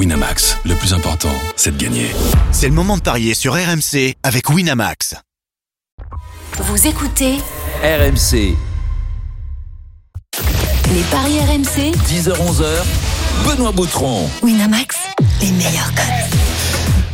Winamax, 0.00 0.56
le 0.64 0.74
plus 0.76 0.94
important, 0.94 1.28
c'est 1.56 1.76
de 1.76 1.84
gagner. 1.84 2.10
C'est 2.52 2.68
le 2.68 2.72
moment 2.72 2.96
de 2.96 3.02
parier 3.02 3.34
sur 3.34 3.52
RMC 3.52 4.14
avec 4.22 4.48
Winamax. 4.48 5.14
Vous 6.56 6.86
écoutez 6.86 7.36
RMC, 7.82 8.56
les 10.94 11.02
paris 11.10 11.38
RMC 11.40 11.92
10h-11h, 12.08 12.64
Benoît 13.44 13.72
Boutron. 13.72 14.26
Winamax, 14.42 14.96
les 15.42 15.50
meilleurs 15.50 15.94
codes. 15.94 16.49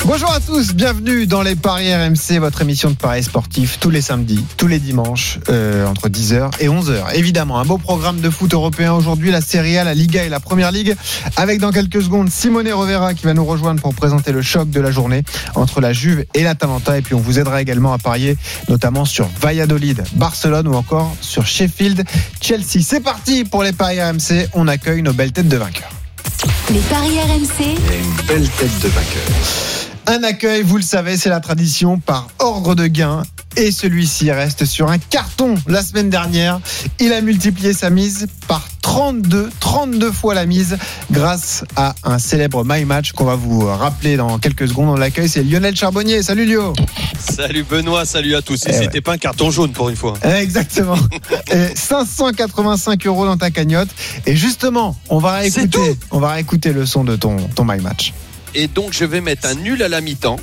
Bonjour 0.07 0.31
à 0.31 0.39
tous, 0.39 0.73
bienvenue 0.73 1.27
dans 1.27 1.43
les 1.43 1.57
Paris 1.57 1.93
RMC, 1.93 2.39
votre 2.39 2.63
émission 2.63 2.91
de 2.91 2.95
paris 2.95 3.25
sportif 3.25 3.81
tous 3.81 3.91
les 3.91 4.01
samedis, 4.01 4.45
tous 4.57 4.69
les 4.69 4.79
dimanches, 4.79 5.41
euh, 5.49 5.85
entre 5.85 6.09
10h 6.09 6.53
et 6.61 6.69
11h. 6.69 7.13
Évidemment, 7.17 7.59
un 7.59 7.65
beau 7.65 7.77
programme 7.77 8.21
de 8.21 8.31
foot 8.31 8.55
européen 8.55 8.93
aujourd'hui, 8.93 9.33
la 9.33 9.41
Serie 9.41 9.77
A, 9.79 9.83
la 9.83 9.95
Liga 9.95 10.23
et 10.23 10.29
la 10.29 10.39
Première 10.39 10.71
Ligue, 10.71 10.95
avec 11.37 11.59
dans 11.59 11.73
quelques 11.73 12.01
secondes 12.03 12.31
Simone 12.31 12.73
Rovera 12.73 13.15
qui 13.15 13.25
va 13.25 13.35
nous 13.35 13.45
rejoindre 13.45 13.83
pour 13.83 13.97
présenter 13.97 14.31
le 14.31 14.43
choc 14.43 14.71
de 14.71 14.81
la 14.81 14.93
journée 14.93 15.25
entre 15.57 15.81
la 15.81 15.93
Juve 15.93 16.25
et 16.35 16.45
la 16.45 16.55
Talenta. 16.55 16.97
Et 16.97 17.03
puis 17.03 17.17
on 17.17 17.21
vous 17.21 17.41
aidera 17.41 17.61
également 17.61 17.93
à 17.93 17.99
parier 17.99 18.37
notamment 18.69 19.07
sur 19.07 19.29
Valladolid, 19.41 20.05
Barcelone 20.15 20.69
ou 20.69 20.75
encore 20.75 21.17
sur 21.21 21.47
Sheffield, 21.47 22.05
Chelsea. 22.41 22.81
C'est 22.81 23.03
parti 23.03 23.43
pour 23.43 23.65
les 23.65 23.73
Paris 23.73 24.01
RMC, 24.01 24.51
on 24.55 24.69
accueille 24.69 25.03
nos 25.03 25.13
belles 25.13 25.33
têtes 25.33 25.49
de 25.49 25.57
vainqueurs. 25.57 25.91
Les 26.71 26.79
paris 26.79 27.19
RMC, 27.19 27.75
une 27.93 28.27
belle 28.29 28.49
tête 28.51 28.79
de 28.83 28.89
vainqueur. 28.89 29.86
Un 30.09 30.23
accueil, 30.23 30.63
vous 30.63 30.77
le 30.77 30.83
savez, 30.85 31.17
c'est 31.17 31.29
la 31.29 31.41
tradition 31.41 31.99
par 31.99 32.29
ordre 32.39 32.77
de 32.77 32.87
gain. 32.87 33.25
Et 33.57 33.73
celui-ci 33.73 34.31
reste 34.31 34.67
sur 34.67 34.89
un 34.91 34.99
carton 34.99 35.55
la 35.67 35.83
semaine 35.83 36.11
dernière. 36.11 36.61
Il 37.01 37.13
a 37.13 37.21
multiplié 37.23 37.73
sa 37.73 37.91
mise 37.91 38.29
par 38.47 38.63
32, 38.83 39.51
32 39.59 40.13
fois 40.13 40.35
la 40.35 40.47
mise 40.47 40.77
grâce 41.11 41.65
à 41.75 41.95
un 42.05 42.19
célèbre 42.19 42.65
My 42.65 42.85
Match 42.85 43.13
qu'on 43.13 43.25
va 43.25 43.35
vous 43.35 43.67
rappeler 43.67 44.17
dans 44.17 44.39
quelques 44.39 44.69
secondes. 44.69 44.91
On 44.91 44.95
l'accueil, 44.95 45.29
c'est 45.29 45.43
Lionel 45.43 45.75
Charbonnier. 45.75 46.23
Salut 46.23 46.45
Lio. 46.45 46.75
Salut 47.19 47.65
Benoît, 47.65 48.05
salut 48.05 48.35
à 48.37 48.43
tous. 48.43 48.67
Et 48.67 48.71
Eh 48.71 48.73
c'était 48.75 49.01
pas 49.01 49.15
un 49.15 49.19
carton 49.19 49.51
jaune 49.51 49.73
pour 49.73 49.89
une 49.89 49.97
fois. 49.97 50.15
Exactement. 50.23 50.99
Et 51.51 51.75
585 51.75 53.07
euros 53.07 53.25
dans 53.27 53.39
ta 53.39 53.51
cagnotte. 53.51 53.89
Et 54.27 54.37
justement, 54.37 54.97
on 55.09 55.19
va 55.19 55.33
réécouter, 55.33 55.99
on 56.11 56.21
va 56.21 56.33
réécouter 56.33 56.73
le 56.73 56.87
son 56.87 57.03
de 57.05 57.17
ton, 57.17 57.37
ton 57.55 57.65
My 57.65 57.81
Match. 57.81 58.13
Et 58.55 58.69
donc 58.69 58.93
je 58.93 59.05
vais 59.05 59.21
mettre 59.21 59.49
un 59.49 59.55
nul 59.55 59.83
à 59.83 59.89
la 59.89 60.01
mi-temps. 60.01 60.39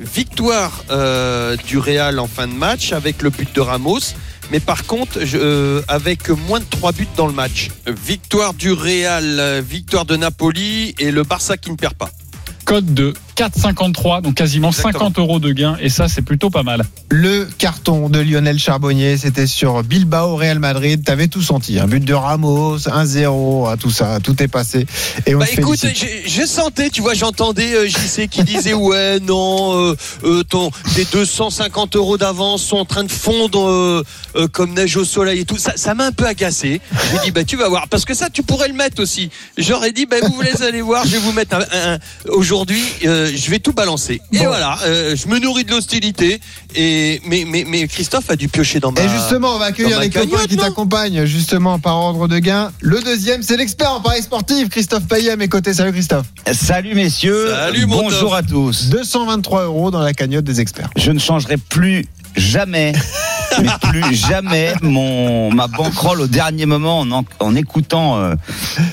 Victoire 0.00 0.84
euh, 0.90 1.56
du 1.56 1.78
Real 1.78 2.18
en 2.18 2.26
fin 2.26 2.46
de 2.46 2.52
match 2.52 2.92
avec 2.92 3.22
le 3.22 3.30
but 3.30 3.54
de 3.54 3.60
Ramos. 3.60 4.00
Mais 4.50 4.60
par 4.60 4.84
contre, 4.86 5.18
euh, 5.34 5.82
avec 5.88 6.28
moins 6.28 6.60
de 6.60 6.66
3 6.70 6.92
buts 6.92 7.08
dans 7.16 7.26
le 7.26 7.32
match. 7.32 7.70
Victoire 7.86 8.54
du 8.54 8.72
Real, 8.72 9.40
euh, 9.40 9.62
victoire 9.66 10.04
de 10.04 10.16
Napoli 10.16 10.94
et 10.98 11.10
le 11.10 11.22
Barça 11.22 11.56
qui 11.56 11.70
ne 11.70 11.76
perd 11.76 11.94
pas. 11.94 12.10
Code 12.64 12.94
de 12.94 13.14
4,53, 13.36 14.22
donc 14.22 14.34
quasiment 14.34 14.68
Exactement. 14.68 14.92
50 15.04 15.18
euros 15.18 15.38
de 15.40 15.52
gain, 15.52 15.76
et 15.80 15.88
ça, 15.90 16.08
c'est 16.08 16.22
plutôt 16.22 16.50
pas 16.50 16.62
mal. 16.62 16.82
Le 17.10 17.44
carton 17.58 18.08
de 18.08 18.18
Lionel 18.18 18.58
Charbonnier, 18.58 19.16
c'était 19.18 19.46
sur 19.46 19.82
Bilbao 19.82 20.36
Real 20.36 20.58
Madrid. 20.58 21.04
T'avais 21.04 21.28
tout 21.28 21.42
senti. 21.42 21.78
Un 21.78 21.86
but 21.86 22.04
de 22.04 22.14
Ramos, 22.14 22.78
1-0, 22.78 23.68
ah, 23.70 23.76
tout 23.76 23.90
ça, 23.90 24.18
tout 24.22 24.42
est 24.42 24.48
passé. 24.48 24.86
Et 25.26 25.34
on 25.34 25.38
Bah 25.38 25.46
te 25.46 25.60
écoute, 25.60 25.78
je, 25.82 26.28
je 26.28 26.46
sentais, 26.46 26.90
tu 26.90 27.02
vois, 27.02 27.14
j'entendais 27.14 27.74
euh, 27.74 27.86
JC 27.88 28.26
qui 28.28 28.42
disait 28.42 28.72
ouais 28.74 29.20
non, 29.20 29.76
euh, 29.90 29.96
euh, 30.24 30.42
ton 30.42 30.70
tes 30.94 31.04
250 31.04 31.96
euros 31.96 32.16
d'avance 32.16 32.62
sont 32.62 32.76
en 32.78 32.84
train 32.84 33.04
de 33.04 33.12
fondre 33.12 33.68
euh, 33.68 34.02
euh, 34.36 34.48
comme 34.48 34.72
neige 34.74 34.96
au 34.96 35.04
soleil 35.04 35.40
et 35.40 35.44
tout. 35.44 35.58
Ça, 35.58 35.72
ça 35.76 35.94
m'a 35.94 36.06
un 36.06 36.12
peu 36.12 36.26
agacé. 36.26 36.80
J'ai 37.12 37.18
dit 37.26 37.30
bah 37.32 37.44
tu 37.44 37.56
vas 37.56 37.68
voir, 37.68 37.88
parce 37.88 38.04
que 38.04 38.14
ça 38.14 38.30
tu 38.30 38.42
pourrais 38.42 38.68
le 38.68 38.74
mettre 38.74 39.02
aussi. 39.02 39.30
J'aurais 39.58 39.92
dit 39.92 40.06
bah 40.06 40.16
vous 40.22 40.32
voulez 40.32 40.62
aller 40.66 40.80
voir, 40.82 41.04
je 41.04 41.10
vais 41.10 41.18
vous 41.18 41.32
mettre 41.32 41.56
un, 41.56 41.94
un- 41.94 41.98
aujourd'hui, 42.30 42.82
euh, 43.04 43.25
je 43.34 43.50
vais 43.50 43.58
tout 43.58 43.72
balancer. 43.72 44.20
Et 44.32 44.38
voilà, 44.38 44.78
euh, 44.84 45.16
je 45.16 45.28
me 45.28 45.38
nourris 45.38 45.64
de 45.64 45.70
l'hostilité. 45.70 46.40
Et 46.74 47.20
mais, 47.26 47.44
mais 47.46 47.64
mais 47.66 47.86
Christophe 47.88 48.30
a 48.30 48.36
dû 48.36 48.48
piocher 48.48 48.80
dans 48.80 48.92
ma. 48.92 49.02
Et 49.02 49.08
justement, 49.08 49.54
on 49.54 49.58
va 49.58 49.66
accueillir 49.66 50.00
les 50.00 50.10
copains 50.10 50.26
cagnotte, 50.26 50.48
qui 50.48 50.56
t'accompagnent, 50.56 51.24
justement, 51.24 51.78
par 51.78 51.96
ordre 51.96 52.28
de 52.28 52.38
gain. 52.38 52.70
Le 52.80 53.00
deuxième, 53.00 53.42
c'est 53.42 53.56
l'expert 53.56 53.92
en 53.92 54.00
paris 54.00 54.22
sportif, 54.22 54.68
Christophe 54.68 55.06
Payet 55.06 55.30
à 55.30 55.36
mes 55.36 55.48
côtés. 55.48 55.74
Salut 55.74 55.92
Christophe. 55.92 56.26
Salut 56.52 56.94
messieurs, 56.94 57.50
Salut, 57.50 57.86
mon 57.86 58.02
bonjour 58.02 58.34
à 58.34 58.42
tous. 58.42 58.88
223 58.90 59.64
euros 59.64 59.90
dans 59.90 60.00
la 60.00 60.12
cagnotte 60.12 60.44
des 60.44 60.60
experts. 60.60 60.90
Je 60.96 61.10
ne 61.12 61.18
changerai 61.18 61.56
plus 61.56 62.06
jamais, 62.36 62.92
mais 63.62 63.68
plus 63.90 64.14
jamais 64.14 64.74
mon 64.82 65.50
ma 65.52 65.66
banquerolle 65.66 66.20
au 66.20 66.26
dernier 66.26 66.66
moment 66.66 67.00
en, 67.00 67.10
en, 67.10 67.24
en 67.40 67.54
écoutant 67.56 68.18
euh, 68.18 68.34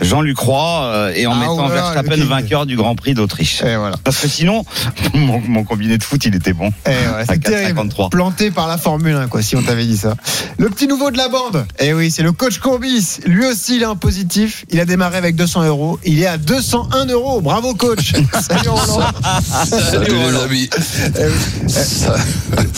Jean-Luc 0.02 0.38
Roy 0.40 0.84
euh, 0.86 1.14
et 1.16 1.28
en 1.28 1.34
Ah, 1.34 1.36
mettant 1.40 1.56
voilà, 1.68 1.92
Verstappen 1.94 2.24
vainqueur 2.26 2.66
du 2.66 2.76
Grand 2.76 2.96
Prix 2.96 3.14
d'Autriche. 3.14 3.62
Et 3.64 3.76
voilà. 3.76 3.96
Parce 4.04 4.18
que 4.18 4.28
sinon, 4.28 4.64
mon, 5.14 5.42
mon 5.42 5.64
combiné 5.64 5.98
de 5.98 6.04
foot, 6.04 6.24
il 6.26 6.36
était 6.36 6.54
bon. 6.54 6.72
Eh 6.86 6.90
ouais, 6.90 7.26
c'est 7.28 7.40
terrible. 7.44 7.80
4,53. 7.82 8.10
Planté 8.10 8.52
par 8.52 8.68
la 8.68 8.78
Formule 8.78 9.16
1, 9.16 9.28
quoi, 9.28 9.42
si 9.42 9.56
on 9.56 9.64
t'avait 9.64 9.86
dit 9.86 9.98
ça. 9.98 10.16
Le 10.58 10.70
petit 10.70 10.88
nouveau 10.88 11.12
de 11.12 11.18
la 11.18 11.28
bande. 11.30 11.66
Eh 11.80 11.94
oui, 11.94 12.12
c'est 12.12 12.24
le 12.24 12.32
coach 12.32 12.60
Courbis. 12.60 13.20
Lui 13.26 13.46
aussi, 13.46 13.76
il 13.78 13.82
est 13.82 13.86
en 13.88 13.96
positif. 13.96 14.66
Il 14.70 14.80
a 14.80 14.86
démarré 14.86 15.18
avec 15.18 15.36
200 15.36 15.64
euros. 15.64 16.00
Il 16.06 16.22
est 16.22 16.28
à 16.28 16.38
201 16.38 17.06
euros. 17.08 17.42
Bravo, 17.42 17.74
coach. 17.74 18.14
Salut, 18.42 18.70
Roland. 18.70 19.08
Salut 19.66 20.06
les 20.10 20.24
Roland. 20.24 20.42
amis. 20.44 20.70
Eh 20.74 21.26
oui. 21.26 21.70
Ça- 21.70 22.16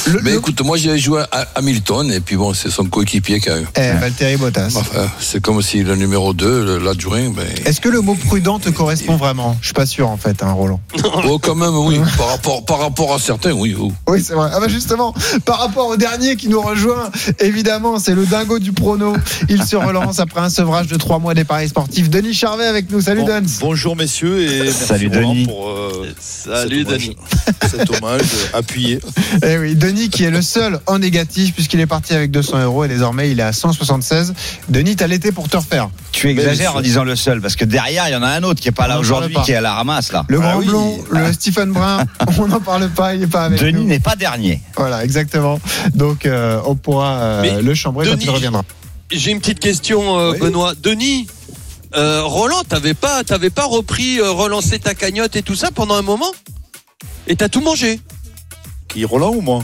Le- 0.08 0.22
Mais 0.24 0.32
le- 0.32 0.38
écoute, 0.38 0.55
moi 0.64 0.78
j'ai 0.78 0.98
joué 0.98 1.24
à 1.32 1.48
Hamilton 1.56 2.12
et 2.12 2.20
puis 2.20 2.36
bon, 2.36 2.54
c'est 2.54 2.70
son 2.70 2.86
coéquipier 2.86 3.40
qui 3.40 3.50
a. 3.50 3.58
Eh, 3.76 4.00
Valtteri 4.00 4.38
Bottas. 4.38 4.74
Enfin, 4.76 5.08
c'est 5.20 5.42
comme 5.42 5.62
si 5.62 5.84
le 5.84 5.96
numéro 5.96 6.34
2, 6.34 6.80
l'adjoint, 6.80 7.30
ben. 7.30 7.46
Est-ce 7.66 7.82
que 7.82 7.90
le 7.90 8.02
mot 8.02 8.16
prudent 8.16 8.60
te 8.60 8.70
correspond 8.70 9.16
vraiment? 9.18 9.58
Je 9.62 9.68
suis 9.68 9.74
pas 9.74 9.86
sûr, 9.86 10.10
en 10.10 10.18
fait, 10.18 10.44
hein, 10.44 10.52
Roland. 10.52 10.80
Oh, 11.28 11.40
quand 11.40 11.56
même, 11.56 11.76
oui. 11.76 12.00
Par 12.18 12.28
rapport, 12.30 12.66
par 12.66 12.80
rapport 12.80 13.14
à 13.14 13.20
certains, 13.20 13.52
oui. 13.52 13.76
oh. 13.80 13.92
Oui, 14.08 14.22
c'est 14.24 14.34
vrai. 14.34 14.50
Ah 14.54 14.60
bah 14.60 14.68
justement, 14.68 15.14
par 15.46 15.60
rapport 15.60 15.88
au 15.88 15.98
dernier 15.98 16.36
qui 16.36 16.48
nous 16.50 16.62
rejoint, 16.62 17.10
évidemment, 17.40 18.00
c'est 18.00 18.16
le 18.16 18.26
dingo 18.26 18.60
du 18.60 18.72
prono. 18.72 19.16
Il 19.50 19.64
se 19.64 19.76
relance 19.76 20.20
après 20.20 20.42
un 20.42 20.50
sevrage 20.50 20.88
de 20.88 20.96
trois 20.96 21.20
mois 21.20 21.34
des 21.34 21.44
paris 21.44 21.70
sportifs. 21.70 22.10
Denis 22.10 22.34
Charvet 22.34 22.66
avec 22.66 22.92
nous. 22.92 23.02
Salut, 23.02 23.22
Bon- 23.22 23.28
Duns. 23.28 23.58
bonjour 23.62 23.96
messieurs 23.96 24.42
et 24.42 24.64
merci 24.64 24.86
Salut, 24.86 25.10
Denis. 25.10 25.46
pour 25.46 25.70
euh, 25.70 26.08
Salut 26.20 26.86
cet 26.86 26.88
hommage- 26.88 27.08
Denis. 27.08 27.18
cet 27.70 27.90
hommage 27.92 28.22
appuyé. 28.54 29.00
Eh 29.46 29.58
oui, 29.58 29.76
Denis 29.76 30.10
qui 30.10 30.24
est 30.24 30.32
le 30.32 30.42
seul 30.46 30.80
en 30.86 31.00
négatif 31.00 31.54
puisqu'il 31.54 31.82
est 31.82 31.86
parti 31.88 32.14
avec 32.14 32.32
200 32.32 32.60
euros 32.64 32.86
et 32.86 32.88
désormais 32.88 33.30
il 33.32 33.42
est 33.42 33.44
à 33.44 33.52
176. 33.52 34.34
Denis, 34.70 34.96
t'as 34.96 35.08
l'été 35.08 35.34
pour 35.34 35.50
te 35.50 35.58
refaire. 35.58 35.90
Tu 36.14 36.30
exagères 36.30 36.78
en 36.78 36.82
disant 36.82 37.04
le 37.04 37.18
seul, 37.18 37.42
parce 37.42 37.58
que 37.58 37.66
derrière, 37.66 38.08
il 38.08 38.14
y 38.14 38.16
en 38.16 38.24
a 38.24 38.30
un 38.30 38.44
autre 38.44 38.62
qui 38.62 38.70
est 38.70 38.72
pas 38.72 38.88
là 38.88 38.98
aujourd'hui, 39.00 39.36
qui 39.44 39.52
est 39.52 39.56
à 39.56 39.62
la 39.62 39.74
ramasse 39.74 40.14
là. 40.14 40.24
Le 40.30 40.40
Ah 40.42 40.52
grand 40.52 40.60
oui. 40.60 40.66
blond, 40.68 41.04
le 41.10 41.34
Stephen 41.34 41.74
Brun, 41.74 42.06
on 42.40 42.48
n'en 42.48 42.62
parle 42.62 42.88
pas, 42.90 43.14
il 43.14 43.20
n'est 43.20 43.28
pas 43.28 43.46
avec 43.46 43.60
Denis 43.60 43.84
n'est 43.86 44.00
pas 44.00 44.16
dernier. 44.16 44.62
Voilà, 44.78 45.04
exactement. 45.04 45.60
Donc 45.94 46.26
euh, 46.26 46.62
on 46.66 46.76
pourra 46.76 47.18
euh, 47.18 47.62
le 47.62 47.76
chambrer 47.76 48.08
quand 48.08 48.24
il 48.24 48.30
reviendra. 48.30 48.64
J'ai 49.12 49.32
une 49.32 49.40
petite 49.40 49.60
question, 49.60 50.18
euh, 50.18 50.32
Oui. 50.32 50.40
Benoît. 50.40 50.74
Denis, 50.82 51.28
euh, 51.96 52.24
Roland, 52.24 52.64
t'avais 52.68 52.94
pas, 52.94 53.24
t'avais 53.24 53.50
pas 53.50 53.66
repris, 53.66 54.20
euh, 54.20 54.32
relancer 54.32 54.80
ta 54.80 54.94
cagnotte 54.96 55.36
et 55.36 55.44
tout 55.44 55.56
ça 55.56 55.70
pendant 55.72 55.96
un 55.96 56.02
moment? 56.02 56.32
Et 57.28 57.36
t'as 57.36 57.50
tout 57.50 57.62
mangé? 57.62 58.00
Qui 58.88 59.06
Roland 59.06 59.34
ou 59.34 59.42
moi? 59.42 59.64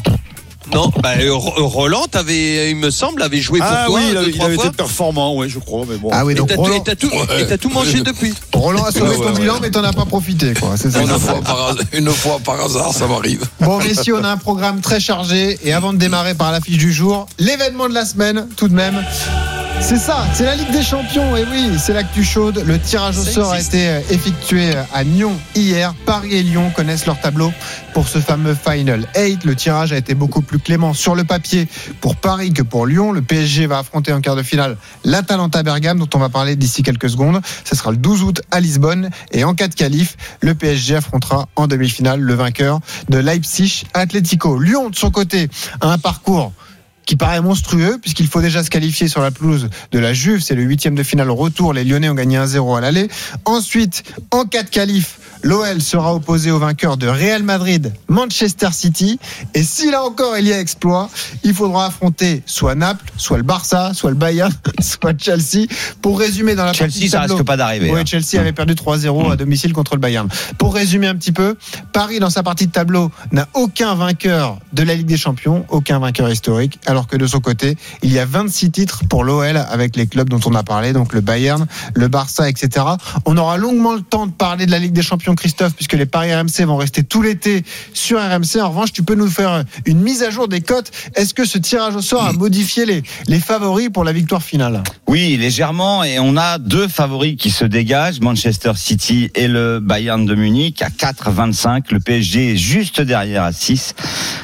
Non, 0.73 0.91
bah, 1.01 1.13
euh, 1.19 1.33
Ro- 1.33 1.67
Roland, 1.67 2.05
t'avais, 2.09 2.69
il 2.69 2.75
me 2.77 2.91
semble, 2.91 3.21
avait 3.23 3.41
joué 3.41 3.59
pour 3.59 3.67
Ah 3.69 3.85
toi 3.87 3.95
oui, 3.97 4.01
il, 4.07 4.11
deux, 4.13 4.17
avait, 4.19 4.27
il 4.29 4.33
trois 4.35 4.45
avait 4.45 4.55
fois. 4.55 4.65
été 4.67 4.75
performant, 4.75 5.35
ouais, 5.35 5.49
je 5.49 5.59
crois, 5.59 5.85
mais 5.89 5.97
bon. 5.97 6.09
Ah 6.13 6.23
oui, 6.23 6.33
Et 6.33 6.35
donc 6.35 6.47
t'as 6.49 6.55
tout, 6.55 6.61
Roland, 6.61 7.25
Ouais. 7.29 7.57
mangé 7.73 8.01
depuis. 8.01 8.33
Roland 8.53 8.83
a 8.85 8.91
sauvé 8.91 9.09
Ouais, 9.09 9.15
ton 9.17 9.33
ouais, 9.33 9.39
bilan, 9.39 9.53
ouais. 9.55 9.59
mais 9.63 9.71
t'en 9.71 9.83
as 9.83 9.91
pas 9.93 10.05
profité, 10.05 10.53
quoi. 10.53 10.75
C'est 10.77 10.91
ça. 10.91 11.01
Une 11.01 11.07
fois, 11.07 11.41
par, 11.41 11.67
hasard- 11.69 11.85
une 11.93 12.09
fois 12.09 12.39
par 12.43 12.61
hasard, 12.63 12.93
ça 12.93 13.07
m'arrive. 13.07 13.43
Bon, 13.59 13.79
messieurs, 13.79 14.15
on 14.19 14.23
a 14.23 14.29
un 14.29 14.37
programme 14.37 14.81
très 14.81 14.99
chargé. 14.99 15.59
Et 15.63 15.73
avant 15.73 15.93
de 15.93 15.97
démarrer 15.97 16.35
par 16.35 16.51
l'affiche 16.51 16.77
du 16.77 16.93
jour, 16.93 17.25
l'événement 17.39 17.89
de 17.89 17.93
la 17.93 18.05
semaine, 18.05 18.47
tout 18.55 18.67
de 18.67 18.73
même. 18.75 19.03
C'est 19.81 19.97
ça, 19.97 20.25
c'est 20.33 20.45
la 20.45 20.55
Ligue 20.55 20.71
des 20.71 20.83
Champions. 20.83 21.35
Et 21.35 21.43
oui, 21.43 21.77
c'est 21.77 21.93
l'actu 21.93 22.23
chaude. 22.23 22.63
Le 22.65 22.79
tirage 22.79 23.17
au 23.17 23.23
sort 23.23 23.51
a 23.51 23.59
été 23.59 23.89
euh, 23.89 23.99
effectué 24.11 24.73
à 24.93 25.03
Nyon 25.03 25.37
hier. 25.55 25.93
Paris 26.05 26.33
et 26.33 26.43
Lyon 26.43 26.71
connaissent 26.73 27.05
leur 27.07 27.19
tableau 27.19 27.51
pour 27.93 28.07
ce 28.07 28.19
fameux 28.19 28.55
Final 28.55 29.07
8. 29.17 29.43
Le 29.43 29.55
tirage 29.55 29.91
a 29.91 29.97
été 29.97 30.13
beaucoup 30.13 30.41
plus 30.41 30.59
clément 30.59 30.93
sur 30.93 31.15
le 31.15 31.23
papier 31.23 31.67
pour 31.99 32.15
Paris 32.15 32.53
que 32.53 32.61
pour 32.61 32.85
Lyon. 32.85 33.11
Le 33.11 33.21
PSG 33.21 33.65
va 33.65 33.79
affronter 33.79 34.13
en 34.13 34.21
quart 34.21 34.35
de 34.35 34.43
finale 34.43 34.77
l'Atalanta 35.03 35.63
Bergame, 35.63 35.99
dont 35.99 36.09
on 36.13 36.19
va 36.19 36.29
parler 36.29 36.55
d'ici 36.55 36.83
quelques 36.83 37.09
secondes. 37.09 37.41
Ce 37.65 37.75
sera 37.75 37.91
le 37.91 37.97
12 37.97 38.23
août 38.23 38.41
à 38.51 38.59
Lisbonne. 38.59 39.09
Et 39.31 39.43
en 39.43 39.55
cas 39.55 39.67
de 39.67 39.75
qualif, 39.75 40.15
le 40.41 40.53
PSG 40.53 40.95
affrontera 40.95 41.49
en 41.55 41.67
demi-finale 41.67 42.21
le 42.21 42.33
vainqueur 42.35 42.79
de 43.09 43.17
Leipzig 43.17 43.83
Atlético. 43.93 44.59
Lyon, 44.59 44.89
de 44.89 44.95
son 44.95 45.11
côté, 45.11 45.49
a 45.81 45.91
un 45.91 45.97
parcours 45.97 46.53
qui 47.05 47.15
paraît 47.15 47.41
monstrueux 47.41 47.97
puisqu'il 48.01 48.27
faut 48.27 48.41
déjà 48.41 48.63
se 48.63 48.69
qualifier 48.69 49.07
sur 49.07 49.21
la 49.21 49.31
pelouse 49.31 49.69
de 49.91 49.99
la 49.99 50.13
Juve. 50.13 50.41
C'est 50.41 50.55
le 50.55 50.63
huitième 50.63 50.95
de 50.95 51.03
finale 51.03 51.29
retour. 51.29 51.73
Les 51.73 51.83
Lyonnais 51.83 52.09
ont 52.09 52.15
gagné 52.15 52.37
1-0 52.37 52.77
à 52.77 52.81
l'aller. 52.81 53.09
Ensuite, 53.45 54.03
en 54.31 54.45
cas 54.45 54.63
de 54.63 54.69
qualif, 54.69 55.19
l'OL 55.43 55.81
sera 55.81 56.13
opposé 56.13 56.51
au 56.51 56.59
vainqueur 56.59 56.97
de 56.97 57.07
Real 57.07 57.43
Madrid, 57.43 57.93
Manchester 58.07 58.69
City. 58.71 59.19
Et 59.53 59.63
si 59.63 59.89
là 59.91 60.03
encore 60.03 60.37
il 60.37 60.47
y 60.47 60.53
a 60.53 60.59
exploit, 60.59 61.09
il 61.43 61.53
faudra 61.53 61.85
affronter 61.87 62.43
soit 62.45 62.75
Naples, 62.75 63.11
soit 63.17 63.37
le 63.37 63.43
Barça, 63.43 63.91
soit 63.93 64.09
le 64.11 64.15
Bayern, 64.15 64.53
soit 64.81 65.13
Chelsea. 65.19 65.65
Pour 66.01 66.19
résumer 66.19 66.55
dans 66.55 66.65
la 66.65 66.73
partie 66.73 66.91
Chelsea, 66.99 67.11
ça 67.11 67.19
tableau- 67.21 67.35
risque 67.35 67.45
pas 67.47 67.57
d'arriver. 67.57 67.91
Oui, 67.91 67.99
hein. 67.99 68.03
Chelsea 68.05 68.39
avait 68.39 68.53
perdu 68.53 68.73
3-0 68.73 69.31
à 69.31 69.35
domicile 69.35 69.73
contre 69.73 69.95
le 69.95 69.99
Bayern. 70.01 70.27
Pour 70.57 70.73
résumer 70.73 71.07
un 71.07 71.15
petit 71.15 71.31
peu, 71.31 71.55
Paris 71.93 72.19
dans 72.19 72.29
sa 72.29 72.43
partie 72.43 72.67
de 72.67 72.71
tableau 72.71 73.11
n'a 73.31 73.47
aucun 73.53 73.95
vainqueur 73.95 74.57
de 74.73 74.83
la 74.83 74.95
Ligue 74.95 75.07
des 75.07 75.17
Champions, 75.17 75.65
aucun 75.69 75.99
vainqueur 75.99 76.29
historique, 76.29 76.79
alors 76.85 77.07
que 77.07 77.17
de 77.17 77.27
son 77.27 77.39
côté, 77.39 77.77
il 78.03 78.11
y 78.11 78.19
a 78.19 78.25
26 78.25 78.71
titres 78.71 79.01
pour 79.09 79.23
l'OL 79.23 79.57
avec 79.57 79.95
les 79.95 80.07
clubs 80.07 80.29
dont 80.29 80.39
on 80.45 80.55
a 80.55 80.63
parlé, 80.63 80.93
donc 80.93 81.13
le 81.13 81.21
Bayern, 81.21 81.67
le 81.93 82.07
Barça, 82.07 82.49
etc. 82.49 82.85
On 83.25 83.37
aura 83.37 83.57
longuement 83.57 83.93
le 83.93 84.01
temps 84.01 84.27
de 84.27 84.31
parler 84.31 84.65
de 84.65 84.71
la 84.71 84.79
Ligue 84.79 84.93
des 84.93 85.01
Champions, 85.01 85.30
Christophe, 85.35 85.73
puisque 85.73 85.93
les 85.93 86.05
paris 86.05 86.33
RMC 86.33 86.65
vont 86.65 86.77
rester 86.77 87.03
tout 87.03 87.21
l'été 87.21 87.63
sur 87.93 88.19
RMC. 88.19 88.61
En 88.61 88.69
revanche, 88.69 88.91
tu 88.91 89.03
peux 89.03 89.15
nous 89.15 89.29
faire 89.29 89.63
une 89.85 89.99
mise 89.99 90.23
à 90.23 90.29
jour 90.29 90.47
des 90.47 90.61
cotes. 90.61 90.91
Est-ce 91.15 91.33
que 91.33 91.45
ce 91.45 91.57
tirage 91.57 91.95
au 91.95 92.01
sort 92.01 92.25
a 92.25 92.33
modifié 92.33 92.85
les, 92.85 93.03
les 93.27 93.39
favoris 93.39 93.89
pour 93.89 94.03
la 94.03 94.13
victoire 94.13 94.43
finale 94.43 94.83
Oui, 95.07 95.37
légèrement. 95.37 96.03
Et 96.03 96.19
on 96.19 96.37
a 96.37 96.57
deux 96.57 96.87
favoris 96.87 97.35
qui 97.37 97.51
se 97.51 97.65
dégagent, 97.65 98.19
Manchester 98.19 98.73
City 98.75 99.29
et 99.35 99.47
le 99.47 99.79
Bayern 99.79 100.25
de 100.25 100.35
Munich 100.35 100.81
à 100.81 100.89
4,25. 100.89 101.85
Le 101.91 101.99
PSG 101.99 102.53
est 102.53 102.57
juste 102.57 103.01
derrière 103.01 103.43
à 103.43 103.51
6. 103.51 103.95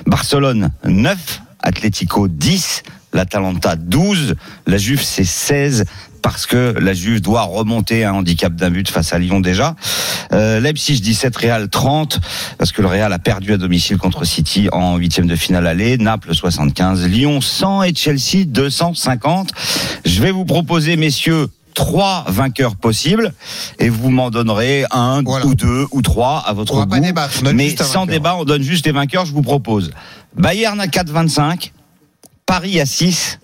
Barcelone 0.05 0.71
9. 0.85 1.41
Atlético 1.61 2.27
10. 2.27 2.83
L'Atalanta 3.13 3.75
12. 3.75 4.35
La 4.67 4.77
Juve 4.77 5.01
c'est 5.01 5.23
16 5.23 5.85
parce 6.29 6.45
que 6.45 6.75
la 6.77 6.94
Juve 6.94 7.21
doit 7.21 7.44
remonter 7.44 8.03
un 8.03 8.12
handicap 8.13 8.53
d'un 8.53 8.69
but 8.69 8.89
face 8.89 9.13
à 9.13 9.18
Lyon 9.18 9.39
déjà. 9.39 9.77
Euh, 10.33 10.59
Leipzig 10.59 11.00
17, 11.00 11.33
Real 11.38 11.69
30 11.69 12.19
parce 12.57 12.74
que 12.74 12.81
le 12.81 12.89
Real 12.89 13.13
a 13.13 13.18
perdu 13.18 13.53
à 13.53 13.57
domicile 13.57 13.97
contre 13.97 14.25
City 14.25 14.68
en 14.74 14.97
huitième 14.97 15.25
de 15.25 15.38
finale 15.38 15.65
aller. 15.68 15.97
Naples 15.97 16.35
75, 16.35 17.06
Lyon 17.07 17.39
100 17.39 17.83
et 17.83 17.95
Chelsea 17.95 18.44
250. 18.45 19.51
Je 20.03 20.21
vais 20.21 20.31
vous 20.31 20.44
proposer, 20.44 20.97
messieurs, 20.97 21.47
trois 21.74 22.25
vainqueurs 22.27 22.75
possibles 22.75 23.31
et 23.80 23.88
vous 23.88 24.09
m'en 24.09 24.30
donnerez 24.30 24.83
un 24.91 25.21
Voilà. 25.23 25.45
ou 25.45 25.56
deux 25.56 25.85
ou 25.91 26.01
trois 26.01 26.39
à 26.45 26.51
votre 26.51 26.73
On 26.73 26.83
goût. 26.83 26.89
pas 26.89 27.00
débattre, 27.00 27.35
on 27.39 27.44
donne 27.45 27.56
Mais 27.56 27.73
sans 27.77 28.06
débat, 28.06 28.35
on 28.35 28.44
donne 28.44 28.63
juste 28.63 28.85
les 28.85 28.91
vainqueurs. 28.91 29.25
Je 29.25 29.31
vous 29.31 29.44
propose 29.44 29.91
Bayern 30.38 30.77
à 30.81 30.88
4,25, 30.88 31.71
Paris 32.45 32.81
à 32.81 32.85
6 32.85 33.39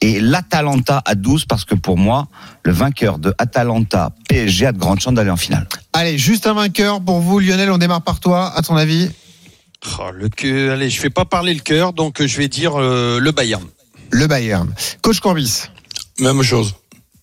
et 0.00 0.20
l'Atalanta 0.20 1.02
à 1.04 1.14
12 1.14 1.46
parce 1.46 1.64
que 1.64 1.74
pour 1.74 1.96
moi, 1.96 2.28
le 2.62 2.72
vainqueur 2.72 3.18
de 3.18 3.34
Atalanta 3.38 4.12
PSG 4.28 4.66
a 4.66 4.72
de 4.72 4.78
grandes 4.78 5.00
chances 5.00 5.14
d'aller 5.14 5.30
en 5.30 5.36
finale. 5.36 5.66
Allez, 5.92 6.18
juste 6.18 6.46
un 6.46 6.54
vainqueur 6.54 7.00
pour 7.00 7.20
vous, 7.20 7.38
Lionel. 7.38 7.70
On 7.70 7.78
démarre 7.78 8.02
par 8.02 8.20
toi. 8.20 8.52
À 8.54 8.62
ton 8.62 8.76
avis 8.76 9.10
Oh, 9.98 10.10
le 10.12 10.28
cœur, 10.28 10.72
allez, 10.72 10.90
je 10.90 10.98
fais 10.98 11.10
pas 11.10 11.24
parler 11.24 11.54
le 11.54 11.60
cœur, 11.60 11.92
donc 11.92 12.20
euh, 12.20 12.26
je 12.26 12.36
vais 12.38 12.48
dire 12.48 12.80
euh, 12.80 13.20
le 13.20 13.30
Bayern. 13.30 13.64
Le 14.10 14.26
Bayern. 14.26 14.72
Coach 15.02 15.20
Corbis, 15.20 15.64
Même 16.18 16.42
chose. 16.42 16.74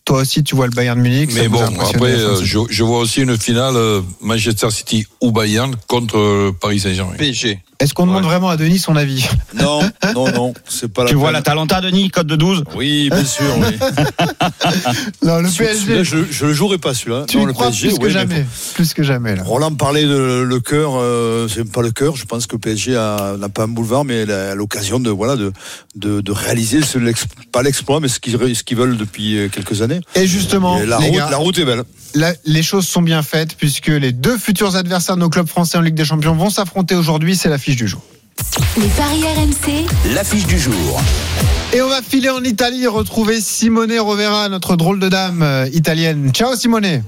Toi 0.06 0.20
aussi, 0.22 0.44
tu 0.44 0.56
vois 0.56 0.66
le 0.66 0.72
Bayern 0.74 0.98
de 0.98 1.04
Munich. 1.04 1.30
Mais 1.34 1.48
bon, 1.48 1.62
après, 1.64 2.12
la 2.12 2.18
euh, 2.20 2.42
je, 2.44 2.60
je 2.70 2.84
vois 2.84 3.00
aussi 3.00 3.22
une 3.22 3.38
finale 3.38 3.76
euh, 3.78 4.02
Manchester 4.22 4.70
City 4.70 5.08
ou 5.22 5.32
Bayern 5.32 5.76
contre 5.88 6.18
euh, 6.18 6.52
Paris 6.60 6.80
Saint-Germain. 6.80 7.14
PSG. 7.18 7.60
Est-ce 7.80 7.94
qu'on 7.94 8.06
demande 8.08 8.24
vraiment 8.24 8.50
à 8.50 8.56
Denis 8.56 8.80
son 8.80 8.96
avis? 8.96 9.28
Non, 9.56 9.82
non, 10.16 10.32
non, 10.32 10.54
c'est 10.70 10.88
pas 10.92 11.04
la 11.04 11.10
Tu 11.10 11.16
vois 11.16 11.28
peine. 11.30 11.34
l'Atalanta, 11.34 11.82
Denis, 11.82 12.10
code 12.12 12.28
de 12.28 12.36
12 12.38 12.64
Oui, 12.76 13.10
bien 13.10 13.26
sûr, 13.26 13.46
oui. 13.58 13.78
Non, 15.24 15.40
le 15.42 15.50
PSG. 15.50 16.04
je, 16.04 16.18
je 16.30 16.46
le 16.46 16.54
jouerai 16.54 16.78
pas 16.78 16.94
celui-là. 16.94 17.26
Tu 17.28 17.38
Non, 17.38 17.46
le 17.46 17.54
crois 17.54 17.68
PSG, 17.68 17.88
plus 17.90 17.98
que 18.00 18.06
oui, 18.06 18.12
jamais. 18.12 18.46
Plus 18.76 18.94
que 18.94 19.04
jamais, 19.04 19.36
là. 19.36 19.44
Roland 19.44 19.74
parlait 19.74 20.04
de 20.06 20.44
le 20.48 20.60
cœur, 20.60 20.94
euh, 20.96 21.48
c'est 21.50 21.70
pas 21.70 21.82
le 21.82 21.92
cœur. 21.92 22.16
Je 22.16 22.26
pense 22.26 22.46
que 22.48 22.56
le 22.56 22.60
PSG 22.60 22.96
a- 22.96 23.36
n'a 23.38 23.50
pas 23.50 23.64
un 23.64 23.68
boulevard, 23.68 24.06
mais 24.06 24.16
elle 24.22 24.32
a 24.32 24.56
l'occasion 24.56 25.00
de 25.00 25.10
voilà 25.10 25.36
de 25.36 25.52
de, 25.96 26.22
de 26.22 26.32
réaliser 26.32 26.82
ce, 26.84 26.98
pas 27.52 27.64
l'exploit, 27.64 28.00
mais 28.00 28.08
ce 28.08 28.20
qu'ils 28.20 28.38
ce 28.56 28.64
qu'ils 28.64 28.78
veulent 28.78 28.98
depuis 28.98 29.50
quelques 29.52 29.82
années. 29.82 29.93
Et 30.16 30.28
justement, 30.28 30.78
Et 30.80 30.86
la 30.86 31.00
les 31.00 31.08
route, 31.08 31.18
gars, 31.18 31.30
la 31.30 31.38
route 31.38 31.58
est 31.58 31.66
belle. 31.66 31.84
les 32.46 32.64
choses 32.64 32.88
sont 32.88 33.02
bien 33.02 33.22
faites 33.24 33.56
puisque 33.56 33.88
les 33.88 34.12
deux 34.12 34.38
futurs 34.38 34.76
adversaires 34.76 35.16
de 35.16 35.22
nos 35.22 35.30
clubs 35.30 35.48
français 35.48 35.78
en 35.78 35.82
Ligue 35.82 35.96
des 35.96 36.06
Champions 36.06 36.36
vont 36.36 36.50
s'affronter 36.50 36.96
aujourd'hui. 36.96 37.36
C'est 37.36 37.50
l'affiche 37.50 37.76
du 37.76 37.88
jour. 37.88 38.02
Les 38.78 38.88
paris 38.88 39.24
RMC, 39.24 39.86
L'affiche 40.14 40.46
du 40.48 40.60
jour. 40.60 41.02
Et 41.74 41.82
on 41.82 41.88
va 41.90 42.02
filer 42.02 42.30
en 42.30 42.44
Italie 42.44 42.84
et 42.84 42.88
retrouver 42.88 43.40
Simone 43.42 43.98
Rovera, 44.00 44.50
notre 44.50 44.76
drôle 44.76 45.00
de 45.00 45.10
dame 45.10 45.42
euh, 45.42 45.68
italienne. 45.74 46.32
Ciao 46.34 46.56
Simone. 46.56 47.04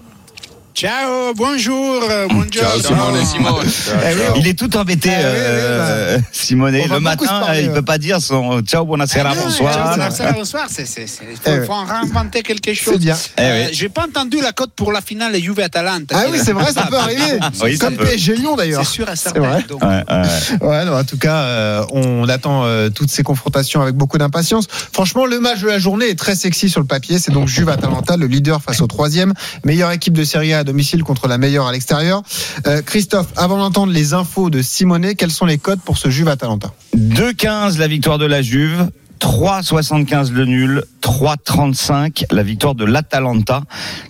Ciao, 0.76 1.34
bonjour, 1.36 2.04
euh, 2.04 2.28
Ciao, 2.52 2.70
buongiorno. 2.78 3.24
Simone. 3.24 3.64
Eh 3.64 4.14
oui, 4.14 4.22
Il 4.42 4.48
est 4.50 4.60
tout 4.60 4.76
embêté, 4.76 5.10
Ah 5.10 5.20
oui, 5.20 5.24
oui, 5.24 5.32
euh, 5.40 6.18
Simone. 6.34 6.74
Le 6.76 7.00
matin, 7.00 7.26
parler, 7.28 7.62
il 7.62 7.70
ouais. 7.70 7.76
peut 7.76 7.82
pas 7.82 7.98
dire 7.98 8.20
son 8.20 8.60
ciao, 8.62 8.84
buonasera, 8.84 9.30
Ah 9.32 9.36
bonsoir. 9.42 9.74
ciao, 9.74 9.98
bonsoir, 10.10 10.34
bonsoir, 10.36 10.66
c'est, 10.70 10.86
c'est, 10.86 11.08
c'est- 11.08 11.24
il 11.32 11.38
faut, 11.38 11.44
Eh 11.66 11.70
en 11.72 11.86
réinventer 11.86 12.44
quelque 12.44 12.74
chose. 12.74 12.96
C'est 12.96 13.00
bien. 13.00 13.16
Eh 13.38 13.42
Euh, 13.42 13.66
oui. 13.68 13.74
J'ai 13.74 13.88
pas 13.88 14.04
entendu 14.04 14.42
la 14.42 14.52
cote 14.52 14.72
pour 14.76 14.92
la 14.92 15.00
finale 15.00 15.34
Juve-Atalanta. 15.42 16.14
Ah 16.20 16.26
oui, 16.30 16.40
c'est 16.44 16.52
vrai, 16.52 16.70
ça 16.74 16.88
peut 16.88 16.98
arriver. 16.98 17.40
Oui, 17.64 17.78
ça 17.78 17.86
Comme 17.86 17.96
peut. 17.96 18.04
PSG 18.04 18.36
Lyon 18.36 18.52
C'est 18.52 18.58
d'ailleurs. 18.58 18.86
sûr 18.86 19.06
et 19.10 19.16
C'est 19.16 19.30
certain. 19.30 19.40
vrai. 19.40 19.64
Donc, 19.70 19.82
Ouais, 19.82 20.04
ouais. 20.10 20.68
Ouais, 20.68 20.84
non, 20.86 20.98
en 20.98 21.04
tout 21.06 21.18
cas, 21.18 21.38
euh, 21.38 21.86
on 21.94 22.28
attend 22.28 22.66
euh, 22.66 22.90
toutes 22.90 23.10
ces 23.12 23.24
confrontations 23.24 23.82
avec 23.82 23.96
beaucoup 23.96 24.18
d'impatience. 24.18 24.68
Franchement, 24.92 25.26
le 25.26 25.40
match 25.40 25.62
de 25.62 25.68
la 25.68 25.80
journée 25.80 26.10
est 26.10 26.20
très 26.20 26.36
sexy 26.36 26.70
sur 26.70 26.82
le 26.82 26.86
papier. 26.86 27.18
C'est 27.18 27.32
donc 27.32 27.48
Juve 27.48 27.70
Atalanta, 27.70 28.18
le 28.18 28.28
leader 28.28 28.62
face 28.62 28.82
au 28.82 28.88
troisième, 28.88 29.34
meilleure 29.64 29.92
équipe 29.92 30.14
de 30.14 30.24
Serie 30.26 30.54
A 30.54 30.60
à 30.60 30.64
domicile 30.66 31.04
contre 31.04 31.28
la 31.28 31.38
meilleure 31.38 31.68
à 31.68 31.72
l'extérieur. 31.72 32.24
Euh, 32.68 32.82
Christophe, 32.82 33.28
avant 33.38 33.58
d'entendre 33.58 33.94
les 33.94 34.14
infos 34.14 34.50
de 34.50 34.62
Simone, 34.62 35.16
quels 35.16 35.32
sont 35.32 35.46
les 35.46 35.58
codes 35.58 35.80
pour 35.80 35.98
ce 35.98 36.10
Juve 36.10 36.28
Atalanta 36.28 36.74
2,15 36.98 37.78
la 37.78 37.88
victoire 37.88 38.18
de 38.18 38.26
la 38.26 38.42
Juve. 38.42 38.90
3,75 39.20 40.32
le 40.34 40.46
nul, 40.46 40.84
3,35 41.02 42.26
la 42.32 42.44
victoire 42.44 42.76
de 42.76 42.84
l'Atalanta, 42.86 43.64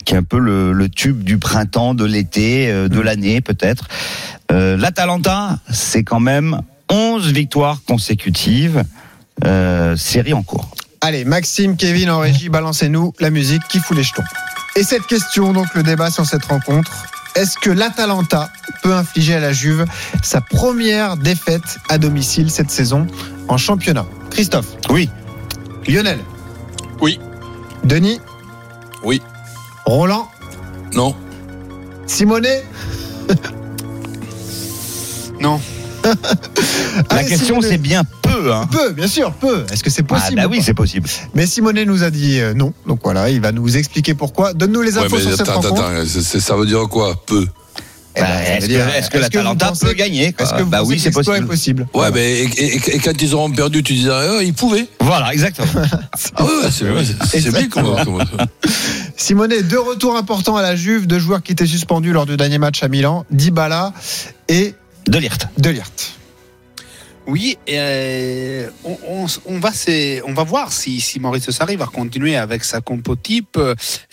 qui 0.04 0.14
est 0.14 0.16
un 0.16 0.22
peu 0.22 0.38
le, 0.38 0.72
le 0.72 0.88
tube 0.88 1.22
du 1.22 1.38
printemps, 1.38 1.94
de 1.94 2.04
l'été, 2.04 2.68
euh, 2.68 2.88
de 2.88 3.00
l'année 3.00 3.40
peut-être. 3.40 3.86
Euh, 4.50 4.76
L'Atalanta, 4.76 5.58
c'est 5.70 6.02
quand 6.02 6.20
même 6.20 6.60
11 6.90 7.32
victoires 7.32 7.78
consécutives, 7.86 8.84
euh, 9.44 9.96
série 9.96 10.32
en 10.32 10.42
cours. 10.42 10.70
Allez, 11.00 11.24
Maxime, 11.24 11.76
Kevin 11.76 12.10
en 12.10 12.18
régie, 12.18 12.48
balancez-nous 12.48 13.12
la 13.20 13.30
musique 13.30 13.62
qui 13.68 13.78
fout 13.78 13.96
les 13.96 14.02
jetons. 14.02 14.24
Et 14.76 14.82
cette 14.82 15.06
question, 15.06 15.54
donc 15.54 15.74
le 15.74 15.82
débat 15.82 16.10
sur 16.10 16.26
cette 16.26 16.44
rencontre, 16.44 16.92
est-ce 17.34 17.56
que 17.58 17.70
l'Atalanta 17.70 18.50
peut 18.82 18.92
infliger 18.94 19.34
à 19.34 19.40
la 19.40 19.52
Juve 19.52 19.86
sa 20.22 20.42
première 20.42 21.16
défaite 21.16 21.78
à 21.88 21.96
domicile 21.96 22.50
cette 22.50 22.70
saison 22.70 23.06
en 23.48 23.56
championnat? 23.56 24.04
Christophe 24.30 24.68
Oui. 24.90 25.08
Lionel 25.88 26.18
Oui. 27.00 27.18
Denis 27.84 28.20
Oui. 29.02 29.22
Roland 29.86 30.28
Non. 30.94 31.16
Simonet 32.06 32.64
Non. 35.40 35.60
La 36.06 37.16
Allez, 37.18 37.28
question, 37.28 37.46
Simonet. 37.60 37.68
c'est 37.68 37.78
bien 37.78 38.02
peu. 38.22 38.52
Hein. 38.52 38.68
Peu, 38.70 38.92
bien 38.92 39.06
sûr, 39.08 39.32
peu. 39.32 39.64
Est-ce 39.72 39.82
que 39.82 39.90
c'est 39.90 40.04
Ah 40.08 40.14
possible 40.14 40.36
bah 40.40 40.46
ou 40.46 40.50
oui, 40.50 40.60
c'est 40.62 40.74
possible. 40.74 41.08
Mais 41.34 41.46
Simonet 41.46 41.84
nous 41.84 42.02
a 42.02 42.10
dit 42.10 42.40
euh, 42.40 42.54
non. 42.54 42.72
Donc 42.86 43.00
voilà, 43.02 43.30
il 43.30 43.40
va 43.40 43.52
nous 43.52 43.76
expliquer 43.76 44.14
pourquoi. 44.14 44.52
Donne-nous 44.54 44.82
les 44.82 44.96
Ouais, 44.98 45.04
infos 45.04 45.16
mais 45.16 45.22
sur 45.22 45.30
cette 45.32 45.40
attends, 45.48 45.60
rencontre. 45.60 45.82
attends, 45.82 46.40
ça 46.40 46.56
veut 46.56 46.66
dire 46.66 46.82
quoi 46.88 47.20
Peu? 47.26 47.46
Eh 48.18 48.20
ben, 48.22 48.26
Bah, 48.28 48.44
est-ce 48.96 49.10
que, 49.10 49.16
vous 49.18 49.22
l'Atalanta 49.24 49.66
pensez- 49.68 49.84
peut 49.86 49.92
gagner 49.92 50.34
Est-ce 50.38 50.54
que 50.54 50.62
Bah 50.62 50.82
oui, 50.82 50.96
que 50.96 51.02
c'est 51.02 51.10
possible. 51.10 51.36
est 51.36 51.42
possible 51.42 51.86
Ouais, 51.92 52.10
mais 52.14 52.44
et, 52.44 52.44
et- 52.44 52.94
et 52.96 52.98
quand 52.98 53.12
ils 53.20 53.34
auront 53.34 53.50
perdu, 53.50 53.82
tu 53.82 53.92
dirais, 53.92 54.26
ah, 54.38 54.42
ils 54.42 54.54
pouvaient. 54.54 54.86
Voilà, 55.00 55.34
exactement. 55.34 55.68
Ah 56.34 56.44
ouais, 56.44 56.50
ouais, 56.64 56.70
c'est 56.70 57.44
ouais, 57.44 57.50
bien 57.50 57.68
comment. 57.68 57.94
comment- 58.04 58.24
Simonet, 59.18 59.62
deux 59.62 59.80
retours 59.80 60.16
importants 60.16 60.56
à 60.56 60.62
la 60.62 60.76
Juve, 60.76 61.06
deux 61.06 61.18
joueurs 61.18 61.42
qui 61.42 61.52
étaient 61.52 61.66
suspendus 61.66 62.12
lors 62.12 62.24
du 62.26 62.36
dernier 62.38 62.56
match 62.58 62.82
à 62.82 62.88
Milan, 62.88 63.24
Dybala 63.30 63.92
et 64.48 64.74
De 65.08 65.20
Lirt. 65.20 65.46
Delirte. 65.54 66.04
Oui, 67.28 67.58
euh, 67.68 68.70
on, 68.84 69.26
on, 69.46 69.58
va 69.58 69.70
on 70.26 70.32
va 70.32 70.44
voir 70.44 70.72
si, 70.72 71.00
si 71.00 71.18
Maurice 71.18 71.50
Sarri 71.50 71.74
va 71.74 71.86
continuer 71.86 72.36
avec 72.36 72.62
sa 72.62 72.80
compo 72.80 73.16
type. 73.16 73.58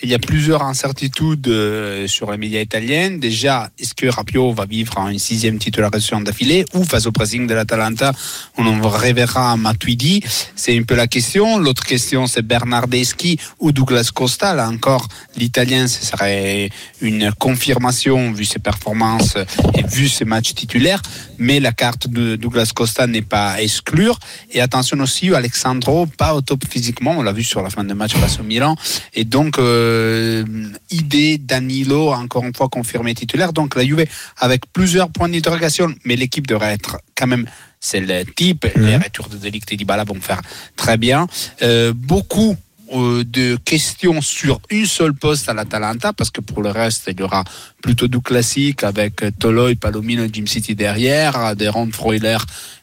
Il 0.01 0.09
y 0.09 0.15
a 0.15 0.19
plusieurs 0.19 0.63
incertitudes 0.63 1.47
euh, 1.47 2.07
sur 2.07 2.31
les 2.31 2.39
médias 2.39 2.61
italiens. 2.61 3.11
Déjà, 3.11 3.69
est-ce 3.77 3.93
que 3.93 4.07
Rabiot 4.07 4.53
va 4.53 4.65
vivre 4.65 4.97
une 4.97 5.19
sixième 5.19 5.59
titularisation 5.59 6.21
d'affilée 6.21 6.65
ou 6.73 6.83
face 6.83 7.05
au 7.05 7.11
pressing 7.11 7.45
de 7.45 7.53
l'Atalanta, 7.53 8.13
on 8.57 8.65
en 8.65 8.81
reverra 8.81 9.57
Matuidi 9.57 10.23
C'est 10.55 10.75
un 10.75 10.81
peu 10.81 10.95
la 10.95 11.05
question. 11.05 11.59
L'autre 11.59 11.85
question, 11.85 12.25
c'est 12.25 12.41
Bernardeschi 12.41 13.37
ou 13.59 13.71
Douglas 13.71 14.09
Costa. 14.11 14.55
Là 14.55 14.67
encore, 14.67 15.07
l'italien, 15.37 15.87
ce 15.87 16.03
serait 16.03 16.71
une 16.99 17.31
confirmation 17.33 18.31
vu 18.31 18.45
ses 18.45 18.59
performances 18.59 19.37
et 19.75 19.83
vu 19.83 20.09
ses 20.09 20.25
matchs 20.25 20.55
titulaires. 20.55 21.01
Mais 21.37 21.59
la 21.59 21.73
carte 21.73 22.07
de 22.07 22.35
Douglas 22.37 22.71
Costa 22.73 23.02
n'est 23.07 23.21
pas 23.21 23.51
à 23.51 23.61
exclure. 23.61 24.19
Et 24.51 24.61
attention 24.61 24.99
aussi, 24.99 25.33
Alexandro, 25.33 26.05
pas 26.05 26.33
au 26.33 26.41
top 26.41 26.63
physiquement, 26.69 27.15
on 27.17 27.23
l'a 27.23 27.33
vu 27.33 27.43
sur 27.43 27.61
la 27.61 27.69
fin 27.69 27.83
de 27.83 27.93
match 27.93 28.13
face 28.13 28.39
au 28.39 28.43
Milan. 28.43 28.75
Et 29.13 29.25
donc, 29.25 29.57
euh, 29.57 30.43
idée, 30.89 31.37
Danilo, 31.37 32.11
encore 32.11 32.43
une 32.43 32.53
fois 32.53 32.69
confirmé 32.69 33.13
titulaire. 33.13 33.53
Donc 33.53 33.75
la 33.75 33.85
Juve 33.85 34.05
avec 34.37 34.71
plusieurs 34.71 35.09
points 35.09 35.29
d'interrogation, 35.29 35.93
mais 36.05 36.15
l'équipe 36.15 36.47
devrait 36.47 36.73
être 36.73 36.97
quand 37.15 37.27
même 37.27 37.47
c'est 37.83 37.99
le 37.99 38.23
type. 38.23 38.65
Les 38.75 38.95
retours 38.95 39.27
de 39.27 39.37
Delict 39.37 39.71
et 39.73 39.75
Dybala 39.75 40.05
vont 40.05 40.21
faire 40.21 40.41
très 40.77 40.97
bien. 40.97 41.27
Euh, 41.61 41.91
beaucoup 41.93 42.55
euh, 42.93 43.23
de 43.25 43.57
questions 43.57 44.21
sur 44.21 44.61
une 44.69 44.85
seule 44.85 45.13
poste 45.13 45.49
à 45.49 45.53
l'Atalanta 45.53 46.13
parce 46.13 46.29
que 46.29 46.41
pour 46.41 46.61
le 46.61 46.69
reste 46.69 47.05
il 47.07 47.19
y 47.19 47.23
aura 47.23 47.43
plutôt 47.81 48.07
du 48.07 48.19
classique 48.21 48.83
avec 48.83 49.23
Toloy, 49.39 49.75
Palomino, 49.75 50.25
Jim 50.31 50.45
City 50.45 50.75
derrière, 50.75 51.55
des 51.55 51.71
Freuler 51.91 52.37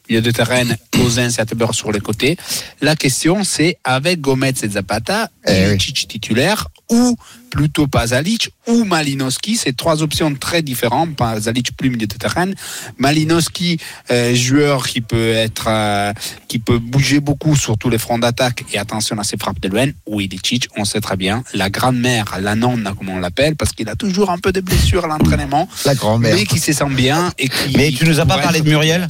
milieu 0.09 0.21
de 0.21 0.31
terrain, 0.31 0.63
Ozin, 1.03 1.29
Satteber 1.29 1.67
sur 1.71 1.91
les 1.91 1.99
côtés. 1.99 2.37
La 2.81 2.95
question 2.95 3.43
c'est 3.43 3.77
avec 3.83 4.21
Gomez 4.21 4.53
et 4.63 4.69
Zapata, 4.69 5.29
Eh 5.47 5.71
oui. 5.71 5.77
Titulaire 5.77 6.67
ou 6.89 7.15
plutôt 7.49 7.87
Pasalic 7.87 8.49
ou 8.67 8.83
Malinowski, 8.83 9.55
c'est 9.55 9.75
trois 9.75 10.03
options 10.03 10.33
très 10.35 10.61
différentes. 10.61 11.15
Pasalic 11.15 11.75
plus 11.77 11.89
milieu 11.89 12.07
de 12.07 12.15
terrain, 12.15 12.49
Malinowski 12.97 13.77
euh, 14.11 14.35
joueur 14.35 14.87
qui 14.87 15.01
peut 15.01 15.31
être 15.31 15.65
euh, 15.67 16.13
qui 16.47 16.59
peut 16.59 16.79
bouger 16.79 17.19
beaucoup 17.19 17.55
sur 17.55 17.77
tous 17.77 17.89
les 17.89 17.97
fronts 17.97 18.19
d'attaque 18.19 18.63
et 18.73 18.77
attention 18.77 19.17
à 19.19 19.23
ses 19.23 19.37
frappes 19.37 19.59
de 19.59 19.69
loin 19.69 19.87
ou 20.05 20.21
Ilicic, 20.21 20.67
on 20.77 20.85
sait 20.85 21.01
très 21.01 21.17
bien, 21.17 21.43
la 21.53 21.69
grand-mère, 21.69 22.37
la 22.41 22.55
nonna 22.55 22.93
comme 22.93 23.09
on 23.09 23.19
l'appelle 23.19 23.55
parce 23.55 23.71
qu'il 23.71 23.89
a 23.89 23.95
toujours 23.95 24.29
un 24.29 24.37
peu 24.37 24.51
de 24.51 24.61
blessures 24.61 25.05
à 25.05 25.07
l'entraînement, 25.07 25.67
La 25.85 25.95
grand-mère. 25.95 26.35
mais 26.35 26.45
qui 26.45 26.59
se 26.59 26.73
sent 26.73 26.89
bien 26.89 27.33
et 27.39 27.47
qui 27.49 27.75
Mais 27.75 27.91
tu 27.91 28.05
nous 28.05 28.19
as 28.19 28.25
pas 28.25 28.37
parlé 28.37 28.59
être- 28.59 28.65
de 28.65 28.69
Muriel? 28.69 29.07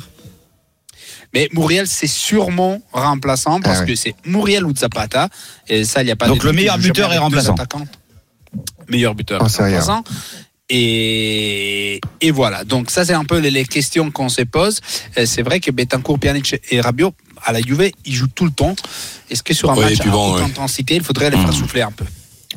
Mais 1.33 1.49
Muriel, 1.53 1.87
c'est 1.87 2.07
sûrement 2.07 2.81
remplaçant 2.91 3.61
parce 3.61 3.79
Ah 3.79 3.81
ouais. 3.81 3.87
que 3.87 3.95
c'est 3.95 4.15
Muriel 4.25 4.65
ou 4.65 4.75
Zapata. 4.75 5.29
Et 5.67 5.83
ça, 5.85 6.01
il 6.01 6.05
n'y 6.05 6.11
a 6.11 6.15
pas 6.15 6.27
Donc 6.27 6.43
le 6.43 6.51
meilleur 6.53 6.77
buteur 6.77 7.05
jamais 7.09 7.15
est 7.15 7.19
remplaçant. 7.19 7.55
Meilleur 8.89 9.15
buteur 9.15 9.41
Oh, 9.41 9.47
est 9.47 9.63
remplaçant. 9.63 10.03
Et, 10.69 11.99
et 12.21 12.31
voilà. 12.31 12.63
Donc 12.63 12.89
ça, 12.91 13.03
c'est 13.05 13.13
un 13.13 13.25
peu 13.25 13.37
les, 13.39 13.65
questions 13.65 14.09
qu'on 14.11 14.29
se 14.29 14.41
pose. 14.43 14.79
C'est 15.25 15.41
vrai 15.41 15.59
que 15.59 15.69
Betancourt, 15.71 16.17
Pjanic 16.19 16.55
et 16.69 16.79
Rabiot, 16.81 17.13
à 17.43 17.51
la 17.51 17.61
Juve, 17.61 17.91
ils 18.05 18.13
jouent 18.13 18.27
tout 18.27 18.45
le 18.45 18.51
temps. 18.51 18.75
Est-ce 19.29 19.43
que 19.43 19.53
sur 19.53 19.69
un 19.71 19.75
Oui, 19.75 19.83
match 19.83 19.99
à 20.01 20.05
bon, 20.05 20.31
haute 20.33 20.39
ouais. 20.39 20.45
intensité, 20.45 20.95
il 20.95 21.03
faudrait 21.03 21.29
les 21.29 21.37
faire 21.37 21.53
souffler 21.53 21.81
un 21.81 21.91
peu? 21.91 22.05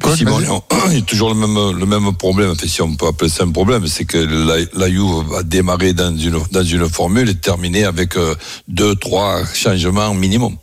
Quoi, 0.03 0.17
Si, 0.17 0.25
bon, 0.25 0.39
vas-y. 0.39 0.47
il 0.91 0.95
y 0.95 0.99
a 0.99 1.03
toujours 1.03 1.29
le 1.33 1.37
même, 1.37 1.79
le 1.79 1.87
même 1.87 2.13
problème, 2.17 2.51
enfin, 2.51 2.67
si 2.67 2.83
on 2.83 2.95
peut 2.95 3.07
appeler 3.07 3.31
ça 3.31 3.45
un 3.45 3.51
problème, 3.51 3.87
c'est 3.87 4.05
que 4.05 4.19
la, 4.19 4.57
la 4.75 4.89
Juve 4.91 5.25
va 5.29 5.43
démarrer 5.43 5.93
dans 5.93 6.17
une, 6.17 6.39
dans 6.51 6.65
une 6.65 6.89
formule 6.89 7.29
et 7.29 7.35
terminer 7.35 7.85
avec 7.85 8.17
euh, 8.17 8.35
deux, 8.69 8.95
trois 8.97 9.43
changements 9.55 10.13
minimum. 10.15 10.57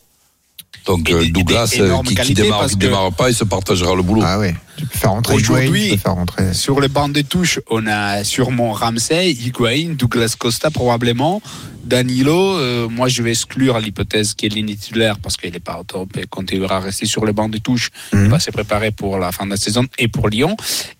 Donc 0.88 1.10
Et 1.10 1.14
euh, 1.14 1.20
des- 1.20 1.26
et 1.26 1.32
des 1.32 1.44
Douglas, 1.44 1.74
euh, 1.80 1.98
qui, 2.04 2.16
qui 2.16 2.34
démarre 2.34 3.12
pas, 3.14 3.30
il 3.30 3.36
se 3.36 3.44
partagera 3.44 3.96
le 3.96 4.02
boulot. 4.02 4.22
Ah 4.26 4.40
oui. 4.40 4.48
Tu 4.82 4.88
peux 4.88 4.98
faire 4.98 5.12
rentrer 5.12 5.36
Aujourd'hui- 5.36 6.00
rentrer. 6.06 6.54
Sur 6.54 6.82
les 6.82 6.88
bancs 6.88 7.14
de 7.14 7.22
touche, 7.22 7.60
on 7.70 7.86
a 7.88 8.24
sûrement 8.24 8.72
Ramsey, 8.74 9.30
Higuain, 9.32 9.94
Douglas 9.96 10.36
Costa 10.38 10.72
probablement, 10.72 11.40
Danilo. 11.84 12.58
euh, 12.58 12.88
moi, 12.90 13.08
je 13.08 13.22
vais 13.22 13.32
exclure 13.32 13.80
l'hypothèse 13.80 14.34
qu'il 14.34 14.58
est 14.58 14.64
titulaire 14.66 15.20
parce 15.20 15.38
qu'il 15.38 15.52
n'est 15.52 15.60
pas 15.60 15.78
au 15.80 15.84
top 15.84 16.18
et 16.18 16.26
continuera 16.28 16.78
à 16.78 16.80
rester 16.80 17.06
sur 17.06 17.26
les 17.26 17.34
bancs 17.34 17.52
de 17.52 17.58
touche. 17.60 17.90
Mhm. 18.14 18.26
Il 18.26 18.30
va 18.32 18.40
se 18.40 18.50
préparer 18.52 18.92
pour 18.92 19.18
la 19.20 19.32
fin 19.32 19.46
de 19.46 19.52
la 19.52 19.58
saison 19.58 19.86
et 20.00 20.08
pour 20.08 20.30
Lyon. 20.30 20.56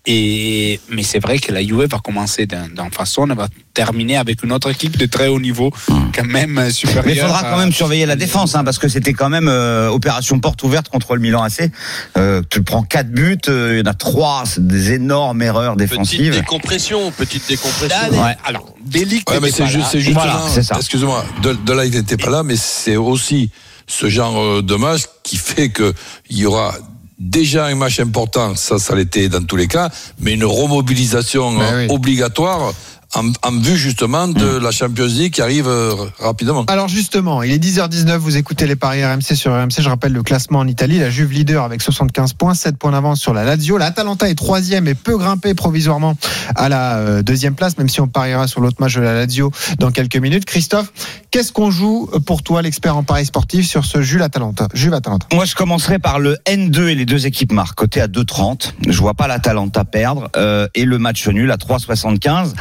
Et 0.06 0.80
mais 0.90 1.02
c'est 1.02 1.18
vrai 1.20 1.38
que 1.38 1.52
la 1.52 1.62
Juve 1.62 1.86
va 1.90 1.98
commencer 1.98 2.46
d'un 2.46 2.68
d'un 2.68 2.90
façon, 2.90 3.26
elle 3.28 3.36
va 3.36 3.48
terminer 3.74 4.16
avec 4.18 4.42
une 4.42 4.52
autre 4.52 4.70
équipe 4.70 4.96
de 4.98 5.06
très 5.06 5.28
haut 5.28 5.40
niveau, 5.40 5.70
quand 6.14 6.24
même 6.26 6.58
euh, 6.58 6.70
supérieure. 6.70 7.04
Mais 7.06 7.14
il 7.14 7.20
faudra 7.20 7.40
quand 7.42 7.54
à- 7.56 7.58
même 7.58 7.72
surveiller 7.72 8.04
la 8.04 8.16
défense, 8.16 8.54
hein, 8.54 8.64
parce 8.64 8.78
que 8.78 8.86
c'était 8.88 9.14
quand 9.14 9.30
même 9.30 9.48
euh, 9.48 9.88
opération 9.88 10.38
porte 10.40 10.62
ouverte 10.62 10.88
contre 10.90 11.14
le 11.14 11.20
Milan 11.20 11.42
AC. 11.42 11.70
Euh, 12.18 12.42
tu 12.50 12.62
prends 12.62 12.82
quatre 12.82 13.10
buts, 13.10 13.38
euh, 13.72 13.78
il 13.78 13.84
y 13.86 13.88
en 13.88 13.90
a 13.90 13.94
trois, 13.94 14.44
c'est 14.46 14.66
des 14.66 14.92
énormes 14.92 15.42
erreurs 15.42 15.74
Petite 15.76 15.90
défensives. 15.90 16.32
décompression, 16.34 17.10
petite 17.12 17.48
décompression. 17.48 18.22
Ouais. 18.22 18.36
Alors, 18.44 18.66
Ouais, 18.94 19.40
mais 19.40 19.50
c'est 19.50 19.66
juste, 19.66 19.78
là. 19.84 19.88
c'est 19.90 20.00
justement, 20.00 20.20
Voilà, 20.24 20.42
c'est 20.48 20.62
ça. 20.62 20.76
excuse-moi, 20.76 21.24
de, 21.42 21.52
de 21.54 21.72
là 21.72 21.84
il 21.84 21.92
n'était 21.92 22.16
pas 22.16 22.30
là, 22.30 22.42
mais 22.42 22.56
c'est 22.56 22.96
aussi 22.96 23.50
ce 23.86 24.08
genre 24.08 24.38
euh, 24.40 24.62
de 24.62 24.74
match 24.76 25.02
qui 25.22 25.36
fait 25.36 25.70
que 25.70 25.92
il 26.30 26.38
y 26.38 26.46
aura 26.46 26.74
déjà 27.18 27.66
un 27.66 27.74
match 27.76 28.00
important, 28.00 28.54
ça, 28.56 28.78
ça 28.78 28.94
l'était 28.96 29.28
dans 29.28 29.42
tous 29.44 29.56
les 29.56 29.68
cas, 29.68 29.90
mais 30.18 30.32
une 30.32 30.44
remobilisation 30.44 31.52
Ben 31.56 31.76
oui. 31.76 31.86
obligatoire 31.94 32.72
en, 33.14 33.32
en 33.42 33.58
vue 33.58 33.76
justement 33.76 34.28
de 34.28 34.58
la 34.58 34.70
Champions 34.70 35.06
League 35.06 35.34
qui 35.34 35.42
arrive 35.42 35.68
euh, 35.68 35.94
rapidement. 36.18 36.64
Alors 36.68 36.88
justement, 36.88 37.42
il 37.42 37.52
est 37.52 37.62
10h19, 37.62 38.16
vous 38.16 38.36
écoutez 38.36 38.66
les 38.66 38.76
paris 38.76 39.04
RMC 39.04 39.34
sur 39.34 39.52
RMC, 39.52 39.80
je 39.80 39.88
rappelle 39.88 40.12
le 40.12 40.22
classement 40.22 40.60
en 40.60 40.66
Italie, 40.66 40.98
la 40.98 41.10
Juve 41.10 41.32
leader 41.32 41.64
avec 41.64 41.82
75 41.82 42.32
points, 42.34 42.54
7 42.54 42.76
points 42.76 42.92
d'avance 42.92 43.20
sur 43.20 43.34
la 43.34 43.44
Lazio, 43.44 43.78
l'Atalanta 43.78 44.28
est 44.28 44.34
troisième 44.34 44.88
et 44.88 44.94
peut 44.94 45.16
grimper 45.16 45.54
provisoirement 45.54 46.16
à 46.54 46.68
la 46.68 46.96
euh, 46.96 47.22
deuxième 47.22 47.54
place, 47.54 47.78
même 47.78 47.88
si 47.88 48.00
on 48.00 48.08
pariera 48.08 48.46
sur 48.46 48.60
l'autre 48.60 48.76
match 48.80 48.94
de 48.94 49.00
la 49.00 49.14
Lazio 49.14 49.50
dans 49.78 49.90
quelques 49.90 50.16
minutes. 50.16 50.44
Christophe, 50.44 50.92
qu'est-ce 51.30 51.52
qu'on 51.52 51.70
joue 51.70 52.10
pour 52.26 52.42
toi, 52.42 52.62
l'expert 52.62 52.96
en 52.96 53.02
paris 53.02 53.26
sportif, 53.26 53.66
sur 53.66 53.84
ce 53.84 54.02
Juve 54.02 54.22
Atalanta 54.22 54.68
Juve 54.74 54.94
Atalanta? 54.94 55.26
Moi, 55.32 55.44
je 55.44 55.54
commencerai 55.54 55.98
par 55.98 56.18
le 56.18 56.36
N2 56.46 56.88
et 56.88 56.94
les 56.94 57.06
deux 57.06 57.26
équipes 57.26 57.52
marques, 57.52 57.76
côté 57.76 58.00
à 58.00 58.06
2,30. 58.06 58.72
Je 58.88 58.98
vois 58.98 59.14
pas 59.14 59.26
l'Atalanta 59.26 59.84
perdre 59.84 60.28
euh, 60.36 60.66
et 60.74 60.84
le 60.84 60.98
match 60.98 61.26
nul 61.28 61.50
à 61.50 61.56
3,75 61.56 62.52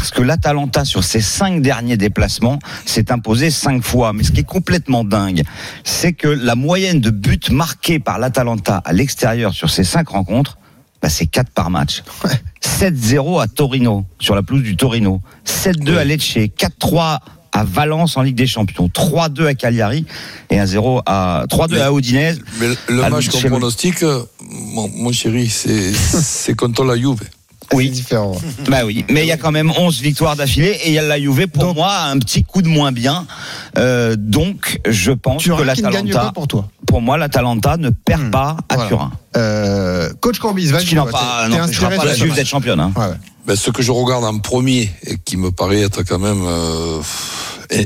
parce 0.00 0.12
que 0.12 0.22
l'Atalanta 0.22 0.86
sur 0.86 1.04
ses 1.04 1.20
cinq 1.20 1.60
derniers 1.60 1.98
déplacements 1.98 2.58
s'est 2.86 3.12
imposé 3.12 3.50
cinq 3.50 3.82
fois. 3.84 4.14
Mais 4.14 4.22
ce 4.22 4.32
qui 4.32 4.40
est 4.40 4.44
complètement 4.44 5.04
dingue, 5.04 5.42
c'est 5.84 6.14
que 6.14 6.26
la 6.26 6.54
moyenne 6.54 7.00
de 7.00 7.10
buts 7.10 7.38
marqués 7.50 7.98
par 7.98 8.18
l'Atalanta 8.18 8.80
à 8.86 8.94
l'extérieur 8.94 9.52
sur 9.52 9.68
ces 9.68 9.84
cinq 9.84 10.08
rencontres, 10.08 10.56
bah, 11.02 11.10
c'est 11.10 11.26
4 11.26 11.50
par 11.50 11.68
match. 11.68 12.02
7-0 12.62 13.42
à 13.42 13.46
Torino, 13.46 14.06
sur 14.18 14.34
la 14.34 14.42
pelouse 14.42 14.62
du 14.62 14.74
Torino. 14.74 15.20
7-2 15.44 15.98
à 15.98 16.04
Lecce, 16.04 16.38
4-3 16.56 17.18
à 17.52 17.64
Valence 17.64 18.16
en 18.16 18.22
Ligue 18.22 18.36
des 18.36 18.46
Champions, 18.46 18.88
3-2 18.88 19.48
à 19.48 19.54
Cagliari 19.54 20.06
et 20.48 20.56
1-0 20.56 21.02
à 21.04 21.44
3-2 21.50 21.74
Mais- 21.74 21.80
à 21.82 21.92
Udinese. 21.92 22.40
Mais 22.58 22.68
le 22.88 23.10
match 23.10 23.28
qu'on 23.28 23.40
pronostique, 23.50 24.02
euh, 24.02 24.22
mon, 24.40 24.88
mon 24.88 25.12
chéri, 25.12 25.50
c'est 25.50 25.92
c'est 25.92 26.54
contre 26.54 26.84
la 26.84 26.96
Juve. 26.96 27.20
Oui, 27.72 27.90
différent. 27.90 28.36
bah 28.68 28.84
oui, 28.84 29.04
mais 29.10 29.22
il 29.22 29.26
y 29.28 29.32
a 29.32 29.36
quand 29.36 29.52
même 29.52 29.70
11 29.76 30.00
victoires 30.00 30.34
d'affilée 30.36 30.76
et 30.84 30.88
il 30.88 30.92
y 30.94 30.98
a 30.98 31.02
la 31.02 31.20
Juve 31.20 31.46
pour 31.48 31.74
moi 31.74 31.94
un 32.10 32.18
petit 32.18 32.42
coup 32.42 32.62
de 32.62 32.68
moins 32.68 32.90
bien. 32.92 33.26
Euh, 33.78 34.16
donc 34.18 34.80
je 34.88 35.12
pense 35.12 35.42
Tu 35.42 35.50
que 35.50 35.56
pas 35.56 35.64
l'Atalanta 35.64 36.32
pour 36.34 36.48
toi 36.48 36.68
pour 36.86 37.00
moi 37.00 37.16
l'Atalanta 37.16 37.76
ne 37.76 37.90
perd 37.90 38.22
Hmm. 38.22 38.30
pas 38.30 38.56
à 38.68 38.74
Voilà. 38.74 38.88
Turin. 38.88 39.12
euh, 39.36 40.10
Coach 40.20 40.38
Corbis, 40.40 40.72
n'en 40.72 41.02
toi, 41.06 41.12
pas 41.12 41.44
inspiré 41.46 41.96
pas 41.96 42.04
la 42.04 42.14
Juve 42.14 42.34
d'être 42.34 42.48
championne. 42.48 42.80
hein. 42.80 42.92
Ouais, 42.96 43.06
ouais. 43.06 43.14
Ben, 43.46 43.54
ce 43.56 43.70
que 43.70 43.82
je 43.82 43.92
regarde 43.92 44.24
en 44.24 44.38
premier 44.40 44.90
et 45.06 45.16
qui 45.24 45.36
me 45.36 45.50
paraît 45.52 45.80
être 45.82 46.02
quand 46.02 46.18
même 46.18 46.42
euh, 46.44 47.00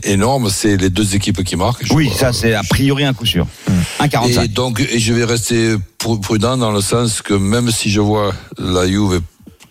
énorme, 0.04 0.48
c'est 0.50 0.76
les 0.76 0.90
deux 0.90 1.14
équipes 1.14 1.44
qui 1.44 1.56
marquent. 1.56 1.84
Oui, 1.90 2.10
ça 2.16 2.32
c'est 2.32 2.54
a 2.54 2.62
priori 2.62 3.04
un 3.04 3.12
coup 3.12 3.26
sûr. 3.26 3.46
Et 4.00 4.04
1,45. 4.08 4.52
donc, 4.52 4.80
et 4.80 4.98
je 4.98 5.12
vais 5.12 5.24
rester 5.24 5.74
pr- 6.00 6.20
prudent 6.20 6.56
dans 6.56 6.72
le 6.72 6.80
sens 6.80 7.20
que 7.22 7.34
même 7.34 7.70
si 7.70 7.90
je 7.90 8.00
vois 8.00 8.32
la 8.58 8.86
Juve 8.88 9.20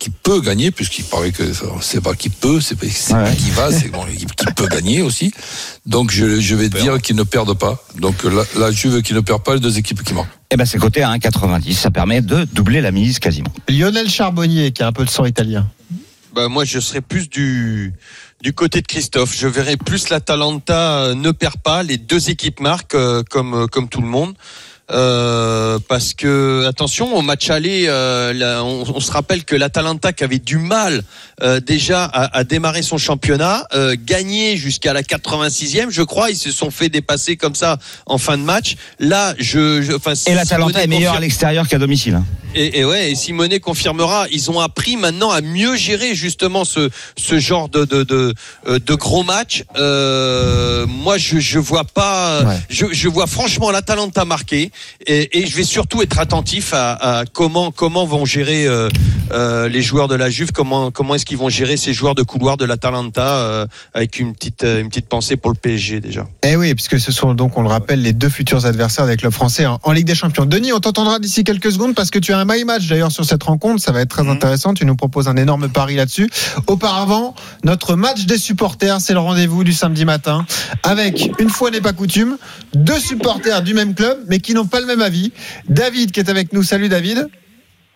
qui 0.03 0.09
peut 0.09 0.41
gagner, 0.41 0.69
puisqu'il 0.69 1.05
paraît 1.05 1.31
que 1.31 1.43
c'est 1.79 2.01
pas 2.01 2.13
qui 2.13 2.27
peut, 2.29 2.59
c'est 2.59 2.75
pas, 2.75 2.87
c'est 2.91 3.13
Ouais. 3.13 3.23
pas 3.23 3.31
qui 3.31 3.51
va, 3.51 3.71
c'est 3.71 3.87
bon, 3.87 4.03
l'équipe 4.03 4.35
qui 4.35 4.45
peut 4.53 4.67
gagner 4.67 5.01
aussi. 5.01 5.31
Donc 5.85 6.11
je, 6.11 6.41
je 6.41 6.55
vais 6.55 6.67
dire 6.67 7.01
qu'ils 7.01 7.15
ne 7.15 7.23
perdent 7.23 7.57
pas. 7.57 7.81
Donc 7.99 8.25
la, 8.25 8.43
la 8.59 8.69
Juve 8.71 9.01
qui 9.01 9.13
ne 9.13 9.21
perd 9.21 9.41
pas, 9.43 9.53
les 9.53 9.61
deux 9.61 9.77
équipes 9.77 10.03
qui 10.03 10.13
marquent. 10.13 10.27
Et 10.51 10.57
ben 10.57 10.65
c'est 10.65 10.77
coté 10.77 11.03
à 11.03 11.09
1,90. 11.15 11.71
Ça 11.73 11.89
permet 11.89 12.19
de 12.21 12.43
doubler 12.43 12.81
la 12.81 12.91
mise 12.91 13.19
quasiment. 13.19 13.53
Lionel 13.69 14.09
Charbonnier, 14.09 14.73
qui 14.73 14.83
a 14.83 14.87
un 14.87 14.91
peu 14.91 15.05
de 15.05 15.09
sang 15.09 15.23
italien. 15.23 15.69
Bah, 16.35 16.49
moi, 16.49 16.65
je 16.65 16.79
serais 16.81 17.01
plus 17.01 17.29
du 17.29 17.93
du 18.41 18.51
côté 18.51 18.81
de 18.81 18.87
Christophe. 18.87 19.33
Je 19.37 19.47
verrais 19.47 19.77
plus 19.77 20.09
l'Atalanta 20.09 20.97
euh, 21.05 21.15
ne 21.15 21.31
perd 21.31 21.55
pas, 21.63 21.81
les 21.81 21.95
deux 21.97 22.29
équipes 22.29 22.59
marquent 22.59 22.95
euh, 22.95 23.23
comme 23.29 23.53
euh, 23.53 23.67
comme 23.67 23.87
tout 23.87 24.01
le 24.01 24.07
monde. 24.07 24.33
Euh, 24.93 25.79
parce 25.87 26.13
que 26.13 26.65
attention 26.67 27.15
au 27.15 27.21
match 27.21 27.49
aller, 27.49 27.85
euh, 27.87 28.31
là, 28.33 28.63
on, 28.63 28.83
on 28.95 28.99
se 28.99 29.11
rappelle 29.11 29.43
que 29.43 29.55
l'Atalanta 29.55 30.13
qui 30.13 30.23
avait 30.23 30.39
du 30.39 30.57
mal 30.57 31.03
euh, 31.41 31.59
déjà 31.59 32.03
à, 32.05 32.37
à 32.37 32.43
démarrer 32.43 32.83
son 32.83 32.97
championnat, 32.97 33.65
euh, 33.73 33.95
gagné 33.99 34.55
jusqu'à 34.55 34.93
la 34.93 35.01
86e, 35.01 35.89
je 35.89 36.03
crois, 36.03 36.29
ils 36.29 36.37
se 36.37 36.51
sont 36.51 36.69
fait 36.69 36.89
dépasser 36.89 37.37
comme 37.37 37.55
ça 37.55 37.77
en 38.05 38.17
fin 38.17 38.37
de 38.37 38.43
match. 38.43 38.75
Là, 38.99 39.33
je, 39.39 39.81
je 39.81 39.93
enfin, 39.93 40.13
Et 40.27 40.35
l'Atalanta 40.35 40.83
est 40.83 40.87
meilleur 40.87 41.15
à 41.15 41.19
l'extérieur 41.19 41.67
qu'à 41.67 41.79
domicile. 41.79 42.21
et, 42.53 42.79
et 42.79 42.85
ouais, 42.85 43.11
et 43.11 43.15
Simonet 43.15 43.59
confirmera. 43.59 44.27
Ils 44.31 44.51
ont 44.51 44.59
appris 44.59 44.95
maintenant 44.95 45.31
à 45.31 45.41
mieux 45.41 45.75
gérer 45.75 46.13
justement 46.13 46.65
ce 46.65 46.89
ce 47.17 47.39
genre 47.39 47.67
de 47.67 47.85
de 47.85 48.03
de, 48.03 48.33
euh, 48.67 48.77
de 48.79 48.93
gros 48.93 49.23
match. 49.23 49.63
Euh, 49.75 50.85
moi, 50.87 51.17
je 51.17 51.39
je 51.39 51.57
vois 51.59 51.83
pas. 51.83 52.43
Ouais. 52.43 52.57
Je 52.69 52.85
je 52.91 53.07
vois 53.07 53.25
franchement 53.27 53.71
l'Atalanta 53.71 54.23
marquer 54.25 54.71
et, 55.05 55.39
et 55.39 55.45
je 55.45 55.55
vais 55.55 55.63
surtout 55.63 56.01
être 56.01 56.19
attentif 56.19 56.73
à, 56.73 57.19
à 57.19 57.25
comment 57.25 57.71
comment 57.71 58.05
vont 58.05 58.25
gérer 58.25 58.67
euh, 58.67 58.89
euh, 59.31 59.67
les 59.67 59.81
joueurs 59.81 60.07
de 60.07 60.15
la 60.15 60.29
Juve, 60.29 60.51
comment 60.51 60.91
comment 60.91 61.15
est-ce 61.15 61.25
qu'ils 61.25 61.37
vont 61.37 61.49
gérer 61.49 61.77
ces 61.77 61.93
joueurs 61.93 62.15
de 62.15 62.23
couloir 62.23 62.57
de 62.57 62.65
l'Atalanta 62.65 63.27
euh, 63.37 63.65
avec 63.93 64.19
une 64.19 64.33
petite 64.33 64.63
euh, 64.63 64.81
une 64.81 64.89
petite 64.89 65.07
pensée 65.07 65.37
pour 65.37 65.51
le 65.51 65.57
PSG 65.57 65.99
déjà. 65.99 66.27
Eh 66.43 66.55
oui, 66.55 66.73
puisque 66.75 66.99
ce 66.99 67.11
sont 67.11 67.33
donc, 67.33 67.57
on 67.57 67.61
le 67.61 67.69
rappelle, 67.69 68.01
les 68.01 68.13
deux 68.13 68.29
futurs 68.29 68.65
adversaires 68.65 69.03
avec 69.03 69.21
le 69.21 69.31
français 69.31 69.65
en, 69.65 69.79
en 69.83 69.91
Ligue 69.91 70.05
des 70.05 70.15
Champions. 70.15 70.45
Denis, 70.45 70.73
on 70.73 70.79
t'entendra 70.79 71.19
d'ici 71.19 71.43
quelques 71.43 71.71
secondes 71.71 71.95
parce 71.95 72.11
que 72.11 72.19
tu 72.19 72.33
as 72.33 72.39
un 72.39 72.45
my 72.45 72.63
match 72.63 72.87
d'ailleurs 72.87 73.11
sur 73.11 73.25
cette 73.25 73.43
rencontre. 73.43 73.81
Ça 73.81 73.91
va 73.91 74.01
être 74.01 74.09
très 74.09 74.27
intéressant. 74.27 74.73
Tu 74.73 74.85
nous 74.85 74.95
proposes 74.95 75.27
un 75.27 75.37
énorme 75.37 75.69
pari 75.69 75.95
là-dessus. 75.95 76.29
Auparavant, 76.67 77.33
notre 77.63 77.95
match 77.95 78.25
des 78.25 78.37
supporters, 78.37 79.01
c'est 79.01 79.13
le 79.13 79.19
rendez-vous 79.19 79.63
du 79.63 79.73
samedi 79.73 80.05
matin 80.05 80.45
avec, 80.83 81.31
une 81.39 81.49
fois 81.49 81.71
n'est 81.71 81.81
pas 81.81 81.93
coutume, 81.93 82.37
deux 82.73 82.99
supporters 82.99 83.61
du 83.61 83.73
même 83.73 83.95
club 83.95 84.17
mais 84.27 84.39
qui 84.39 84.53
n'ont 84.53 84.62
pas 84.65 84.79
le 84.79 84.85
même 84.85 85.01
avis. 85.01 85.31
David 85.69 86.11
qui 86.11 86.19
est 86.19 86.29
avec 86.29 86.53
nous. 86.53 86.63
Salut 86.63 86.89
David. 86.89 87.29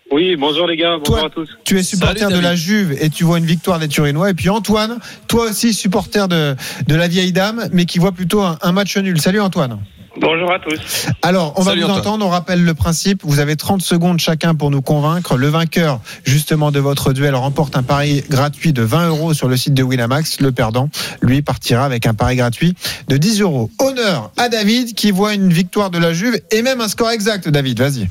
Oui, 0.10 0.38
bonjour 0.38 0.68
les 0.68 0.78
gars, 0.78 0.98
bonjour 0.98 1.18
Toi, 1.18 1.26
à 1.28 1.30
tous. 1.30 1.50
Tu 1.66 1.78
es 1.78 1.84
supporter 1.84 2.20
Salut, 2.20 2.36
de 2.36 2.40
la. 2.40 2.56
Juve 2.56 2.96
et 3.02 3.10
tu 3.10 3.26
vois 3.26 3.40
une 3.40 3.46
victoire 3.46 3.78
des 3.78 3.90
Turinois. 3.90 4.30
Et 4.30 4.34
puis 4.34 4.50
Antoine, 4.50 5.00
toi 5.28 5.50
aussi 5.50 5.74
supporter 5.74 6.30
de, 6.30 6.56
de 6.88 6.96
la 6.96 7.10
vieille 7.10 7.34
dame, 7.34 7.68
mais 7.74 7.86
qui 7.86 8.00
voit 8.00 8.14
plutôt 8.14 8.42
un, 8.42 8.58
un 8.62 8.72
match 8.72 8.96
nul. 8.98 9.20
Salut 9.20 9.42
Antoine. 9.42 9.80
Bonjour 10.20 10.52
à 10.52 10.60
tous. 10.60 11.08
Alors, 11.22 11.54
on 11.58 11.64
Salut, 11.64 11.82
va 11.82 11.86
vous 11.88 11.92
Antoine. 11.94 12.08
entendre. 12.08 12.26
On 12.26 12.30
rappelle 12.30 12.64
le 12.64 12.74
principe. 12.74 13.22
Vous 13.24 13.40
avez 13.40 13.56
30 13.56 13.82
secondes 13.82 14.20
chacun 14.20 14.56
pour 14.56 14.72
nous 14.72 14.82
convaincre. 14.82 15.38
Le 15.38 15.48
vainqueur, 15.48 16.00
justement, 16.26 16.72
de 16.72 16.80
votre 16.80 17.14
duel 17.14 17.36
remporte 17.36 17.78
un 17.78 17.84
pari 17.84 18.24
gratuit 18.30 18.74
de 18.74 18.82
20 18.82 19.10
euros 19.10 19.34
sur 19.34 19.48
le 19.48 19.56
site 19.58 19.76
de 19.76 19.84
Winamax. 19.84 20.42
Le 20.42 20.52
perdant, 20.52 20.90
lui, 21.22 21.42
partira 21.44 21.86
avec 21.86 22.08
un 22.08 22.16
pari 22.16 22.36
gratuit 22.36 22.74
de 23.08 23.18
10 23.18 23.42
euros. 23.42 23.70
Honneur 23.80 24.32
à 24.38 24.50
David 24.50 24.96
qui 24.96 25.12
voit 25.12 25.34
une 25.36 25.54
victoire 25.54 25.92
de 25.92 26.00
la 26.00 26.14
Juve 26.14 26.40
et 26.52 26.62
même 26.64 26.82
un 26.82 26.88
score 26.88 27.12
exact. 27.12 27.48
David, 27.50 27.80
vas-y. 27.80 28.10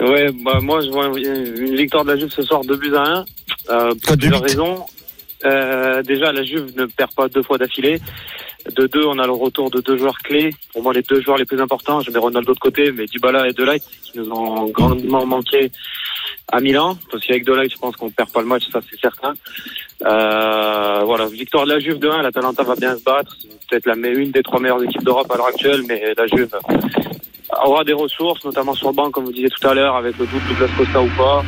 Ouais, 0.00 0.30
bah, 0.44 0.58
moi 0.60 0.80
je 0.82 0.90
vois 0.90 1.06
une 1.06 1.76
victoire 1.76 2.04
de 2.04 2.12
la 2.12 2.18
Juve 2.18 2.30
ce 2.30 2.42
soir 2.42 2.62
2 2.66 2.76
buts 2.76 2.94
à 2.96 3.02
1. 3.02 3.24
Euh, 3.70 3.88
pour 3.90 4.00
Code 4.08 4.18
de 4.18 4.26
plusieurs 4.26 4.42
raisons. 4.42 4.84
Euh, 5.44 6.02
déjà, 6.02 6.32
la 6.32 6.44
Juve 6.44 6.72
ne 6.76 6.86
perd 6.86 7.12
pas 7.14 7.28
deux 7.28 7.42
fois 7.42 7.58
d'affilée. 7.58 8.00
De 8.70 8.86
deux, 8.86 9.04
on 9.04 9.18
a 9.18 9.26
le 9.26 9.32
retour 9.32 9.70
de 9.70 9.80
deux 9.80 9.96
joueurs 9.96 10.18
clés. 10.18 10.50
Pour 10.72 10.82
moi, 10.82 10.92
les 10.92 11.02
deux 11.02 11.20
joueurs 11.20 11.36
les 11.36 11.44
plus 11.44 11.60
importants, 11.60 12.00
je 12.00 12.10
mets 12.10 12.18
Ronaldo 12.18 12.54
de 12.54 12.58
côté, 12.58 12.92
mais 12.92 13.06
Dybala 13.06 13.48
et 13.48 13.52
Delight 13.52 13.82
qui 14.02 14.18
nous 14.18 14.30
ont 14.30 14.66
grandement 14.68 15.26
manqué 15.26 15.70
à 16.48 16.60
Milan. 16.60 16.96
Parce 17.10 17.26
qu'avec 17.26 17.44
Delight, 17.44 17.72
je 17.72 17.78
pense 17.78 17.96
qu'on 17.96 18.10
perd 18.10 18.30
pas 18.30 18.40
le 18.40 18.46
match, 18.46 18.64
ça 18.72 18.80
c'est 18.88 19.00
certain. 19.00 19.34
Euh, 20.04 21.02
voilà, 21.04 21.26
victoire 21.26 21.64
de 21.64 21.72
la 21.72 21.80
Juve 21.80 21.98
de 21.98 22.08
1. 22.08 22.22
L'Atalanta 22.22 22.62
va 22.62 22.76
bien 22.76 22.96
se 22.96 23.02
battre. 23.02 23.36
C'est 23.40 23.80
peut-être 23.82 23.86
la 23.86 24.08
une 24.08 24.30
des 24.30 24.42
trois 24.42 24.60
meilleures 24.60 24.82
équipes 24.82 25.04
d'Europe 25.04 25.30
à 25.30 25.36
l'heure 25.36 25.46
actuelle, 25.46 25.82
mais 25.88 26.14
la 26.16 26.26
Juve 26.26 26.56
aura 27.64 27.84
des 27.84 27.92
ressources, 27.92 28.44
notamment 28.44 28.74
sur 28.74 28.88
le 28.88 28.94
banc, 28.94 29.10
comme 29.10 29.24
vous 29.24 29.32
disiez 29.32 29.48
tout 29.48 29.66
à 29.68 29.74
l'heure, 29.74 29.96
avec 29.96 30.18
le 30.18 30.26
doute 30.26 30.42
de 30.44 30.54
Douglas 30.54 30.72
Costa 30.76 31.02
ou 31.02 31.08
pas. 31.16 31.42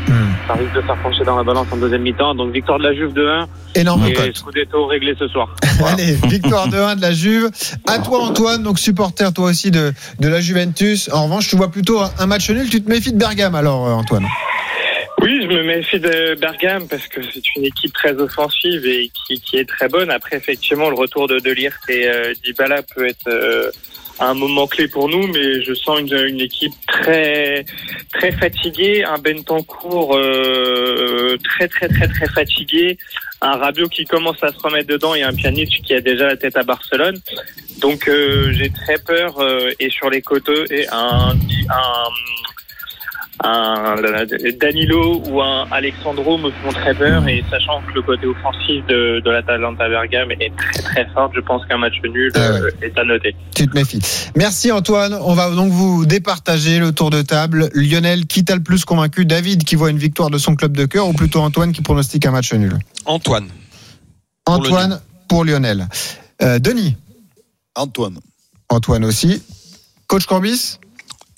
Ça 0.47 0.55
risque 0.55 0.75
de 0.75 0.83
faire 0.83 0.97
pencher 1.03 1.25
dans 1.25 1.37
la 1.37 1.43
balance 1.43 1.67
en 1.73 1.77
deuxième 1.77 2.03
mi-temps. 2.03 2.35
Donc 2.35 2.53
victoire 2.53 2.79
de 2.79 2.85
la 2.85 2.95
Juve 2.95 3.13
de 3.15 3.27
1 3.27 3.47
Énorme 3.77 4.07
et 4.07 4.13
cote. 4.13 4.37
Scudetto 4.37 4.87
réglé 4.87 5.15
ce 5.19 5.27
soir. 5.29 5.55
Allez, 5.87 6.17
victoire 6.29 6.69
de 6.69 6.77
1 6.77 6.97
de 6.97 7.01
la 7.01 7.13
Juve. 7.13 7.51
À 7.89 7.99
toi, 7.99 8.23
Antoine, 8.23 8.63
donc 8.63 8.79
supporter 8.79 9.33
toi 9.33 9.47
aussi 9.47 9.71
de, 9.71 9.93
de 10.21 10.29
la 10.29 10.41
Juventus. 10.41 11.11
En 11.13 11.25
revanche, 11.25 11.49
tu 11.49 11.57
vois 11.57 11.71
plutôt 11.71 12.01
un, 12.01 12.27
match 12.27 12.51
nul. 12.51 12.69
Tu 12.69 12.83
te 12.83 12.91
méfies 12.91 13.13
de 13.13 13.19
Bergame 13.19 13.55
alors, 13.55 13.87
euh, 13.87 13.93
Antoine? 13.93 14.27
Oui, 15.23 15.41
je 15.43 15.49
me 15.49 15.63
méfie 15.63 15.99
de 15.99 16.39
Bergame 16.39 16.87
parce 16.89 17.07
que 17.07 17.23
c'est 17.23 17.57
une 17.57 17.65
équipe 17.65 17.95
très 17.95 18.13
offensive 18.13 18.85
et 18.85 19.11
qui, 19.27 19.41
qui 19.41 19.57
est 19.57 19.69
très 19.69 19.89
bonne. 19.89 20.11
Après, 20.11 20.37
effectivement, 20.37 20.91
le 20.91 20.97
retour 20.97 21.27
de 21.27 21.39
Delirte 21.39 21.89
et 21.89 22.07
euh, 22.07 22.35
Dybala 22.45 22.83
peut 22.95 23.07
être 23.07 23.29
euh, 23.29 23.71
un 24.21 24.35
moment 24.35 24.67
clé 24.67 24.89
pour 24.89 25.09
nous, 25.09 25.27
mais 25.29 25.63
je 25.63 25.75
sens 25.75 26.01
une, 26.01 26.41
équipe 26.41 26.75
très 26.87 27.65
très 28.13 28.33
fatiguée, 28.33 29.05
un 29.05 29.19
Bentancourt 29.19 30.17
euh, 30.17 31.37
très 31.43 31.69
très 31.69 31.89
très 31.89 32.09
très 32.09 32.29
fatigué, 32.29 32.99
un 33.41 33.57
Rabiot 33.57 33.89
qui 33.89 34.05
commence 34.05 34.43
à 34.43 34.53
se 34.53 34.59
remettre 34.59 34.89
dedans 34.89 35.15
et 35.15 35.23
un 35.23 35.35
Pjanic 35.35 35.83
qui 35.83 35.95
a 35.95 36.01
déjà 36.01 36.29
la 36.29 36.37
tête 36.37 36.57
à 36.57 36.63
Barcelone. 36.63 37.19
Donc 37.81 38.09
euh, 38.09 38.53
j'ai 38.53 38.71
très 38.71 38.99
peur 38.99 39.41
euh, 39.41 39.71
et 39.81 39.91
sur 39.91 40.11
les 40.11 40.23
côtés 40.23 40.65
et 40.71 40.87
un, 40.89 41.33
un 41.33 42.09
un 43.43 43.97
Danilo 44.61 45.23
ou 45.27 45.43
un 45.43 45.67
Alexandro 45.71 46.39
me 46.39 46.51
font 46.51 46.71
très 46.71 46.95
peur 46.95 47.27
et 47.29 47.45
sachant 47.51 47.83
que 47.83 47.93
le 47.95 48.03
côté 48.03 48.27
offensif 48.27 48.87
de, 48.87 49.21
de 49.25 49.31
l'Atalanta 49.31 49.89
Bergame 49.89 50.31
est 50.33 50.53
très 50.57 50.83
très 50.83 51.07
fort, 51.13 51.31
je 51.35 51.41
pense 51.41 51.67
qu'un 51.67 51.79
match 51.79 51.95
nul 52.05 52.31
Ah 52.37 52.39
ouais. 52.39 52.61
euh, 52.61 52.71
est 52.83 52.97
à 52.99 53.05
noter. 53.05 53.35
Tu 53.55 53.67
te 53.67 53.75
méfies. 53.77 54.01
Merci 54.37 54.71
Antoine. 54.71 55.15
On 55.21 55.35
va 55.35 55.51
donc 55.51 55.73
vous 55.73 56.07
départager 56.07 56.79
le 56.79 56.93
tour 56.93 57.11
de 57.11 57.23
table. 57.23 57.71
Lionel, 57.75 58.27
qui 58.27 58.45
t'a 58.45 58.55
le 58.55 58.63
plus 58.63 58.85
convaincu? 58.85 59.25
David 59.27 59.65
qui 59.65 59.75
voit 59.75 59.91
une 59.91 59.99
victoire 59.99 60.31
de 60.31 60.39
son 60.39 60.55
club 60.55 60.77
de 60.77 60.85
cœur 60.87 61.09
ou 61.09 61.13
plutôt 61.13 61.41
Antoine 61.41 61.73
qui 61.73 61.83
pronostique 61.83 62.25
un 62.27 62.31
match 62.31 62.53
nul? 62.55 62.79
Antoine. 63.05 63.49
Antoine 64.47 65.01
pour 65.29 65.45
Lionel. 65.45 65.89
Euh, 66.43 66.59
Denis 66.59 66.97
Antoine. 67.75 68.19
Antoine 68.69 69.05
aussi. 69.05 69.43
Coach 70.07 70.27
Corbis 70.27 70.79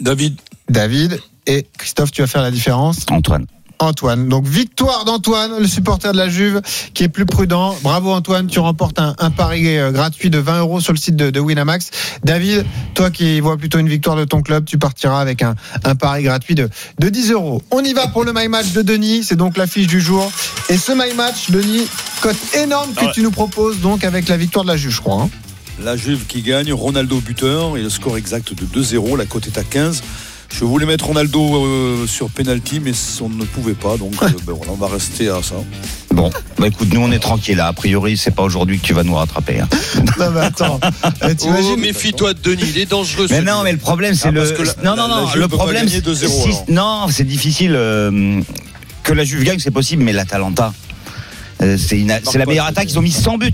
David. 0.01 0.39
David. 0.69 1.19
Et 1.47 1.67
Christophe, 1.79 2.11
tu 2.11 2.23
vas 2.23 2.27
faire 2.27 2.43
la 2.43 2.51
différence 2.51 2.99
Antoine. 3.11 3.47
Antoine. 3.79 4.29
Donc 4.31 4.47
victoire 4.47 5.05
d'Antoine, 5.05 5.59
le 5.61 5.67
supporter 5.69 6.11
de 6.13 6.17
la 6.17 6.31
Juve, 6.31 6.63
qui 6.95 7.05
est 7.05 7.09
plus 7.11 7.27
prudent. 7.27 7.77
Bravo 7.83 8.11
Antoine, 8.11 8.47
tu 8.47 8.59
remportes 8.59 8.99
un, 8.99 9.15
un 9.19 9.31
pari 9.31 9.77
euh, 9.77 9.93
gratuit 9.93 10.31
de 10.31 10.39
20 10.39 10.61
euros 10.61 10.81
sur 10.81 10.95
le 10.95 10.99
site 10.99 11.15
de, 11.15 11.29
de 11.29 11.41
Winamax. 11.41 11.91
David, 12.25 12.65
toi 12.95 13.11
qui 13.11 13.39
vois 13.41 13.59
plutôt 13.59 13.79
une 13.79 13.89
victoire 13.91 14.17
de 14.17 14.25
ton 14.25 14.41
club, 14.41 14.65
tu 14.65 14.79
partiras 14.79 15.21
avec 15.21 15.43
un, 15.43 15.57
un 15.85 15.95
pari 15.95 16.23
gratuit 16.23 16.55
de, 16.55 16.71
de 16.99 17.09
10 17.11 17.33
euros. 17.33 17.61
On 17.71 17.85
y 17.85 17.93
va 17.93 18.07
pour 18.09 18.25
le 18.25 18.33
My 18.35 18.49
Match 18.49 18.73
de 18.73 18.81
Denis, 18.81 19.25
c'est 19.25 19.37
donc 19.37 19.59
l'affiche 19.59 19.87
du 19.89 20.01
jour. 20.01 20.33
Et 20.71 20.79
ce 20.79 20.93
My 20.93 21.15
Match, 21.15 21.51
Denis, 21.51 21.87
cote 22.23 22.37
énorme 22.55 22.95
que 22.95 23.01
Ah 23.03 23.05
ouais. 23.09 23.13
tu 23.13 23.21
nous 23.23 23.31
proposes 23.31 23.81
donc 23.81 24.05
avec 24.05 24.27
la 24.29 24.39
victoire 24.39 24.65
de 24.65 24.71
la 24.71 24.79
Juve, 24.79 24.91
je 24.93 25.01
crois. 25.03 25.21
hein. 25.25 25.31
La 25.85 25.99
Juve 25.99 26.25
qui 26.27 26.41
gagne, 26.41 26.73
Ronaldo 26.73 27.21
buteur 27.21 27.77
et 27.77 27.83
le 27.83 27.91
score 27.91 28.17
exact 28.17 28.55
de 28.55 28.65
2-0, 28.65 29.19
la 29.19 29.27
cote 29.27 29.47
est 29.49 29.59
à 29.59 29.63
15. 29.63 30.03
Je 30.51 30.65
voulais 30.65 30.87
mettre 30.87 31.07
Ronaldo 31.07 31.67
euh, 31.67 32.07
sur 32.07 32.31
penalty, 32.31 32.81
mais 32.81 32.93
on 33.21 33.29
ne 33.29 33.45
pouvait 33.45 33.75
pas, 33.75 33.97
donc 33.99 34.15
euh, 34.23 34.29
ben 34.47 34.55
voilà, 34.55 34.73
on 34.73 34.77
va 34.77 34.89
rester 34.89 35.29
à 35.29 35.43
ça. 35.43 35.57
Bon, 36.13 36.31
bah 36.59 36.69
écoute, 36.69 36.89
nous 36.95 37.01
on 37.01 37.13
est 37.13 37.19
tranquille 37.19 37.59
là. 37.59 37.67
A 37.67 37.73
priori, 37.75 38.17
c'est 38.17 38.31
pas 38.31 38.43
aujourd'hui 38.43 38.79
que 38.79 38.87
tu 38.87 38.95
vas 38.95 39.03
nous 39.03 39.15
rattraper. 39.15 39.61
hein. 39.61 39.69
Non 40.19 40.31
mais 40.31 40.41
attends, 40.41 40.81
euh, 41.25 41.35
Oh, 41.45 41.77
méfie-toi 41.77 42.33
de 42.33 42.41
Denis, 42.41 42.71
il 42.75 42.79
est 42.79 42.87
dangereux. 42.91 43.27
Mais 43.31 43.43
non, 43.43 43.63
mais 43.65 43.73
le 43.73 43.79
problème 43.79 44.15
c'est 44.15 44.29
Ah, 44.29 44.31
le. 44.31 44.41
parce 44.41 44.53
que 44.53 44.63
la- 44.63 44.83
non, 44.83 44.97
non, 44.97 45.09
la- 45.09 45.15
la 45.17 45.21
non. 45.23 45.29
Le 45.35 45.49
problème, 45.49 45.85
gagner 45.87 46.01
2-0, 46.01 46.27
si- 46.27 46.49
alors. 46.49 46.65
non, 46.69 47.07
c'est 47.11 47.25
difficile. 47.25 47.73
euh, 47.75 48.41
que 49.03 49.13
la 49.13 49.25
Juve 49.25 49.45
gagne, 49.45 49.59
c'est 49.59 49.71
possible, 49.71 50.03
mais 50.05 50.13
l'Atalanta, 50.13 50.73
euh, 51.63 51.77
c'est 51.79 52.05
c'est 52.25 52.39
la 52.39 52.47
meilleure 52.47 52.65
c'est- 52.67 52.71
attaque. 52.73 52.91
Ils 52.91 52.99
ont 52.99 53.03
mis 53.03 53.13
100 53.13 53.37
buts 53.39 53.53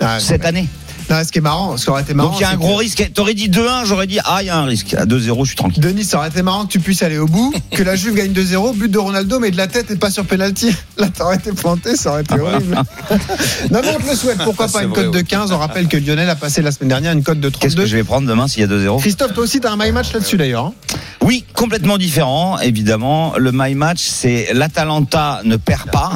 Ah, 0.00 0.18
cette 0.20 0.42
mais- 0.42 0.46
année. 0.48 0.68
Non, 1.08 1.22
ce 1.24 1.30
qui 1.30 1.38
est 1.38 1.42
marrant, 1.42 1.76
ce 1.76 1.84
qui 1.84 1.90
aurait 1.90 2.02
été 2.02 2.14
marrant. 2.14 2.30
Donc 2.30 2.38
il 2.40 2.42
y 2.42 2.44
a 2.46 2.50
un 2.50 2.56
gros 2.56 2.74
que- 2.74 2.80
risque. 2.80 3.10
T'aurais 3.14 3.34
dit 3.34 3.48
2-1, 3.48 3.84
j'aurais 3.84 4.06
dit 4.08 4.18
ah 4.24 4.38
il 4.42 4.46
y 4.46 4.50
a 4.50 4.56
un 4.56 4.64
risque. 4.64 4.94
À 4.94 5.04
2-0, 5.06 5.44
je 5.44 5.48
suis 5.48 5.56
tranquille. 5.56 5.82
Denis, 5.82 6.04
ça 6.04 6.18
aurait 6.18 6.28
été 6.28 6.42
marrant 6.42 6.64
que 6.66 6.72
tu 6.72 6.80
puisses 6.80 7.02
aller 7.02 7.18
au 7.18 7.26
bout, 7.26 7.54
que 7.70 7.82
la 7.82 7.94
Juve 7.96 8.14
gagne 8.14 8.32
2-0, 8.32 8.74
but 8.74 8.90
de 8.90 8.98
Ronaldo, 8.98 9.38
mais 9.38 9.50
de 9.50 9.56
la 9.56 9.68
tête 9.68 9.90
et 9.90 9.96
pas 9.96 10.10
sur 10.10 10.24
penalty. 10.24 10.74
Là, 10.98 11.08
t'aurais 11.08 11.36
été 11.36 11.52
planté, 11.52 11.96
ça 11.96 12.10
aurait 12.10 12.22
été 12.22 12.38
horrible. 12.40 12.74
non, 13.70 13.80
mais 13.82 13.94
on 13.96 14.00
te 14.02 14.10
le 14.10 14.16
souhaite. 14.16 14.38
Pourquoi 14.38 14.66
pas 14.68 14.82
une 14.82 14.92
cote 14.92 15.12
de 15.12 15.18
ouais. 15.18 15.24
15 15.24 15.52
On 15.52 15.58
rappelle 15.58 15.86
que 15.88 15.96
Lionel 15.96 16.28
a 16.30 16.36
passé 16.36 16.62
la 16.62 16.72
semaine 16.72 16.88
dernière 16.88 17.12
une 17.12 17.22
cote 17.22 17.40
de 17.40 17.48
Qu'est-ce 17.50 17.74
que 17.76 17.82
32. 17.82 17.86
je 17.86 17.96
vais 17.96 18.04
prendre 18.04 18.26
demain 18.28 18.48
s'il 18.48 18.60
y 18.62 18.64
a 18.64 18.66
2-0 18.68 18.98
Christophe, 19.00 19.32
toi 19.34 19.44
aussi, 19.44 19.60
t'as 19.60 19.70
un 19.72 19.76
my 19.76 19.92
match 19.92 20.12
là-dessus 20.12 20.36
d'ailleurs. 20.36 20.66
hein. 20.66 20.74
Oui, 21.22 21.44
complètement 21.54 21.98
différent, 21.98 22.58
évidemment. 22.60 23.34
Le 23.36 23.50
My 23.52 23.74
Match, 23.74 24.00
c'est 24.06 24.48
l'Atalanta 24.52 25.40
ne 25.44 25.56
perd 25.56 25.90
pas. 25.90 26.12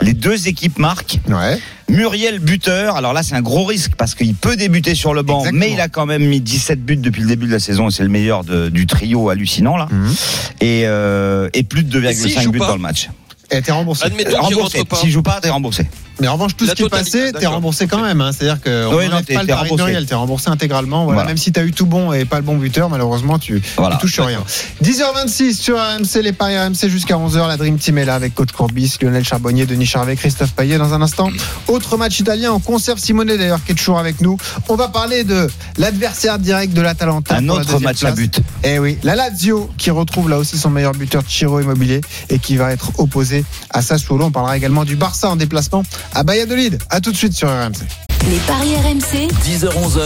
Les 0.00 0.14
deux 0.14 0.48
équipes 0.48 0.78
marquent. 0.78 1.18
Ouais. 1.28 1.60
Muriel 1.88 2.38
buteur. 2.38 2.96
Alors 2.96 3.12
là, 3.12 3.22
c'est 3.22 3.34
un 3.34 3.40
gros 3.42 3.64
risque 3.64 3.92
parce 3.96 4.14
qu'il 4.14 4.34
peut 4.34 4.56
débuter 4.56 4.94
sur 4.94 5.14
le 5.14 5.22
banc, 5.22 5.38
Exactement. 5.40 5.60
mais 5.60 5.72
il 5.72 5.80
a 5.80 5.88
quand 5.88 6.06
même 6.06 6.24
mis 6.24 6.40
17 6.40 6.84
buts 6.84 6.96
depuis 6.96 7.22
le 7.22 7.28
début 7.28 7.46
de 7.46 7.52
la 7.52 7.58
saison. 7.60 7.88
et 7.88 7.90
C'est 7.90 8.02
le 8.02 8.08
meilleur 8.08 8.44
de- 8.44 8.68
du 8.68 8.86
trio 8.86 9.28
hallucinant 9.30 9.76
là. 9.76 9.88
Mhm. 9.90 10.14
Et, 10.60 10.82
euh, 10.86 11.48
et 11.54 11.62
plus 11.62 11.84
de 11.84 12.02
Et 12.04 12.12
s'il 12.14 12.26
2,5 12.34 12.42
joue 12.42 12.50
buts 12.52 12.58
pas 12.58 12.68
dans 12.68 12.76
le 12.76 12.82
match. 12.82 13.08
Et 13.50 13.62
t'es 13.62 13.72
remboursé. 13.72 14.04
Admettons 14.04 14.40
Remboursé. 14.42 14.82
S'il 15.00 15.10
joue 15.10 15.22
pas, 15.22 15.40
t'es 15.40 15.48
remboursé. 15.48 15.86
Mais 16.20 16.28
en 16.28 16.32
revanche, 16.34 16.56
tout 16.56 16.64
La 16.64 16.72
ce 16.72 16.76
qui 16.76 16.82
est 16.82 16.88
passé, 16.88 17.32
t'es 17.32 17.46
remboursé 17.46 17.86
quand 17.86 18.02
même. 18.02 18.20
hein. 18.20 18.30
C'est-à-dire 18.32 18.60
que 18.60 18.86
on 18.86 18.96
Oui, 18.96 19.04
non, 19.04 19.22
pas 19.22 19.42
le 19.42 19.46
pari 19.46 20.06
t'es 20.06 20.14
remboursé 20.14 20.48
intégralement. 20.50 21.04
Voilà. 21.04 21.18
Voilà. 21.18 21.28
Même 21.28 21.36
si 21.36 21.52
t'as 21.52 21.64
eu 21.64 21.72
tout 21.72 21.86
bon 21.86 22.12
et 22.12 22.24
pas 22.24 22.36
le 22.36 22.42
bon 22.42 22.56
buteur, 22.56 22.88
malheureusement, 22.90 23.38
tu, 23.38 23.62
Voilà. 23.76 23.96
tu 23.96 24.02
touches 24.02 24.20
rien. 24.20 24.42
10h26 24.82 25.54
sur 25.54 25.76
RMC, 25.76 26.22
les 26.22 26.32
paris 26.32 26.58
RMC 26.58 26.88
jusqu'à 26.88 27.16
11h. 27.16 27.46
La 27.48 27.56
Dream 27.56 27.78
Team 27.78 27.98
est 27.98 28.04
là 28.04 28.14
avec 28.14 28.34
coach 28.34 28.52
Courbis, 28.52 28.96
Lionel 29.00 29.24
Charbonnier, 29.24 29.66
Denis 29.66 29.86
Charvet, 29.86 30.16
Christophe 30.16 30.52
Payet. 30.52 30.78
Dans 30.78 30.94
un 30.94 31.02
instant, 31.02 31.30
autre 31.66 31.96
match 31.96 32.18
italien. 32.20 32.52
On 32.52 32.60
conserve 32.60 32.98
Simone 32.98 33.28
d'ailleurs 33.36 33.62
qui 33.64 33.72
est 33.72 33.74
toujours 33.74 33.98
avec 33.98 34.20
nous. 34.20 34.36
On 34.68 34.76
va 34.76 34.88
parler 34.88 35.24
de 35.24 35.48
l'adversaire 35.76 36.38
direct 36.38 36.72
de 36.74 36.80
l'Atalanta. 36.82 37.36
Un 37.36 37.42
la 37.42 37.52
autre 37.54 37.78
match 37.80 38.02
à 38.04 38.12
but. 38.12 38.40
Eh 38.64 38.78
oui, 38.78 38.98
la 39.02 39.14
Lazio 39.16 39.70
qui 39.78 39.90
retrouve 39.90 40.28
là 40.28 40.38
aussi 40.38 40.56
son 40.58 40.70
meilleur 40.70 40.92
buteur 40.92 41.22
Chiro 41.28 41.60
Immobilier 41.60 42.00
et 42.28 42.38
qui 42.38 42.56
va 42.56 42.72
être 42.72 42.92
opposé 42.98 43.44
à 43.70 43.82
Sassuolo. 43.82 44.26
On 44.26 44.30
parlera 44.30 44.56
également 44.56 44.84
du 44.84 44.96
Barça 44.96 45.30
en 45.30 45.36
déplacement 45.36 45.82
à 46.14 46.22
Valladolid. 46.22 46.78
À 46.90 47.00
tout 47.00 47.12
de 47.12 47.16
suite 47.16 47.34
sur 47.34 47.48
RMC. 47.48 47.82
Les 48.30 48.38
paris 48.46 48.74
RMC, 48.76 49.28
10h-11h, 49.46 50.00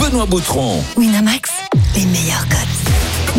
Benoît 0.00 0.26
Boutron. 0.26 0.82
Winamax, 0.96 1.50
les 1.94 2.04
meilleurs 2.06 2.46
codes. 2.48 2.58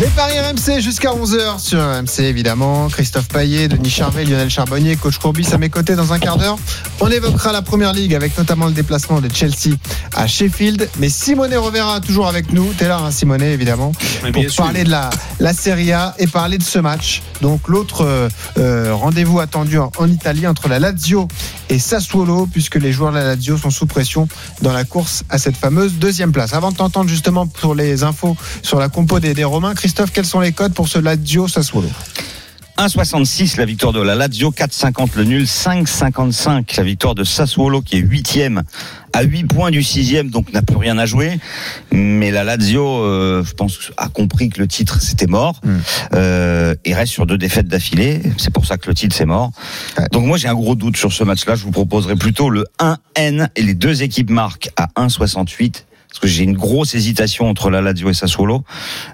Les 0.00 0.06
paris 0.06 0.34
RMC 0.38 0.80
jusqu'à 0.80 1.10
11h 1.10 1.58
sur 1.58 1.80
RMC 1.80 2.20
évidemment. 2.20 2.86
Christophe 2.88 3.26
Paillet, 3.26 3.66
Denis 3.66 3.90
Charvet, 3.90 4.24
Lionel 4.24 4.48
Charbonnier, 4.48 4.94
coach 4.94 5.18
Courbis 5.18 5.48
à 5.52 5.58
mes 5.58 5.70
côtés 5.70 5.96
dans 5.96 6.12
un 6.12 6.20
quart 6.20 6.38
d'heure. 6.38 6.56
On 7.00 7.10
évoquera 7.10 7.50
la 7.50 7.62
première 7.62 7.92
ligue 7.92 8.14
avec 8.14 8.38
notamment 8.38 8.66
le 8.66 8.72
déplacement 8.72 9.20
de 9.20 9.28
Chelsea 9.32 9.74
à 10.14 10.28
Sheffield. 10.28 10.88
Mais 11.00 11.08
Simonet 11.08 11.56
Rovera 11.56 12.00
toujours 12.00 12.28
avec 12.28 12.52
nous. 12.52 12.72
T'es 12.74 12.86
là, 12.86 12.98
hein, 12.98 13.10
Simonet, 13.10 13.52
évidemment, 13.52 13.90
pour 14.22 14.30
bien 14.30 14.48
sûr. 14.48 14.62
parler 14.62 14.84
de 14.84 14.90
la, 14.90 15.10
la 15.40 15.52
Serie 15.52 15.92
A 15.92 16.14
et 16.18 16.28
parler 16.28 16.58
de 16.58 16.62
ce 16.62 16.78
match. 16.78 17.22
Donc 17.42 17.66
l'autre 17.66 18.02
euh, 18.04 18.28
euh, 18.58 18.94
rendez-vous 18.94 19.40
attendu 19.40 19.78
en, 19.80 19.90
en 19.98 20.08
Italie 20.08 20.46
entre 20.46 20.68
la 20.68 20.78
Lazio 20.78 21.26
et 21.68 21.78
Sassuolo, 21.78 22.46
puisque 22.46 22.76
les 22.76 22.92
joueurs 22.92 23.12
de 23.12 23.16
la 23.16 23.24
Lazio 23.24 23.56
sont 23.56 23.70
sous 23.70 23.86
pression 23.86 24.28
dans 24.62 24.72
la 24.72 24.84
course 24.84 25.24
à 25.28 25.38
cette 25.38 25.56
fameuse 25.56 25.94
deuxième 25.94 26.32
place. 26.32 26.54
Avant 26.54 26.72
de 26.72 26.76
t'entendre 26.76 27.08
justement 27.08 27.46
pour 27.46 27.74
les 27.74 28.02
infos 28.02 28.36
sur 28.62 28.78
la 28.78 28.88
compo 28.88 29.20
des, 29.20 29.34
des 29.34 29.44
Romains, 29.44 29.74
Christophe, 29.74 30.10
quels 30.12 30.26
sont 30.26 30.40
les 30.40 30.52
codes 30.52 30.74
pour 30.74 30.88
ce 30.88 30.98
Lazio 30.98 31.48
Sassuolo 31.48 31.88
1,66 32.78 33.56
la 33.58 33.64
victoire 33.64 33.92
de 33.92 34.00
la 34.00 34.14
Lazio, 34.14 34.50
4,50 34.52 35.16
le 35.16 35.24
nul, 35.24 35.42
5,55 35.42 36.76
la 36.76 36.82
victoire 36.84 37.14
de 37.16 37.24
Sassuolo 37.24 37.82
qui 37.82 37.96
est 37.96 38.00
huitième 38.00 38.62
à 39.12 39.22
8 39.22 39.44
points 39.44 39.70
du 39.72 39.82
sixième, 39.82 40.30
donc 40.30 40.52
n'a 40.52 40.62
plus 40.62 40.76
rien 40.76 40.96
à 40.98 41.04
jouer. 41.06 41.40
Mais 41.90 42.30
la 42.30 42.44
Lazio, 42.44 42.86
euh, 42.86 43.42
je 43.44 43.52
pense, 43.54 43.90
a 43.96 44.08
compris 44.08 44.48
que 44.50 44.60
le 44.60 44.68
titre 44.68 45.00
c'était 45.00 45.26
mort 45.26 45.60
Mm. 45.64 45.70
euh, 46.14 46.74
et 46.84 46.94
reste 46.94 47.12
sur 47.12 47.26
deux 47.26 47.38
défaites 47.38 47.66
d'affilée. 47.66 48.20
C'est 48.36 48.52
pour 48.52 48.64
ça 48.64 48.76
que 48.76 48.86
le 48.86 48.94
titre 48.94 49.16
c'est 49.16 49.24
mort. 49.26 49.50
Ouais. 49.98 50.04
Donc 50.12 50.24
moi 50.26 50.38
j'ai 50.38 50.46
un 50.48 50.54
gros 50.54 50.76
doute 50.76 50.96
sur 50.96 51.12
ce 51.12 51.24
match-là. 51.24 51.56
Je 51.56 51.64
vous 51.64 51.72
proposerai 51.72 52.14
plutôt 52.14 52.48
le 52.48 52.64
1N 52.78 53.48
et 53.56 53.62
les 53.62 53.74
deux 53.74 54.02
équipes 54.04 54.30
marquent 54.30 54.70
à 54.76 54.86
1,68. 54.96 55.84
Parce 56.08 56.20
que 56.20 56.26
j'ai 56.26 56.44
une 56.44 56.56
grosse 56.56 56.94
hésitation 56.94 57.48
entre 57.48 57.70
la 57.70 57.80
Lazio 57.80 58.10
et 58.10 58.14
Sassuolo. 58.14 58.64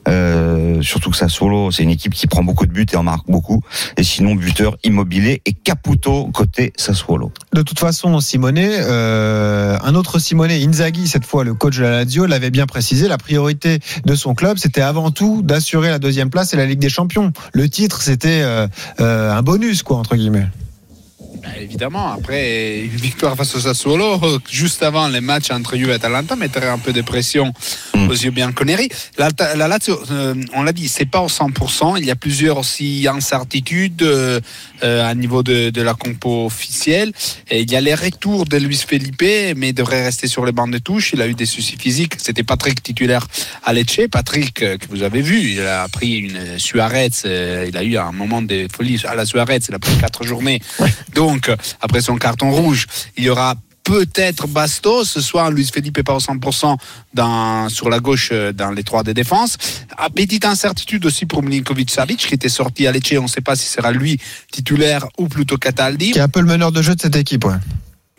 Euh, 0.09 0.81
surtout 0.83 1.11
que 1.11 1.17
Sassuolo, 1.17 1.71
c'est 1.71 1.83
une 1.83 1.91
équipe 1.91 2.15
qui 2.15 2.27
prend 2.27 2.45
beaucoup 2.45 2.67
de 2.67 2.73
buts 2.73 2.87
et 2.93 2.97
en 2.97 3.03
marque 3.03 3.27
beaucoup. 3.29 3.63
Et 3.97 4.05
sinon, 4.05 4.35
buteur 4.35 4.77
immobilier 4.85 5.43
et 5.45 5.53
Caputo 5.53 6.31
côté 6.33 6.73
Sassuolo. 6.77 7.33
De 7.53 7.63
toute 7.63 7.79
façon, 7.79 8.21
Simonet, 8.21 8.79
euh, 8.81 9.77
un 9.83 9.95
autre 9.95 10.19
Simonet, 10.19 10.65
Inzaghi, 10.65 11.09
cette 11.09 11.25
fois 11.25 11.45
le 11.45 11.55
coach 11.55 11.79
de 11.79 11.83
la 11.83 11.91
Lazio, 11.91 12.27
l'avait 12.27 12.51
bien 12.51 12.67
précisé. 12.67 13.09
La 13.09 13.19
priorité 13.19 13.81
de 14.05 14.15
son 14.15 14.35
club, 14.35 14.59
c'était 14.59 14.81
avant 14.81 15.11
tout 15.11 15.43
d'assurer 15.43 15.91
la 15.91 15.99
deuxième 15.99 16.31
place 16.31 16.55
et 16.55 16.57
la 16.57 16.67
Ligue 16.67 16.79
des 16.79 16.89
Champions. 16.89 17.33
Le 17.53 17.69
titre, 17.69 18.03
c'était 18.03 18.43
euh, 18.43 18.67
euh, 19.01 19.33
un 19.33 19.43
bonus, 19.43 19.83
quoi, 19.83 19.97
entre 19.97 20.17
guillemets. 20.17 20.47
Bah, 21.45 21.51
évidemment, 21.61 22.13
après 22.13 22.81
une 22.81 22.97
victoire 22.97 23.37
face 23.37 23.55
au 23.55 23.61
Sassuolo, 23.61 24.19
juste 24.51 24.83
avant 24.83 25.09
les 25.09 25.21
matchs 25.21 25.51
entre 25.51 25.77
Juve 25.77 25.91
et 25.91 25.95
Atalanta, 25.95 26.37
mettrait 26.37 26.69
un 26.69 26.79
peu 26.79 26.93
de 26.93 27.03
pression 27.03 27.53
Mm. 27.95 28.09
aux 28.09 28.13
yeux 28.15 28.31
bien 28.31 28.53
Connery. 28.53 28.89
La, 29.19 29.29
la 29.55 29.69
Lazio, 29.69 30.01
euh, 30.11 30.35
on 30.55 30.63
l'a 30.63 30.73
dit, 30.73 30.89
c'est 30.89 31.07
pas 31.07 31.21
au 31.21 31.29
100%. 31.29 31.97
Il 31.99 32.05
y 32.05 32.11
a 32.11 32.17
plusieurs 32.17 32.59
aussi 32.59 33.07
incertitudes 33.09 34.03
euh, 34.03 34.41
euh, 34.83 35.09
à 35.09 35.15
niveau 35.15 35.43
de, 35.43 35.71
de 35.71 35.83
la 35.83 35.95
compo 35.95 36.47
officielle. 36.47 37.13
Et 37.51 37.61
il 37.63 37.71
y 37.71 37.77
a 37.77 37.81
les 37.81 37.95
retours 37.95 38.45
de 38.47 38.57
Luis 38.57 38.83
Felipe, 38.87 39.23
mais 39.57 39.69
il 39.71 39.75
devrait 39.75 40.05
rester 40.05 40.27
sur 40.27 40.45
les 40.45 40.53
bancs 40.53 40.71
de 40.71 40.79
touche. 40.79 41.13
Il 41.13 41.23
a 41.23 41.27
eu 41.29 41.35
des 41.35 41.47
soucis 41.47 41.77
physiques. 41.79 42.15
C'était 42.19 42.43
Patrick 42.43 42.83
titulaire 42.83 43.27
à 43.63 43.73
Lecce. 43.73 44.01
Patrick, 44.11 44.63
euh, 44.63 44.77
que 44.77 44.87
vous 44.91 45.03
avez 45.03 45.23
vu, 45.23 45.41
il 45.53 45.61
a 45.63 45.87
pris 45.89 46.17
une 46.19 46.59
Suarez. 46.59 47.11
il 47.25 47.77
a 47.77 47.83
eu 47.85 47.97
un 47.97 48.13
moment 48.13 48.43
de 48.43 48.67
folie 48.75 49.01
à 49.07 49.15
la 49.15 49.25
Suarez. 49.25 49.61
Il 49.69 49.75
a 49.75 49.79
pris 49.79 49.97
quatre 49.99 50.25
journées. 50.25 50.61
Donc, 51.15 51.34
euh, 51.49 51.57
après 51.81 52.01
son 52.01 52.17
carton 52.17 52.51
rouge, 52.51 52.87
il 53.17 53.25
y 53.25 53.31
aura 53.31 53.55
peut-être 53.85 54.49
Bastos, 54.49 55.05
ce 55.05 55.21
soir 55.21 55.51
Luis 55.51 55.71
Felipe 55.73 56.03
pas 56.03 56.15
au 56.15 56.19
100% 56.19 56.77
dans, 57.13 57.69
sur 57.69 57.91
la 57.91 58.01
gauche 58.01 58.31
euh, 58.33 58.53
dans 58.53 58.71
les 58.71 58.83
trois 58.83 59.03
de 59.03 59.13
défense. 59.13 59.59
Ah, 59.97 60.09
petite 60.11 60.47
incertitude 60.47 61.05
aussi 61.07 61.27
pour 61.27 61.43
Milinkovic 61.43 61.91
Savic 61.91 62.27
qui 62.27 62.35
était 62.35 62.49
sorti 62.49 62.87
à 62.87 62.93
Lecce, 62.93 63.15
on 63.19 63.25
ne 63.25 63.29
sait 63.29 63.43
pas 63.43 63.55
si 63.55 63.67
sera 63.67 63.93
lui 63.93 64.19
titulaire 64.51 65.07
ou 65.19 65.29
plutôt 65.29 65.59
Cataldi, 65.59 66.13
Qui 66.13 66.19
est 66.19 66.23
un 66.23 66.29
peu 66.29 66.41
le 66.41 66.47
meneur 66.47 66.73
de 66.73 66.83
jeu 66.83 66.95
de 66.95 67.01
cette 67.01 67.17
équipe. 67.17 67.45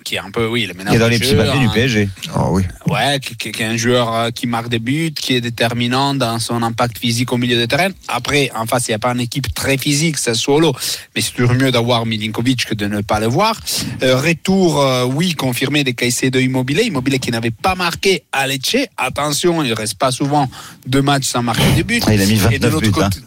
Qui 0.05 0.15
est 0.15 0.19
un 0.19 0.29
peu, 0.31 0.47
oui, 0.47 0.65
le 0.67 0.73
Qui 0.75 0.95
est 0.95 0.99
dans 0.99 1.07
les 1.09 1.19
petits 1.19 1.35
papiers 1.35 1.59
du 1.59 1.65
hein. 1.65 1.71
PSG. 1.73 2.09
Oh 2.37 2.49
oui. 2.51 2.63
Ouais, 2.87 3.19
qui, 3.19 3.35
qui- 3.35 3.51
qui 3.51 3.61
est 3.63 3.65
un 3.65 3.75
joueur 3.75 4.13
euh, 4.15 4.29
qui 4.29 4.45
marque 4.47 4.69
des 4.69 4.79
buts, 4.79 5.11
qui 5.13 5.33
est 5.35 5.41
déterminant 5.41 6.13
dans 6.13 6.37
son 6.39 6.61
impact 6.63 6.99
physique 6.99 7.33
au 7.33 7.37
milieu 7.37 7.57
de 7.59 7.65
terrain. 7.65 7.89
Après, 8.07 8.51
en 8.55 8.65
face, 8.67 8.87
il 8.87 8.91
n'y 8.91 8.95
a 8.95 8.99
pas 8.99 9.11
une 9.11 9.19
équipe 9.21 9.53
très 9.53 9.77
physique, 9.77 10.17
c'est 10.19 10.35
solo, 10.35 10.73
mais 11.15 11.21
c'est 11.21 11.31
toujours 11.33 11.55
mieux 11.55 11.71
d'avoir 11.71 12.05
Milinkovic 12.05 12.65
que 12.67 12.75
de 12.75 12.85
ne 12.85 13.01
pas 13.01 13.19
le 13.19 13.25
voir. 13.27 13.59
Euh, 14.03 14.15
retour, 14.21 14.79
euh, 14.79 15.03
oui, 15.05 15.33
confirmé 15.33 15.83
des 15.83 15.93
Caicedo 15.95 16.39
Immobilier, 16.39 16.83
Immobilier 16.83 17.19
qui 17.19 17.31
n'avait 17.31 17.49
pas 17.51 17.73
marqué 17.75 18.23
à 18.31 18.45
Lecce. 18.47 18.77
Attention, 18.97 19.63
il 19.63 19.69
ne 19.71 19.75
reste 19.75 19.95
pas 19.97 20.11
souvent 20.11 20.47
deux 20.85 21.01
matchs 21.01 21.25
sans 21.25 21.41
marquer 21.41 21.63
de 21.75 21.81
buts. 21.83 21.99
Ah, 22.05 22.13
il 22.13 22.21
a 22.21 22.25
mis 22.27 22.33
Et 22.53 22.59
de 22.59 22.67
29 22.67 22.71
l'autre 22.73 22.85
buts. 22.85 22.93
hein. 23.01 23.09
côté, 23.09 23.19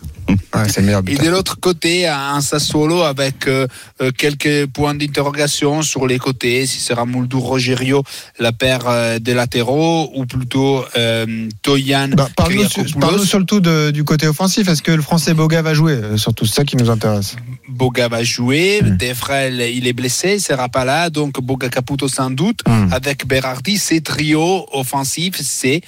et 1.07 1.17
de 1.17 1.29
l'autre 1.31 1.59
côté, 1.61 2.07
un 2.07 2.41
Sassuolo 2.41 3.03
avec 3.03 3.47
euh, 3.47 3.67
euh, 4.03 4.11
quelques 4.17 4.67
points 4.67 4.95
d'interrogation 4.95 5.83
sur 5.83 6.07
les 6.07 6.19
côtés. 6.19 6.67
Si 6.67 6.81
sera 6.81 7.07
Muldur 7.07 7.41
Rogerio 7.41 8.03
la 8.39 8.53
paire 8.53 8.83
euh, 8.87 9.19
des 9.19 9.35
latéraux 9.35 10.11
ou 10.15 10.27
plutôt 10.27 10.85
euh, 10.97 11.49
Toyan 11.63 12.09
Bah, 12.09 12.29
Parle-nous 12.37 12.69
sur, 12.69 13.27
surtout 13.27 13.61
de- 13.61 13.91
du 13.91 14.05
côté 14.05 14.27
offensif. 14.27 14.69
Est-ce 14.69 14.83
que 14.83 14.93
le 14.93 15.03
français 15.03 15.35
Boga 15.35 15.63
va 15.63 15.75
jouer? 15.75 15.93
Euh, 15.93 16.17
Surtout 16.17 16.47
c'est 16.47 16.55
ça 16.57 16.65
qui 16.65 16.77
nous 16.77 16.91
intéresse. 16.91 17.37
Boga 17.69 18.09
va 18.09 18.23
jouer. 18.23 18.81
Mm. 18.83 18.97
Defrel, 18.97 19.61
il 19.73 19.87
est 19.87 19.93
blessé, 19.93 20.35
il 20.35 20.41
sera 20.41 20.69
pas 20.69 20.85
là. 20.85 21.11
Donc 21.11 21.41
Boga 21.41 21.69
Caputo 21.69 22.09
sans 22.09 22.31
doute. 22.31 22.61
Mm. 22.67 22.93
Avec 22.93 23.27
Berardi, 23.27 23.79
c'est 23.79 24.01
trio 24.01 24.67
offensif. 24.73 25.35
C'est 25.41 25.83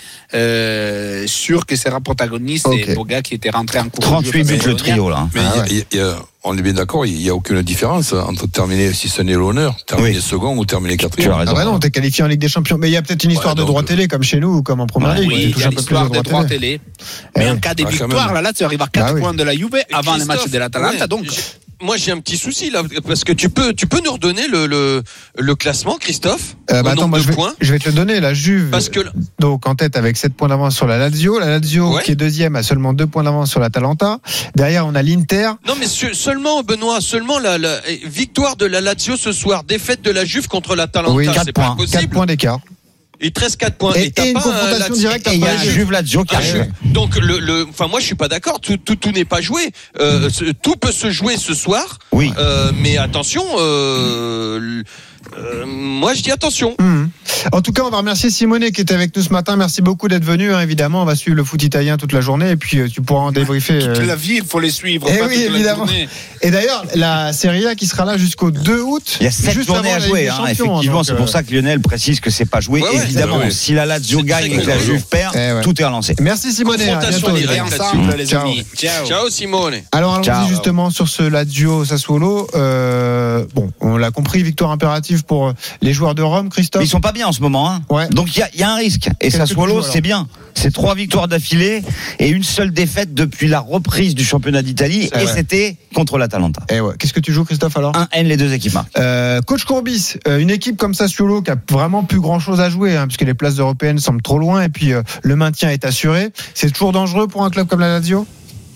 sûr 1.26 1.66
que 1.66 1.76
sera 1.76 2.00
protagoniste. 2.00 2.66
Ok. 2.66 2.88
Et 2.88 2.94
Boga 2.94 3.22
qui 3.22 3.34
était 3.34 3.50
rentré 3.50 3.78
en 3.80 3.88
cours. 3.88 4.04
38 4.30 4.44
buts 4.44 4.66
le 4.68 4.76
trio 4.76 5.10
là. 5.10 5.28
Mais 5.34 5.40
Ah 5.44 5.56
y 5.56 5.58
a- 5.58 5.62
ouais. 5.62 5.68
y 5.90 5.96
a- 5.96 5.98
y 5.98 6.00
a- 6.10 6.16
on 6.42 6.56
est 6.56 6.62
bien 6.62 6.72
d'accord, 6.72 7.04
il 7.04 7.16
n'y 7.18 7.28
a 7.28 7.34
aucune 7.34 7.60
différence 7.62 8.14
entre 8.14 8.46
terminer, 8.46 8.92
si 8.94 9.08
ce 9.10 9.20
n'est 9.20 9.34
l'honneur, 9.34 9.76
terminer 9.86 10.16
Oui. 10.16 10.22
second 10.22 10.56
ou 10.56 10.64
terminer 10.64 10.96
Tu 10.96 11.04
quatrième. 11.04 11.34
Ah 11.38 11.44
bah 11.52 11.64
non, 11.64 11.78
t'es 11.78 11.90
qualifié 11.90 12.24
en 12.24 12.28
Ligue 12.28 12.40
des 12.40 12.48
Champions. 12.48 12.78
Mais 12.78 12.88
il 12.88 12.92
y 12.92 12.96
a 12.96 13.02
peut-être 13.02 13.24
une 13.24 13.30
histoire 13.32 13.54
de 13.54 13.60
donc, 13.60 13.68
droit 13.68 13.82
télé 13.82 14.08
comme 14.08 14.22
chez 14.22 14.40
nous 14.40 14.56
ou 14.56 14.62
comme 14.62 14.80
en 14.80 14.86
première 14.86 15.10
Ouais, 15.10 15.20
ligue. 15.20 15.28
Oui, 15.30 15.52
Tu 15.52 15.58
il 15.58 15.60
y 15.60 15.64
a 15.64 15.66
un 15.66 15.70
peu 15.70 15.74
plus 15.76 15.80
l'histoire 15.80 16.04
de 16.08 16.08
des 16.16 16.22
droits 16.22 16.32
droits 16.40 16.44
télé. 16.46 16.78
télé. 16.78 16.80
Mais 17.36 17.50
en 17.50 17.58
cas 17.58 17.74
de 17.74 17.84
Ah, 17.86 17.90
victoire, 17.90 18.32
là, 18.32 18.40
là, 18.40 18.52
tu 18.54 18.64
arrives 18.64 18.80
à 18.80 18.86
4 18.86 19.06
Bah 19.08 19.12
oui. 19.14 19.20
points 19.20 19.34
de 19.34 19.42
la 19.42 19.54
Juve 19.54 19.70
avant 19.92 20.16
les 20.16 20.24
matchs 20.24 20.38
Christophe, 20.38 20.52
de 20.52 20.58
l'Atalanta. 20.58 21.02
ouais, 21.02 21.08
Donc, 21.08 21.26
moi 21.80 21.96
j'ai 21.96 22.12
un 22.12 22.18
petit 22.20 22.36
souci 22.36 22.70
là 22.70 22.82
parce 23.06 23.24
que 23.24 23.32
tu 23.32 23.48
peux 23.48 23.72
tu 23.72 23.86
peux 23.86 24.00
nous 24.04 24.12
redonner 24.12 24.46
le 24.48 24.66
le, 24.66 25.02
le 25.38 25.54
classement 25.54 25.96
Christophe 25.98 26.56
Euh, 26.70 26.82
bah 26.82 26.92
attends, 26.92 27.08
moi, 27.08 27.18
je, 27.18 27.28
vais, 27.28 27.34
points? 27.34 27.52
je 27.60 27.72
vais 27.72 27.78
te 27.80 27.88
le 27.88 27.94
donner. 27.94 28.20
La 28.20 28.32
Juve, 28.34 28.70
parce 28.70 28.88
que 28.88 29.00
donc 29.40 29.66
en 29.66 29.74
tête 29.74 29.96
avec 29.96 30.16
7 30.16 30.34
points 30.34 30.48
d'avance 30.48 30.76
sur 30.76 30.86
la 30.86 30.98
Lazio. 30.98 31.38
La 31.40 31.46
Lazio, 31.58 31.94
Ouais. 31.96 32.02
qui 32.04 32.12
est 32.12 32.16
deuxième, 32.16 32.54
a 32.56 32.62
seulement 32.62 32.92
2 32.92 33.06
points 33.06 33.24
d'avance 33.24 33.50
sur 33.50 33.58
l'Atalanta. 33.60 34.18
Derrière, 34.54 34.86
on 34.86 34.94
a 34.94 35.02
l'Inter. 35.02 35.50
non 35.66 35.74
mais 35.80 35.86
se- 35.86 36.12
seulement 36.14 36.62
Benoît 36.62 37.00
seulement 37.00 37.38
la, 37.38 37.58
la- 37.58 37.80
eh, 37.88 38.00
victoire 38.06 38.56
de 38.56 38.66
la 38.66 38.80
Lazio 38.80 39.16
ce 39.16 39.32
soir 39.32 39.64
défaite 39.64 40.02
de 40.02 40.10
la 40.10 40.24
Juve 40.24 40.46
contre 40.48 40.76
l'Atalanta 40.76 41.14
Oui, 41.14 41.26
c'est 41.44 41.52
pas 41.52 41.74
points. 41.74 41.76
4 41.76 41.92
possible 41.92 42.12
points 42.14 42.26
d'écart. 42.26 42.60
Il 43.20 43.32
te 43.32 43.40
reste 43.40 43.56
4 43.58 43.76
points. 43.76 43.94
Et- 43.94 44.10
t'as 44.10 44.24
et 44.24 44.28
une 44.28 44.34
pas 44.34 44.40
un 44.40 44.42
confrontation 44.42 44.78
Lazio- 44.94 44.96
directe 45.00 45.26
Et 45.28 45.34
il 45.34 45.40
y 45.40 45.44
a 45.46 45.50
après, 45.52 45.68
un 45.68 45.70
Juve 45.70 45.90
Lazio 45.90 46.24
qui 46.24 46.34
Ah, 46.34 46.38
arrive. 46.38 46.72
donc 46.84 47.16
le, 47.16 47.38
le 47.38 47.66
enfin 47.68 47.86
moi 47.88 48.00
je 48.00 48.06
suis 48.06 48.14
pas 48.14 48.28
d'accord. 48.28 48.60
Tout 48.60 48.76
tout, 48.76 48.96
tout 48.96 49.10
n'est 49.12 49.24
pas 49.24 49.40
joué. 49.40 49.70
Euh, 50.00 50.28
tout 50.62 50.76
peut 50.76 50.92
se 50.92 51.10
jouer 51.10 51.36
ce 51.36 51.54
soir. 51.54 51.98
Oui. 52.12 52.32
Euh, 52.38 52.72
mais 52.74 52.96
attention 52.98 53.44
euh, 53.58 54.82
euh, 55.38 55.64
moi 55.66 56.14
je 56.14 56.22
dis 56.22 56.30
attention 56.30 56.74
Mhm. 56.78 57.10
En 57.52 57.62
tout 57.62 57.72
cas, 57.72 57.82
on 57.84 57.90
va 57.90 57.98
remercier 57.98 58.28
Simonet 58.28 58.70
qui 58.72 58.80
était 58.82 58.92
avec 58.92 59.16
nous 59.16 59.22
ce 59.22 59.30
matin. 59.32 59.56
Merci 59.56 59.80
beaucoup 59.80 60.08
d'être 60.08 60.24
venu. 60.24 60.52
hein, 60.52 60.60
évidemment, 60.60 61.02
on 61.02 61.04
va 61.06 61.14
suivre 61.14 61.36
le 61.36 61.44
foot 61.44 61.62
italien 61.62 61.96
toute 61.96 62.12
la 62.12 62.20
journée 62.20 62.50
et 62.50 62.56
puis 62.56 62.78
euh, 62.78 62.88
tu 62.88 63.00
pourras 63.00 63.22
en 63.22 63.32
débriefer. 63.32 63.78
toute 63.78 63.88
euh, 63.98 64.04
la 64.06 64.16
vie, 64.16 64.36
il 64.38 64.44
faut 64.44 64.60
les 64.60 64.70
suivre. 64.70 65.06
Eh 65.10 65.16
pas 65.18 65.26
oui, 65.26 65.44
toute 65.46 65.54
évidemment. 65.54 65.86
Et 66.42 66.50
d'ailleurs, 66.50 66.84
la 66.96 67.32
Serie 67.32 67.66
A 67.66 67.74
qui 67.74 67.86
sera 67.86 68.04
là 68.04 68.18
jusqu'au 68.18 68.50
2 68.50 68.80
août. 68.80 69.16
Il 69.20 69.24
y 69.24 69.26
a 69.26 69.30
sept 69.30 69.54
juste 69.54 69.68
journées 69.68 69.90
avant 69.92 70.04
à 70.04 70.06
jouer, 70.08 70.28
hein, 70.28 70.38
effectivement. 70.50 71.02
C'est 71.02 71.14
pour 71.14 71.24
euh, 71.24 71.28
ça 71.28 71.42
que 71.42 71.54
Lionel 71.54 71.80
précise 71.80 72.20
que 72.20 72.30
c'est 72.30 72.44
pas 72.46 72.60
joué. 72.60 72.82
Ouais, 72.82 72.88
ouais, 72.88 73.02
Évidemment, 73.04 73.38
ouais, 73.38 73.50
si 73.50 73.72
la 73.72 73.86
Lazio 73.86 74.22
gagne 74.22 74.52
et 74.52 74.58
que 74.58 74.66
la. 74.68 74.78
Juve 74.78 75.04
perd, 75.04 75.34
Eh 75.34 75.52
ouais. 75.54 75.60
tout 75.62 75.80
est 75.80 75.84
relancé. 75.84 76.14
Merci 76.20 76.52
Simonet. 76.52 76.84
Et 76.92 78.26
Ciao. 78.26 79.30
Simone 79.30 79.76
Alors 79.92 80.16
allons-y 80.16 80.48
justement 80.48 80.90
sur 80.90 81.08
ce 81.08 81.22
Lazio 81.22 81.84
Sassuolo. 81.84 82.48
Bon, 83.54 83.72
on 83.80 83.96
l'a 83.96 84.10
compris, 84.10 84.42
victoire 84.42 84.70
impérative 84.70 85.09
pour 85.18 85.48
euh, 85.48 85.52
les 85.82 85.92
joueurs 85.92 86.14
de 86.14 86.22
Rome, 86.22 86.44
Mais 86.44 86.50
Christophe. 86.50 86.84
ils 86.84 86.88
sont 86.88 87.00
pas 87.00 87.12
bien 87.12 87.26
en 87.26 87.32
ce 87.32 87.40
moment. 87.40 87.70
Hein. 87.70 87.82
Ouais. 87.88 88.08
Donc 88.08 88.34
il 88.36 88.40
y 88.40 88.42
a, 88.42 88.48
il 88.54 88.60
y 88.60 88.62
a 88.62 88.70
un 88.70 88.76
risque. 88.76 89.08
Et 89.20 89.30
Sassuolo, 89.30 89.82
c'est 89.82 90.00
bien. 90.00 90.28
C'est 90.54 90.72
trois 90.72 90.94
victoires 90.94 91.28
d'affilée 91.28 91.82
et 92.18 92.28
une 92.28 92.42
seule 92.42 92.72
défaite 92.72 93.14
depuis 93.14 93.48
la 93.48 93.60
reprise 93.60 94.14
du 94.14 94.24
championnat 94.24 94.62
d'Italie. 94.62 95.10
Et 95.20 95.26
c'était 95.26 95.76
contre 95.94 96.18
l'Atalanta. 96.18 96.62
Eh 96.70 96.80
ouais. 96.80 96.94
Qu'est-ce 96.98 97.12
que 97.12 97.20
tu 97.20 97.32
joues, 97.32 97.44
Christophe 97.44 97.76
alors 97.76 97.96
Un 97.96 98.08
N 98.12 98.26
les 98.26 98.36
deux 98.36 98.52
équipes. 98.52 98.76
Euh, 98.98 99.40
Coach 99.42 99.64
Courbis, 99.64 100.14
euh, 100.28 100.38
une 100.38 100.50
équipe 100.50 100.76
comme 100.76 100.94
Sassuolo 100.94 101.42
qui 101.42 101.50
a 101.50 101.56
vraiment 101.70 102.04
plus 102.04 102.20
grand 102.20 102.40
chose 102.40 102.60
à 102.60 102.68
jouer, 102.70 102.96
hein, 102.96 103.06
puisque 103.06 103.22
les 103.22 103.34
places 103.34 103.58
européennes 103.58 103.98
semblent 103.98 104.22
trop 104.22 104.38
loin 104.38 104.62
et 104.62 104.68
puis 104.68 104.92
euh, 104.92 105.02
le 105.22 105.36
maintien 105.36 105.70
est 105.70 105.84
assuré. 105.84 106.30
C'est 106.54 106.70
toujours 106.70 106.92
dangereux 106.92 107.26
pour 107.26 107.44
un 107.44 107.50
club 107.50 107.66
comme 107.66 107.80
la 107.80 107.88
Lazio? 107.88 108.26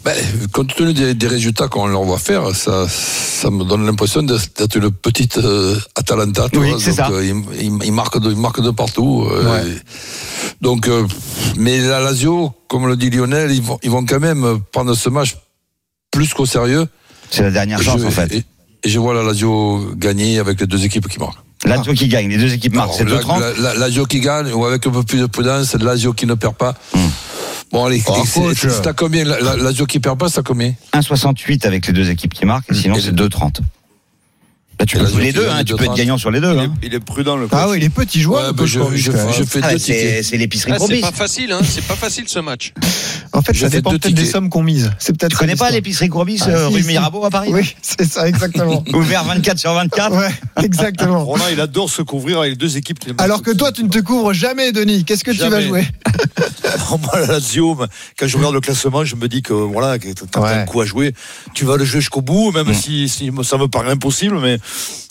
Ben, 0.04 0.14
compte 0.52 0.74
tenu 0.74 0.92
des, 0.92 1.14
des 1.14 1.26
résultats 1.26 1.68
qu'on 1.68 1.86
leur 1.86 2.04
va 2.04 2.18
faire, 2.18 2.54
ça, 2.54 2.86
ça 2.88 3.48
me 3.50 3.64
donne 3.64 3.86
l'impression 3.86 4.22
d'être 4.22 4.76
une 4.76 4.90
petite 4.90 5.38
euh, 5.38 5.76
Atalanta. 5.94 6.46
Oui, 6.54 6.74
c'est 6.78 6.92
ça. 6.92 7.08
euh, 7.10 7.24
ils, 7.24 7.64
ils- 7.66 7.84
ils 7.86 7.92
marquent 7.92 8.20
de, 8.20 8.30
ils 8.30 8.36
marquent 8.36 8.60
de 8.62 8.70
partout. 8.70 9.26
euh, 9.30 9.50
Ouais. 9.50 9.74
Donc, 10.60 10.88
euh, 10.88 11.06
mais 11.56 11.78
la 11.80 12.00
Lazio, 12.00 12.52
comme 12.68 12.86
le 12.86 12.96
dit 12.96 13.08
Lionel, 13.08 13.50
ils 13.52 13.62
vont, 13.62 13.78
ils 13.82 13.90
vont 13.90 14.04
quand 14.04 14.20
même 14.20 14.58
prendre 14.72 14.92
ce 14.94 15.08
match 15.08 15.36
plus 16.10 16.34
qu'au 16.34 16.44
sérieux. 16.46 16.86
C'est 17.30 17.42
la 17.42 17.50
dernière 17.50 17.80
chance, 17.82 18.00
Je- 18.02 18.06
en 18.06 18.10
fait. 18.10 18.30
Et, 18.34 18.44
et 18.84 18.88
je 18.90 18.98
vois 18.98 19.14
la 19.14 19.22
Lazio 19.22 19.90
gagner 19.96 20.38
avec 20.38 20.60
les 20.60 20.66
deux 20.66 20.84
équipes 20.84 21.08
qui 21.08 21.18
marquent. 21.18 21.38
Lazio 21.64 21.94
qui 21.94 22.08
gagne, 22.08 22.28
les 22.28 22.36
deux 22.36 22.52
équipes 22.52 22.74
marquent, 22.74 22.92
c'est 22.98 23.08
la, 23.08 23.20
2-30. 23.22 23.40
la, 23.40 23.52
la- 23.54 23.74
Lazio 23.74 24.04
qui 24.04 24.20
gagne, 24.20 24.52
ou 24.52 24.66
avec 24.66 24.86
un 24.86 24.90
peu 24.90 25.02
plus 25.02 25.18
de 25.18 25.24
prudence, 25.26 25.68
c'est 25.72 25.82
Lazio 25.82 26.12
qui 26.12 26.26
ne 26.26 26.34
perd 26.34 26.54
pas. 26.56 26.74
Hmm. 26.94 26.98
Bon, 27.74 27.86
allez, 27.86 28.00
Oh, 28.06 28.22
c'est- 28.24 28.86
à 28.86 28.92
combien? 28.92 29.24
La, 29.24 29.40
la- 29.40 29.56
qui 29.84 29.98
perd 29.98 30.16
pas, 30.16 30.28
c'est 30.28 30.38
à 30.38 30.42
combien? 30.44 30.74
1,68 30.92 31.66
avec 31.66 31.88
les 31.88 31.92
deux 31.92 32.08
équipes 32.08 32.32
qui 32.32 32.46
marquent, 32.46 32.70
et 32.70 32.74
sinon 32.74 32.94
c'est 32.94 33.06
les- 33.10 33.16
2,30. 33.16 33.62
Là, 34.80 34.86
tu 34.86 34.98
peux 34.98 35.06
jouer 35.06 35.22
les 35.24 35.32
deux, 35.32 35.48
hein, 35.48 35.62
tu 35.64 35.74
peux 35.76 35.84
être 35.84 35.92
2,30. 35.92 35.96
gagnant 35.96 36.18
sur 36.18 36.30
les 36.30 36.40
deux. 36.40 36.52
Il 36.52 36.58
est, 36.58 36.62
hein. 36.62 36.74
il 36.82 36.94
est 36.94 37.00
prudent 37.00 37.36
le 37.36 37.46
coach. 37.46 37.58
Ah 37.60 37.68
oui, 37.68 37.78
il 37.78 37.84
est 37.84 37.88
petit 37.90 38.20
joueur. 38.20 38.48
Ouais, 38.48 38.52
bah, 38.52 38.64
je, 38.66 38.80
fais 39.44 39.60
Ah, 39.62 39.72
deux 39.72 39.78
c'est 39.78 39.92
tickets. 39.94 40.24
c'est 40.24 40.36
l'épicerie 40.36 40.72
Ah, 40.74 40.78
c'est 40.84 41.00
pas 41.00 41.12
facile, 41.12 41.52
hein, 41.52 41.60
c'est 41.62 41.84
pas 41.86 41.94
facile 41.94 42.24
ce 42.28 42.40
match. 42.40 42.72
En 43.32 43.42
fait, 43.42 43.54
Je 43.54 43.60
ça 43.60 43.68
dépend 43.68 43.90
peut-être 43.90 44.14
des 44.14 44.24
sommes 44.24 44.48
qu'on 44.50 44.62
mise. 44.62 44.90
C'est 44.98 45.16
peut-être 45.16 45.32
Tu 45.32 45.36
connais 45.36 45.56
pas 45.56 45.70
l'épicerie 45.70 46.08
Courbis, 46.08 46.40
Ah, 46.42 46.48
euh, 46.50 46.68
si, 46.68 46.74
rue 46.74 46.82
si. 46.82 46.88
Mirabeau 46.88 47.24
à 47.24 47.30
Paris 47.30 47.50
Oui, 47.52 47.74
c'est 47.82 48.04
ça, 48.04 48.28
exactement. 48.28 48.82
Ouvert 48.92 49.24
24 49.24 49.58
sur 49.58 49.72
24 49.72 50.16
Ouais, 50.16 50.28
exactement. 50.62 51.24
Roland, 51.24 51.44
il 51.52 51.60
adore 51.60 51.88
se 51.90 52.02
couvrir 52.02 52.40
avec 52.40 52.50
les 52.52 52.56
deux 52.56 52.76
équipes. 52.76 52.98
Alors 53.18 53.42
que 53.42 53.52
toi, 53.52 53.70
tu 53.72 53.84
ne 53.84 53.88
te 53.88 53.98
couvres 54.00 54.32
jamais, 54.32 54.72
Denis. 54.72 55.04
Qu'est-ce 55.04 55.24
que 55.24 55.30
tu 55.30 55.38
vas 55.48 55.60
jouer 55.60 55.86
Non, 56.90 56.98
moi, 56.98 57.20
la 57.20 57.26
Lazio, 57.26 57.76
quand 58.18 58.26
je 58.26 58.36
regarde 58.36 58.54
le 58.54 58.60
classement, 58.60 59.04
je 59.04 59.16
me 59.16 59.28
dis 59.28 59.42
que 59.42 59.52
voilà, 59.52 59.98
t'as 60.30 60.60
un 60.62 60.64
coup 60.64 60.80
à 60.80 60.84
jouer. 60.84 61.12
Tu 61.54 61.64
vas 61.64 61.76
le 61.76 61.84
jouer 61.84 62.00
jusqu'au 62.00 62.22
bout, 62.22 62.52
même 62.52 62.72
si, 62.74 63.08
si 63.08 63.30
ça 63.42 63.56
me 63.56 63.66
paraît 63.68 63.90
impossible, 63.90 64.38
mais 64.40 64.58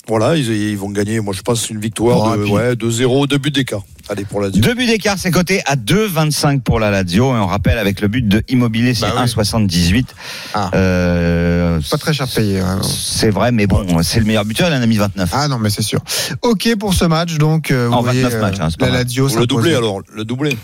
voilà, 0.06 0.36
ils, 0.36 0.46
ils 0.50 0.76
vont 0.76 0.90
gagner. 0.90 1.20
Moi, 1.20 1.32
je 1.36 1.42
pense 1.42 1.70
une 1.70 1.80
victoire 1.80 2.36
de 2.36 2.44
ouais, 2.44 2.74
2-0, 2.74 3.26
deux 3.28 3.38
buts 3.38 3.50
d'écart. 3.50 3.82
Allez, 4.10 4.26
pour 4.26 4.40
la 4.40 4.48
Lazio. 4.48 4.60
Deux 4.60 4.74
buts 4.74 4.84
d'écart, 4.86 5.16
c'est 5.18 5.30
coté 5.30 5.62
à 5.64 5.76
2,25 5.76 6.60
pour 6.60 6.78
la 6.78 6.90
Lazio. 6.90 7.34
Et 7.34 7.38
on 7.38 7.46
rappelle 7.46 7.78
avec 7.78 8.02
le 8.02 8.08
but 8.08 8.28
de 8.28 8.42
Immobilier, 8.48 8.92
c'est 8.92 9.06
Bah 9.06 9.14
oui. 9.16 9.24
1,78. 9.24 10.04
Ah. 10.52 10.70
Euh, 10.74 11.80
Pas 11.90 11.96
très 11.96 12.12
cher 12.12 12.28
payé. 12.28 12.60
ouais. 12.60 12.68
c'est 12.82 13.30
vrai, 13.30 13.50
mais 13.50 13.66
bon, 13.66 14.02
c'est 14.02 14.18
le 14.20 14.26
meilleur 14.26 14.44
buteur, 14.44 14.68
il 14.68 14.74
en 14.76 14.82
a 14.82 14.86
mis 14.86 14.98
29. 14.98 15.30
Ah 15.32 15.48
non, 15.48 15.58
mais 15.58 15.70
c'est 15.70 15.82
sûr. 15.82 16.00
Ok 16.42 16.68
pour 16.78 16.92
ce 16.92 17.06
match, 17.06 17.38
donc 17.38 17.70
euh, 17.70 17.86
vous 17.88 17.94
En 17.94 18.02
voyez, 18.02 18.22
29 18.22 18.40
matchs, 18.42 18.60
hein, 18.60 18.68
c'est 18.70 18.78
pas 18.78 18.90
la. 18.90 18.98
Lazio 19.04 19.28
Pour 19.28 19.38
le 19.38 19.46
doublé, 19.46 19.74
alors, 19.74 20.02
le 20.14 20.24
doublé. 20.26 20.56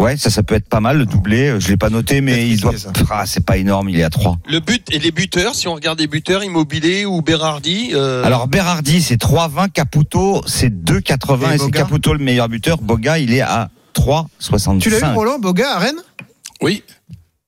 Ouais, 0.00 0.16
ça, 0.16 0.30
ça 0.30 0.42
peut 0.42 0.54
être 0.54 0.68
pas 0.68 0.80
mal, 0.80 0.98
le 0.98 1.06
doublé. 1.06 1.60
Je 1.60 1.68
l'ai 1.68 1.76
pas 1.76 1.90
noté, 1.90 2.20
mais 2.20 2.48
il 2.48 2.60
doit. 2.60 2.72
Ah, 3.10 3.24
c'est 3.26 3.44
pas 3.44 3.56
énorme, 3.56 3.88
il 3.90 3.98
est 3.98 4.02
à 4.02 4.10
3. 4.10 4.38
Le 4.48 4.60
but 4.60 4.86
et 4.92 4.98
les 4.98 5.10
buteurs, 5.12 5.54
si 5.54 5.68
on 5.68 5.74
regarde 5.74 5.98
les 6.00 6.06
buteurs, 6.06 6.42
Immobilier 6.42 7.04
ou 7.04 7.20
Berardi. 7.22 7.90
euh, 7.94 8.24
Alors, 8.24 8.48
Berardi, 8.48 9.02
c'est 9.02 9.20
3,20. 9.20 9.70
Caputo, 9.70 10.42
c'est 10.46 10.70
2,80. 10.70 11.52
Et 11.52 11.54
Et, 11.54 11.58
c'est 11.58 11.70
Caputo 11.70 12.12
le 12.12 12.18
meilleur 12.18 12.48
buteur. 12.48 12.78
Boga, 12.78 13.18
il 13.18 13.34
est 13.34 13.42
à 13.42 13.70
3,65. 13.94 14.78
Tu 14.80 14.90
l'as 14.90 14.98
vu, 14.98 15.16
Roland 15.16 15.38
Boga 15.38 15.74
à 15.74 15.78
Rennes? 15.78 16.00
Oui. 16.62 16.82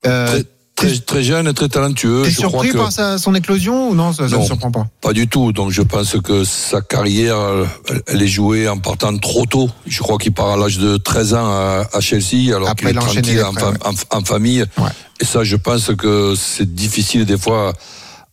Euh, 0.07 0.43
Très, 0.75 0.99
très, 0.99 1.23
jeune 1.23 1.47
et 1.47 1.55
très 1.55 1.69
talentueux. 1.69 2.23
T'es 2.25 2.31
Je 2.31 2.37
crois 2.39 2.51
surpris 2.51 2.69
que 2.71 2.77
par 2.79 2.91
sa- 2.91 3.19
son 3.19 3.35
éclosion 3.35 3.91
ou 3.91 3.95
non 3.95 4.13
Ça 4.13 4.25
ne 4.25 4.29
surprend 4.43 4.71
pas? 4.73 4.87
pas 5.01 5.13
du 5.13 5.29
tout. 5.29 5.53
Donc 5.53 5.71
je 5.71 5.83
pense 5.83 6.17
que 6.25 6.45
sa 6.45 6.81
carrière, 6.81 7.37
elle- 7.89 8.03
elle 8.09 8.23
est 8.23 8.27
jouée 8.27 8.69
en 8.69 8.79
partant 8.79 9.17
trop 9.19 9.45
tôt. 9.47 9.71
Je 9.87 10.01
crois 10.01 10.19
qu'il 10.19 10.33
part 10.33 10.49
à 10.49 10.57
l'âge 10.57 10.79
de 10.79 10.97
13 10.97 11.35
ans 11.35 11.47
à, 11.47 11.85
à 11.93 12.01
Chelsea, 12.01 12.55
alors 12.57 12.75
qu'il 12.75 12.89
est 12.89 12.95
tranquille 12.95 13.43
en, 13.45 13.53
fam- 13.53 13.77
en- 13.85 14.19
en 14.19 14.25
famille. 14.25 14.65
Ouais. 14.79 14.89
Et 15.21 15.25
ça, 15.25 15.45
je 15.45 15.57
pense 15.57 15.91
que 15.97 16.35
c'est 16.37 16.75
difficile 16.75 17.27
des 17.27 17.39
fois 17.39 17.73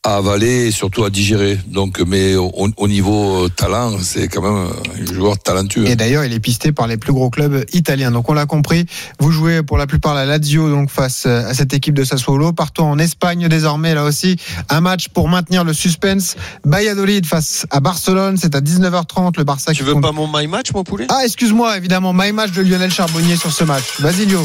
à 0.04 0.16
avaler 0.16 0.68
et 0.68 0.72
surtout 0.72 1.04
à 1.04 1.10
digérer. 1.10 1.60
Donc, 1.68 2.00
mais 2.08 2.36
au, 2.36 2.52
au 2.78 2.88
niveau 2.88 3.46
euh, 3.46 3.50
talent, 3.50 3.92
c'est 4.02 4.28
quand 4.30 4.42
même 4.42 4.70
un 5.02 5.14
joueur 5.14 5.38
talentueux. 5.38 5.86
Et 5.88 5.96
d'ailleurs, 5.98 6.24
il 6.24 6.32
est 6.34 6.40
pisté 6.40 6.72
par 6.72 6.88
les 6.88 6.96
plus 6.98 7.12
gros 7.12 7.30
clubs 7.30 7.66
italiens. 7.74 8.10
Donc 8.12 8.30
on 8.30 8.34
l'a 8.34 8.46
compris, 8.46 8.86
vous 9.20 9.32
jouez 9.32 9.62
pour 9.62 9.78
la 9.78 9.88
plupart 9.88 10.14
la 10.14 10.26
Lazio 10.26 10.70
donc 10.70 10.90
face 10.90 11.24
euh, 11.26 11.50
à 11.50 11.54
cette 11.54 11.74
équipe 11.74 11.94
de 11.96 12.04
Sassuolo. 12.06 12.54
Partons 12.54 12.90
en 12.90 12.98
Espagne 13.00 13.48
désormais 13.50 13.94
là 13.94 14.06
aussi. 14.06 14.38
Un 14.70 14.80
match 14.82 15.10
pour 15.10 15.28
maintenir 15.28 15.64
le 15.66 15.74
suspense. 15.74 16.36
Valladolid 16.64 17.26
face 17.26 17.66
à 17.70 17.80
Barcelone, 17.82 18.38
c'est 18.38 18.56
à 18.56 18.62
19h30 18.62 19.34
le 19.38 19.44
Barça 19.44 19.72
tu 19.74 19.80
qui 19.80 19.84
veux 19.84 19.94
compte- 19.94 20.04
pas 20.04 20.12
mon 20.14 20.30
my 20.34 20.48
match, 20.48 20.72
mon 20.74 20.84
poulet? 20.86 21.08
Ah, 21.10 21.22
excuse-moi, 21.26 21.76
évidemment, 21.78 22.14
my 22.14 22.32
match 22.32 22.52
de 22.52 22.62
Lionel 22.62 22.92
Charbonnier 22.92 23.36
sur 23.36 23.52
ce 23.52 23.64
match. 23.66 23.84
Vas-y, 24.00 24.26
Lio. 24.26 24.40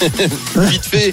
Vite 0.56 0.84
fait. 0.84 1.12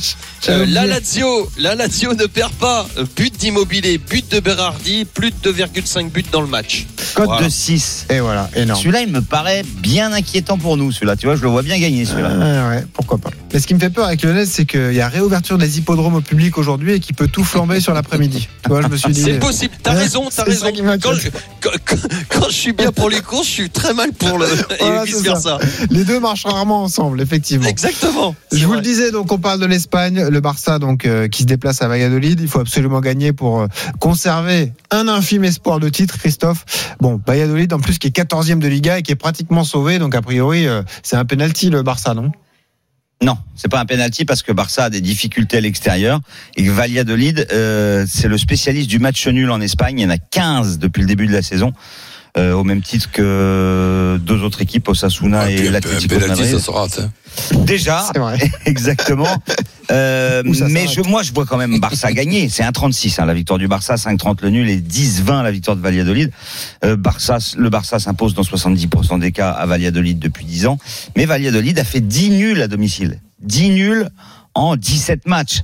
Euh, 0.50 0.66
la. 0.68 0.86
Lazio, 0.86 1.50
la 1.58 1.76
Lazio 1.76 2.14
ne 2.14 2.26
perd 2.26 2.54
pas. 2.54 2.88
Euh, 2.98 3.06
But 3.16 3.36
d'Immobilier, 3.38 3.98
but 3.98 4.32
de 4.32 4.40
Berardi, 4.40 5.06
plus 5.06 5.32
de 5.32 5.52
2,5 5.52 6.10
buts 6.12 6.24
dans 6.32 6.42
le 6.42 6.48
match. 6.48 6.86
Code 7.14 7.26
Voilà. 7.26 7.46
de 7.46 7.50
6. 7.50 8.06
Et 8.10 8.20
voilà, 8.20 8.50
énorme. 8.56 8.80
Celui-là, 8.80 9.02
il 9.02 9.12
me 9.12 9.22
paraît 9.22 9.64
bien 9.80 10.14
inquiétant 10.14 10.58
pour 10.58 10.78
nous. 10.78 10.92
Celui-là, 10.92 11.16
tu 11.16 11.26
vois, 11.26 11.36
je 11.36 11.42
le 11.42 11.50
vois 11.50 11.64
bien 11.64 11.78
gagner. 11.80 12.06
Celui-là. 12.06 12.30
Ouais, 12.30 12.76
ouais, 12.78 12.86
pourquoi 12.94 13.18
pas. 13.18 13.32
Mais 13.54 13.60
ce 13.62 13.68
qui 13.68 13.74
me 13.74 13.80
fait 13.80 13.90
peur 13.90 14.06
avec 14.06 14.22
Lionel, 14.24 14.46
c'est 14.46 14.66
qu'il 14.66 14.94
y 14.94 15.00
a 15.02 15.08
réouverture 15.08 15.58
des 15.58 15.78
hippodromes 15.78 16.16
au 16.16 16.22
public 16.22 16.58
aujourd'hui 16.58 16.94
et 16.94 17.00
qu'il 17.00 17.16
peut 17.16 17.28
tout 17.30 17.46
flamber 17.46 17.80
sur 17.80 17.94
l'après-midi. 17.94 18.50
Tu 18.64 18.70
vois, 18.70 18.82
je 18.82 18.88
me 18.88 18.98
suis 18.98 19.14
dit. 19.14 19.22
C'est 19.22 19.40
possible, 19.40 19.74
t'as 19.82 19.94
Ouais, 19.94 20.00
raison, 20.02 20.28
t'as 20.36 20.44
raison. 20.44 20.66
ça 20.66 20.72
qui. 20.74 20.82
Quand, 20.82 21.14
je- 21.14 21.30
quand, 22.30 22.48
je 22.50 22.54
suis 22.54 22.74
bien 22.74 22.92
pour 22.92 23.10
les 23.10 23.22
courses, 23.22 23.48
je 23.48 23.52
suis 23.52 23.70
très 23.70 23.94
mal 23.94 24.12
pour 24.12 24.38
le. 24.38 24.46
Voilà, 24.80 25.04
et 25.04 25.06
vice 25.06 25.22
versa. 25.22 25.60
Les 25.90 26.04
deux 26.04 26.20
marchent 26.20 26.46
rarement 26.46 26.84
ensemble, 26.84 27.22
effectivement. 27.22 27.68
Exactement. 27.68 28.36
Je 28.52 28.64
vous 28.66 28.68
vrai. 28.74 28.78
le 28.78 28.84
disais, 28.84 29.12
donc 29.12 29.32
on 29.32 29.38
parle 29.40 29.60
de 29.62 29.66
l'Espagne, 29.66 30.28
le 30.30 30.40
Barça 30.42 30.78
donc 30.78 31.06
euh, 31.06 31.28
qui 31.28 31.44
se 31.44 31.48
déplace 31.48 31.82
à 31.82 31.88
Valladolid. 31.88 32.40
Il 32.42 32.48
faut 32.50 32.60
absolument 32.60 33.00
gagner 33.00 33.32
pour 33.34 33.62
euh, 33.62 33.68
conserver 34.00 34.74
un 34.92 35.08
infime 35.08 35.46
espoir 35.46 35.80
de 35.80 35.90
titre, 35.90 36.18
Christophe. 36.18 36.66
Bon, 37.00 37.20
Valladolid 37.26 37.72
en 37.74 37.80
plus 37.80 37.98
qui 37.98 38.08
est 38.08 38.16
14e 38.16 38.60
de 38.60 38.68
Liga 38.68 39.00
et 39.00 39.04
qui 39.04 39.12
est 39.14 39.16
pratiquement 39.16 39.64
sauvé, 39.64 40.00
donc 40.00 40.16
a 40.16 40.22
priori 40.22 40.68
euh, 40.68 40.82
c'est 41.04 41.16
un 41.16 41.26
penalty 41.26 41.70
le 41.70 41.82
Barça, 41.82 42.14
non? 42.14 42.32
Non, 43.22 43.36
c'est 43.56 43.68
pas 43.68 43.80
un 43.80 43.86
penalty 43.86 44.26
parce 44.26 44.44
que 44.44 44.52
Barça 44.52 44.86
a 44.86 44.90
des 44.92 45.02
difficultés 45.02 45.58
à 45.58 45.62
l'extérieur 45.62 46.20
et 46.56 46.70
Valladolid, 46.70 47.48
euh, 47.52 48.06
c'est 48.08 48.28
le 48.28 48.38
spécialiste 48.38 48.90
du 48.90 49.00
match 49.00 49.28
nul 49.28 49.50
en 49.50 49.60
Espagne. 49.60 50.00
Il 50.00 50.04
y 50.04 50.06
en 50.06 50.12
a 50.12 50.20
15 50.20 50.78
depuis 50.78 51.02
le 51.02 51.08
début 51.08 51.26
de 51.26 51.34
la 51.34 51.42
saison. 51.42 51.74
Euh, 52.38 52.54
au 52.54 52.64
même 52.64 52.82
titre 52.82 53.10
que 53.12 54.18
deux 54.22 54.44
autres 54.44 54.62
équipes, 54.62 54.88
Osasuna 54.90 55.42
Ah, 55.42 55.52
et 55.52 55.70
l'Atlético 55.70 56.20
Madrid. 56.20 56.46
ça 56.46 56.60
se 56.60 56.72
rate. 56.72 57.00
hein. 57.02 57.12
Déjà, 57.66 58.04
C'est 58.14 58.20
vrai. 58.20 58.38
exactement. 58.66 59.28
Euh, 59.92 60.44
mais 60.46 60.88
je, 60.88 61.02
moi, 61.02 61.24
je 61.24 61.32
vois 61.34 61.46
quand 61.46 61.58
même 61.58 61.80
Barça 61.80 62.12
gagner. 62.12 62.50
C'est 62.50 62.64
1,36 62.64 63.22
hein, 63.22 63.26
la 63.26 63.34
victoire 63.34 63.58
du 63.60 63.68
Barça, 63.68 63.96
5,30 63.96 64.38
le 64.44 64.50
nul 64.50 64.70
et 64.70 64.78
10,20 64.80 65.44
la 65.44 65.52
victoire 65.52 65.78
de 65.78 65.82
Valladolid. 65.82 66.32
Euh, 66.84 66.96
Barça, 66.96 67.38
le 67.58 67.70
Barça 67.70 68.00
s'impose 68.00 68.34
dans 68.34 68.42
70% 68.44 69.20
des 69.20 69.32
cas 69.32 69.52
à 69.52 69.66
Valladolid 69.66 70.20
depuis 70.20 70.46
10 70.46 70.68
ans. 70.68 70.78
Mais 71.16 71.26
Valladolid 71.26 71.78
a 71.80 71.84
fait 71.84 72.02
10 72.02 72.30
nuls 72.32 72.62
à 72.62 72.68
domicile. 72.68 73.20
10 73.42 73.70
nuls 73.70 74.10
en 74.56 74.76
17 74.76 75.28
matchs. 75.28 75.62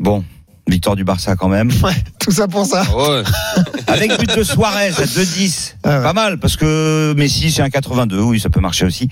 Bon, 0.00 0.24
victoire 0.66 0.96
du 0.96 1.04
Barça 1.04 1.36
quand 1.36 1.48
même. 1.48 1.70
Ouais, 1.82 1.94
tout 2.18 2.30
ça 2.32 2.48
pour 2.48 2.66
ça. 2.66 2.82
Ouais. 2.94 3.22
Avec 3.86 4.18
but 4.18 4.36
de 4.36 4.42
Suarez 4.42 4.88
à 4.88 5.04
2,10. 5.04 5.74
Ah 5.84 5.98
ouais. 5.98 6.02
Pas 6.02 6.12
mal, 6.12 6.38
parce 6.38 6.56
que 6.56 7.14
Messi, 7.16 7.50
c'est 7.52 7.62
un 7.62 7.70
82. 7.70 8.20
Oui, 8.20 8.40
ça 8.40 8.50
peut 8.50 8.60
marcher 8.60 8.84
aussi. 8.84 9.08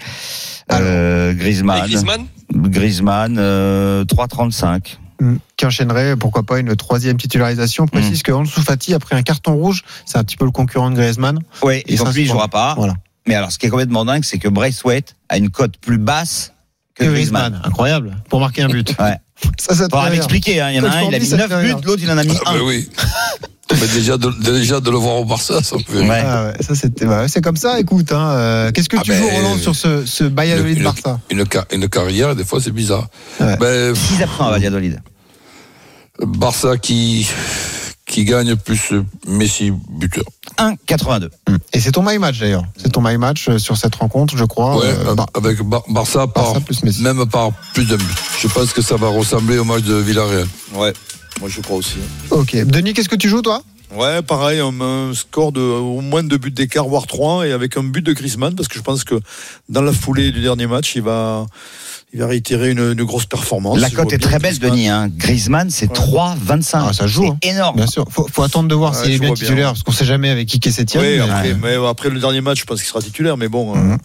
Euh, 0.72 1.32
Et 1.32 1.34
Griezmann. 1.36 1.80
Griezmann 1.82 2.26
Griezmann, 2.52 3.36
euh, 3.38 4.04
3,35. 4.04 4.98
Mm. 5.20 5.36
Qui 5.56 5.66
enchaînerait, 5.66 6.16
pourquoi 6.16 6.42
pas, 6.42 6.58
une 6.58 6.74
troisième 6.74 7.16
titularisation. 7.16 7.84
On 7.84 7.86
précise 7.86 8.22
que 8.22 8.32
Ansu 8.32 8.60
Fati 8.60 8.94
a 8.94 8.98
pris 8.98 9.14
un 9.14 9.22
carton 9.22 9.54
rouge. 9.54 9.82
C'est 10.06 10.18
un 10.18 10.24
petit 10.24 10.36
peu 10.36 10.44
le 10.44 10.50
concurrent 10.50 10.90
de 10.90 10.96
Griezmann. 10.96 11.38
Ouais, 11.62 11.84
Et 11.86 11.96
donc 11.96 12.12
lui, 12.14 12.22
il 12.22 12.26
jouera 12.28 12.48
pas. 12.48 12.74
Voilà. 12.76 12.94
Mais 13.26 13.34
alors, 13.34 13.52
ce 13.52 13.58
qui 13.58 13.66
est 13.66 13.70
complètement 13.70 14.04
dingue, 14.04 14.24
c'est 14.24 14.38
que 14.38 14.48
Braithwaite 14.48 15.14
a 15.28 15.36
une 15.38 15.50
cote 15.50 15.76
plus 15.78 15.98
basse 15.98 16.52
que 16.94 17.04
Que 17.04 17.10
Griezmann. 17.10 17.42
Griezmann, 17.52 17.68
incroyable, 17.68 18.16
pour 18.28 18.40
marquer 18.40 18.62
un 18.62 18.68
but. 18.68 18.94
Ouais. 18.98 19.16
Ça, 19.58 19.74
ça 19.74 19.88
fait 19.88 19.96
rire. 19.96 20.10
m'expliquer, 20.12 20.60
hein. 20.60 20.70
Il 20.70 20.76
y 20.76 20.80
en 20.80 20.84
a 20.84 20.88
un, 20.96 21.02
il 21.02 21.14
a 21.14 21.18
mis 21.18 21.26
ça 21.26 21.36
te 21.36 21.42
9 21.42 21.50
fait 21.50 21.56
buts, 21.60 21.66
rire. 21.66 21.80
l'autre, 21.84 22.02
il 22.02 22.10
en 22.10 22.18
a 22.18 22.24
mis 22.24 22.36
Ah, 22.46 22.50
1. 22.52 22.54
ben 22.54 22.60
oui. 22.64 22.88
Mais 23.72 23.88
déjà 23.88 24.16
de, 24.16 24.30
déjà 24.52 24.78
de 24.80 24.90
le 24.90 24.96
voir 24.98 25.16
au 25.16 25.24
Barça, 25.24 25.62
ça 25.62 25.76
rire. 25.76 26.08
Ouais. 26.08 26.22
Ah 26.24 26.44
ouais, 26.46 26.62
ça 26.62 26.74
c'était, 26.74 27.06
bah, 27.06 27.26
c'est 27.28 27.40
comme 27.42 27.56
ça. 27.56 27.80
Écoute, 27.80 28.12
hein, 28.12 28.30
euh, 28.32 28.70
qu'est-ce 28.70 28.88
que 28.88 28.96
Ah 28.98 29.02
tu 29.02 29.10
ben, 29.10 29.18
joues 29.22 29.28
Roland 29.30 29.56
sur 29.58 29.74
ce, 29.74 30.04
ce 30.06 30.24
Valladolid 30.24 30.76
une, 30.78 30.84
Barça? 30.84 31.18
une, 31.30 31.44
une 31.72 31.88
carrière, 31.88 32.36
des 32.36 32.44
fois, 32.44 32.60
c'est 32.60 32.70
bizarre. 32.70 33.08
Ouais. 33.40 33.56
Ben, 33.56 33.94
6 33.94 34.22
à 34.22 34.26
1 34.44 34.46
à 34.46 34.50
Valladolid. 34.52 35.00
Barça 36.20 36.76
qui, 36.76 37.28
qui 38.06 38.24
gagne 38.24 38.54
plus 38.56 38.92
Messi 39.26 39.72
buteur. 39.90 40.24
1,82. 40.58 41.30
Et 41.72 41.80
c'est 41.80 41.92
ton 41.92 42.02
my 42.02 42.18
match 42.18 42.38
d'ailleurs. 42.38 42.64
C'est 42.76 42.92
ton 42.92 43.00
my 43.00 43.16
match 43.16 43.48
euh, 43.48 43.58
sur 43.58 43.76
cette 43.76 43.94
rencontre, 43.96 44.36
je 44.36 44.44
crois. 44.44 44.76
Ouais, 44.78 44.84
Euh, 45.06 45.14
Bar- 45.14 45.30
avec 45.34 45.60
Bar- 45.62 45.82
Barça, 45.88 46.26
par, 46.26 46.44
Barça 46.44 46.60
plus 46.60 46.82
Messi. 46.82 47.02
même 47.02 47.24
par 47.26 47.52
plus 47.72 47.86
d'un 47.86 47.96
but. 47.96 48.16
Je 48.38 48.46
pense 48.48 48.72
que 48.72 48.82
ça 48.82 48.96
va 48.96 49.08
ressembler 49.08 49.58
au 49.58 49.64
match 49.64 49.82
de 49.82 49.94
Villarreal. 49.94 50.46
Ouais, 50.74 50.92
moi 51.40 51.48
je 51.48 51.60
crois 51.60 51.76
aussi. 51.78 51.96
Ok. 52.30 52.54
Denis, 52.64 52.92
qu'est-ce 52.92 53.08
que 53.08 53.16
tu 53.16 53.28
joues 53.28 53.42
toi? 53.42 53.62
Ouais, 53.94 54.22
pareil, 54.22 54.58
un, 54.60 54.80
un 54.80 55.14
score 55.14 55.52
de 55.52 55.60
au 55.60 56.00
moins 56.00 56.22
deux 56.24 56.36
buts 56.38 56.50
d'écart, 56.50 56.86
voire 56.88 57.06
trois, 57.06 57.46
et 57.46 57.52
avec 57.52 57.76
un 57.76 57.84
but 57.84 58.02
de 58.02 58.12
Griezmann, 58.12 58.54
parce 58.56 58.68
que 58.68 58.76
je 58.76 58.82
pense 58.82 59.04
que 59.04 59.14
dans 59.68 59.82
la 59.82 59.92
foulée 59.92 60.32
du 60.32 60.40
dernier 60.42 60.66
match, 60.66 60.96
il 60.96 61.02
va, 61.02 61.46
il 62.14 62.20
va 62.20 62.28
réitérer 62.28 62.70
une, 62.70 62.78
une 62.78 63.02
grosse 63.04 63.26
performance. 63.26 63.78
La 63.80 63.90
cote 63.90 64.12
est 64.12 64.18
très 64.18 64.38
belle, 64.38 64.56
Griezmann. 64.58 64.70
Denis. 64.70 64.88
Hein. 64.88 65.10
Griezmann, 65.16 65.68
c'est 65.70 65.88
Ouais. 65.90 65.94
3,25. 66.06 66.84
Ah, 66.88 66.92
ça 66.92 67.06
joue, 67.08 67.26
hein. 67.26 67.36
Énorme. 67.42 67.76
Bien 67.76 67.86
sûr. 67.88 68.04
Faut, 68.08 68.26
faut 68.32 68.42
attendre 68.42 68.68
de 68.68 68.74
voir 68.74 68.92
Ouais, 68.92 69.02
s'il 69.04 69.12
est 69.14 69.18
bien 69.18 69.34
titulaire, 69.34 69.70
parce 69.70 69.82
qu'on 69.82 69.92
sait 69.92 70.04
jamais 70.04 70.30
avec 70.30 70.46
qui 70.48 70.60
qu'est 70.60 70.70
septième. 70.70 71.02
Oui, 71.02 71.16
mais- 71.16 71.20
après, 71.30 71.54
mais 71.54 71.86
après 71.88 72.10
le 72.10 72.20
dernier 72.20 72.40
match, 72.40 72.60
je 72.60 72.64
pense 72.64 72.78
qu'il 72.78 72.88
sera 72.88 73.00
titulaire, 73.02 73.36
mais 73.36 73.48
bon, 73.48 73.74
euh, 73.74 73.78
Mhm. 73.78 73.98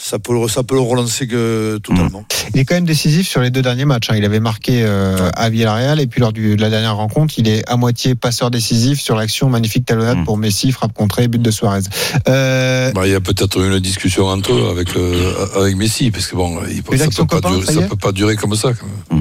Ça 0.00 0.18
peut, 0.20 0.32
le- 0.32 0.46
ça 0.48 0.62
peut 0.62 0.76
le 0.76 0.80
relancer 0.80 1.26
que, 1.26 1.78
totalement. 1.82 2.24
Il 2.54 2.60
est 2.60 2.64
quand 2.64 2.76
même 2.76 2.84
décisif 2.86 3.28
sur 3.28 3.40
les 3.40 3.50
deux 3.50 3.62
derniers 3.62 3.84
matchs. 3.84 4.10
hein. 4.10 4.14
Il 4.16 4.24
avait 4.24 4.38
marqué 4.38 4.82
euh, 4.84 5.28
à 5.34 5.50
Villarreal 5.50 5.98
et 6.00 6.06
puis 6.06 6.20
lors 6.20 6.32
du- 6.32 6.54
de 6.56 6.60
la 6.60 6.70
dernière 6.70 6.94
rencontre, 6.96 7.34
il 7.36 7.48
est 7.48 7.68
à 7.68 7.76
moitié 7.76 8.14
passeur 8.14 8.50
décisif 8.52 9.00
sur 9.00 9.16
l'action 9.16 9.48
magnifique 9.50 9.84
talonnade 9.84 10.18
Mm. 10.18 10.24
pour 10.24 10.38
Messi, 10.38 10.70
frappe 10.70 10.92
contrée, 10.92 11.26
but 11.26 11.42
de 11.42 11.50
Suarez. 11.50 11.80
Euh, 12.28 12.92
Bah, 12.92 13.02
il 13.06 13.10
y 13.12 13.14
a 13.14 13.20
peut-être 13.20 13.58
une 13.60 13.80
discussion 13.80 14.28
entre 14.28 14.52
eux 14.52 14.68
avec, 14.70 14.94
le, 14.94 15.34
avec 15.56 15.76
Messi, 15.76 16.10
parce 16.12 16.26
que 16.28 16.36
bon, 16.36 16.60
il, 16.70 16.76
ça, 16.98 17.10
sont 17.10 17.26
peut 17.26 17.40
pas 17.40 17.40
copains, 17.40 17.50
durer, 17.56 17.66
ça 17.66 17.72
y 17.72 17.74
ça 17.74 17.80
est 17.82 17.88
peut 17.88 17.96
pas 17.96 18.12
durer 18.12 18.36
comme 18.36 18.54
ça. 18.54 18.70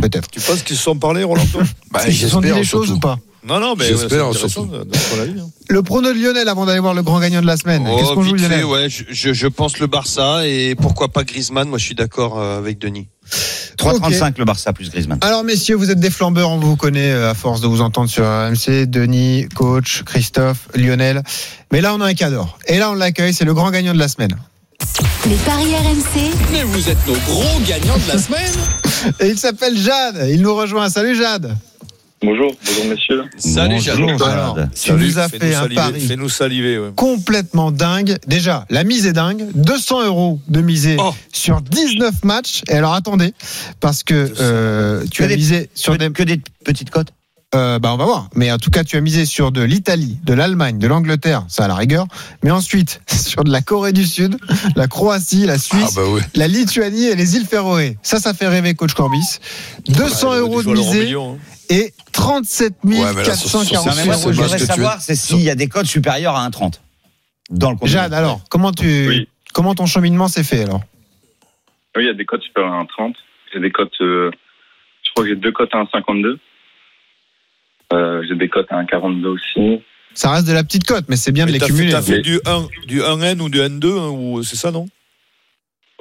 Peut-être. 0.01 0.29
Tu 0.29 0.39
penses 0.39 0.61
qu'ils 0.61 0.77
se 0.77 0.83
sont 0.83 0.95
parlé, 0.95 1.23
Rolando 1.23 1.59
Bah, 1.91 2.01
Ils 2.07 2.15
se 2.15 2.27
sont 2.29 2.39
dit 2.41 2.51
les 2.53 2.63
choses 2.63 2.91
ou 2.91 2.99
pas 2.99 3.17
Non, 3.45 3.59
non, 3.59 3.75
mais 3.77 3.85
J'espère, 3.85 4.27
avis, 4.27 5.39
hein. 5.39 5.49
Le 5.69 5.83
prono 5.83 6.13
de 6.13 6.19
Lionel 6.19 6.47
avant 6.49 6.65
d'aller 6.65 6.79
voir 6.79 6.93
le 6.93 7.03
grand 7.03 7.19
gagnant 7.19 7.41
de 7.41 7.45
la 7.45 7.57
semaine. 7.57 7.83
Qu'est-ce 7.85 8.11
Oh, 8.11 8.15
qu'on 8.15 8.23
joue 8.23 8.35
Lionel 8.35 8.59
fait, 8.59 8.63
ouais, 8.63 8.87
je, 8.89 9.47
pense 9.47 9.79
le 9.79 9.87
Barça 9.87 10.45
et 10.47 10.75
pourquoi 10.75 11.09
pas 11.09 11.23
Griezmann. 11.23 11.69
Moi, 11.69 11.77
je 11.77 11.85
suis 11.85 11.95
d'accord 11.95 12.39
euh, 12.39 12.57
avec 12.57 12.79
Denis. 12.79 13.07
3,35 13.77 14.33
le 14.37 14.45
Barça 14.45 14.73
plus 14.73 14.89
Griezmann. 14.89 15.19
Alors 15.21 15.43
messieurs, 15.43 15.75
vous 15.75 15.91
êtes 15.91 15.99
des 15.99 16.09
flambeurs, 16.09 16.49
on 16.49 16.57
vous 16.57 16.75
connaît 16.75 17.11
euh, 17.11 17.29
à 17.29 17.33
force 17.33 17.61
de 17.61 17.67
vous 17.67 17.81
entendre 17.81 18.09
sur 18.09 18.23
RMC, 18.23 18.87
Denis, 18.87 19.47
coach, 19.53 20.03
Christophe, 20.03 20.67
Lionel. 20.75 21.21
Mais 21.71 21.81
là 21.81 21.93
on 21.93 22.01
a 22.01 22.05
un 22.05 22.13
cador. 22.13 22.57
Et 22.67 22.79
là 22.79 22.89
on 22.91 22.95
l'accueille, 22.95 23.33
c'est 23.33 23.45
le 23.45 23.53
grand 23.53 23.69
gagnant 23.69 23.93
de 23.93 23.99
la 23.99 24.07
semaine. 24.07 24.35
Les 25.27 25.35
paris 25.35 25.75
RMC, 25.75 26.31
Mais 26.51 26.63
vous 26.63 26.89
êtes 26.89 27.05
nos 27.07 27.13
gros 27.13 27.59
gagnants 27.67 27.97
de 27.97 28.07
la 28.11 28.17
semaine. 28.17 28.53
Et 29.19 29.27
il 29.27 29.37
s'appelle 29.37 29.77
Jade, 29.77 30.27
il 30.29 30.41
nous 30.41 30.55
rejoint. 30.55 30.89
Salut 30.89 31.15
Jade. 31.15 31.55
Bonjour, 32.23 32.51
bonjour 32.65 32.85
messieurs. 32.85 33.23
Salut, 33.37 33.79
Jade. 33.79 33.99
Bonjour, 33.99 34.27
Alors, 34.27 34.55
Jade. 34.57 34.69
tu 34.73 34.91
nous 34.93 35.19
as 35.19 35.29
fait 35.29 35.53
un 35.53 35.61
saliver, 35.61 35.75
pari 35.75 35.99
Fais-nous 36.01 36.29
saliver, 36.29 36.79
ouais. 36.79 36.89
complètement 36.95 37.71
dingue. 37.71 38.17
Déjà, 38.25 38.65
la 38.71 38.83
mise 38.83 39.05
est 39.05 39.13
dingue. 39.13 39.45
200 39.53 40.05
euros 40.07 40.39
de 40.47 40.61
misée 40.61 40.97
Oh. 40.99 41.13
sur 41.31 41.61
19 41.61 42.23
matchs. 42.23 42.63
Et 42.69 42.73
alors 42.73 42.93
attendez, 42.93 43.33
parce 43.79 44.03
que 44.03 44.33
euh, 44.39 45.05
tu 45.11 45.19
Que 45.19 45.25
as 45.25 45.27
des- 45.27 45.35
misé 45.35 45.69
sur 45.75 45.93
Que, 45.93 45.99
des... 45.99 46.09
que 46.11 46.23
des 46.23 46.41
petites 46.65 46.89
cotes 46.89 47.09
Euh, 47.55 47.79
bah 47.79 47.93
on 47.93 47.97
va 47.97 48.03
voir. 48.05 48.29
Mais 48.35 48.51
en 48.51 48.57
tout 48.57 48.69
cas, 48.69 48.83
tu 48.83 48.97
as 48.97 49.01
misé 49.01 49.25
sur 49.25 49.53
de 49.53 49.61
l'Italie, 49.61 50.17
de 50.23 50.33
l'Allemagne, 50.33 50.79
de 50.79 50.87
l'Angleterre, 50.87 51.45
ça 51.47 51.63
à 51.63 51.67
la 51.69 51.75
rigueur. 51.75 52.05
Mais 52.43 52.51
ensuite, 52.51 53.01
sur 53.07 53.45
de 53.45 53.51
la 53.51 53.61
Corée 53.61 53.93
du 53.93 54.05
Sud, 54.05 54.37
la 54.75 54.87
Croatie, 54.87 55.45
la 55.45 55.53
Ah, 55.53 55.57
Suisse, 55.57 55.95
bah 55.95 56.01
oui. 56.09 56.21
la 56.35 56.47
Lituanie 56.49 57.05
et 57.05 57.15
les 57.15 57.37
îles 57.37 57.45
Féroé. 57.45 57.97
Ça, 58.03 58.19
ça 58.19 58.33
fait 58.33 58.47
rêver 58.49 58.73
coach 58.75 58.93
Corbis. 58.93 59.39
200 59.87 60.29
Ouais, 60.31 60.37
euros 60.39 60.61
de 60.61 60.71
misée 60.73 61.13
hein. 61.13 61.37
et 61.69 61.93
37 62.11 62.73
Ouais, 62.83 62.97
mais 63.15 63.23
là, 63.23 63.33
sur- 63.35 63.49
sur- 63.49 63.59
446 63.61 63.75
Non, 63.87 63.93
mais 63.95 64.05
moi, 64.05 64.13
ce 64.15 64.19
c'est 64.23 64.27
que 64.27 64.33
je 64.33 64.41
voudrais 64.41 64.59
savoir, 64.59 65.01
c'est 65.01 65.15
s'il 65.15 65.41
y 65.41 65.49
a 65.49 65.55
des 65.55 65.69
cotes 65.69 65.85
supérieures 65.85 66.35
à 66.35 66.45
1,30 66.49 66.81
dans 67.49 67.71
le. 67.71 67.77
Jade, 67.83 68.13
alors, 68.13 68.41
comment 68.49 68.73
tu, 68.73 69.07
Oui. 69.07 69.29
comment 69.53 69.73
ton 69.73 69.85
cheminement 69.85 70.27
s'est 70.27 70.43
fait 70.43 70.63
alors? 70.63 70.81
Oui, 71.95 72.03
il 72.03 72.07
y 72.07 72.09
a 72.09 72.13
des 72.13 72.25
cotes 72.25 72.43
supérieures 72.43 72.73
à 72.73 72.81
1,30. 72.83 73.13
J'ai 73.53 73.61
des 73.61 73.71
cotes, 73.71 73.93
euh, 74.01 74.31
je 75.03 75.11
crois 75.11 75.23
que 75.23 75.29
j'ai 75.29 75.37
deux 75.37 75.53
cotes 75.53 75.73
à 75.73 75.77
1,52. 75.77 76.37
Euh, 77.93 78.21
j'ai 78.27 78.35
des 78.35 78.49
cotes 78.49 78.67
à 78.71 78.81
1,42 78.83 79.25
aussi. 79.27 79.81
Ça 80.13 80.31
reste 80.31 80.47
de 80.47 80.53
la 80.53 80.63
petite 80.63 80.85
cote, 80.85 81.05
mais 81.07 81.15
c'est 81.15 81.31
bien 81.31 81.45
de 81.45 81.51
Mais 81.51 81.53
les 81.53 81.59
T'as 81.59 81.67
fait, 81.67 81.73
cumuler. 81.73 81.91
t'as 81.91 82.01
fait 82.01 82.21
du 82.21 82.39
1, 82.45 82.67
du 82.87 83.01
1N 83.01 83.39
ou 83.39 83.49
du 83.49 83.59
N2, 83.59 83.85
hein, 83.99 84.09
ou 84.09 84.43
c'est 84.43 84.55
ça, 84.55 84.71
non? 84.71 84.87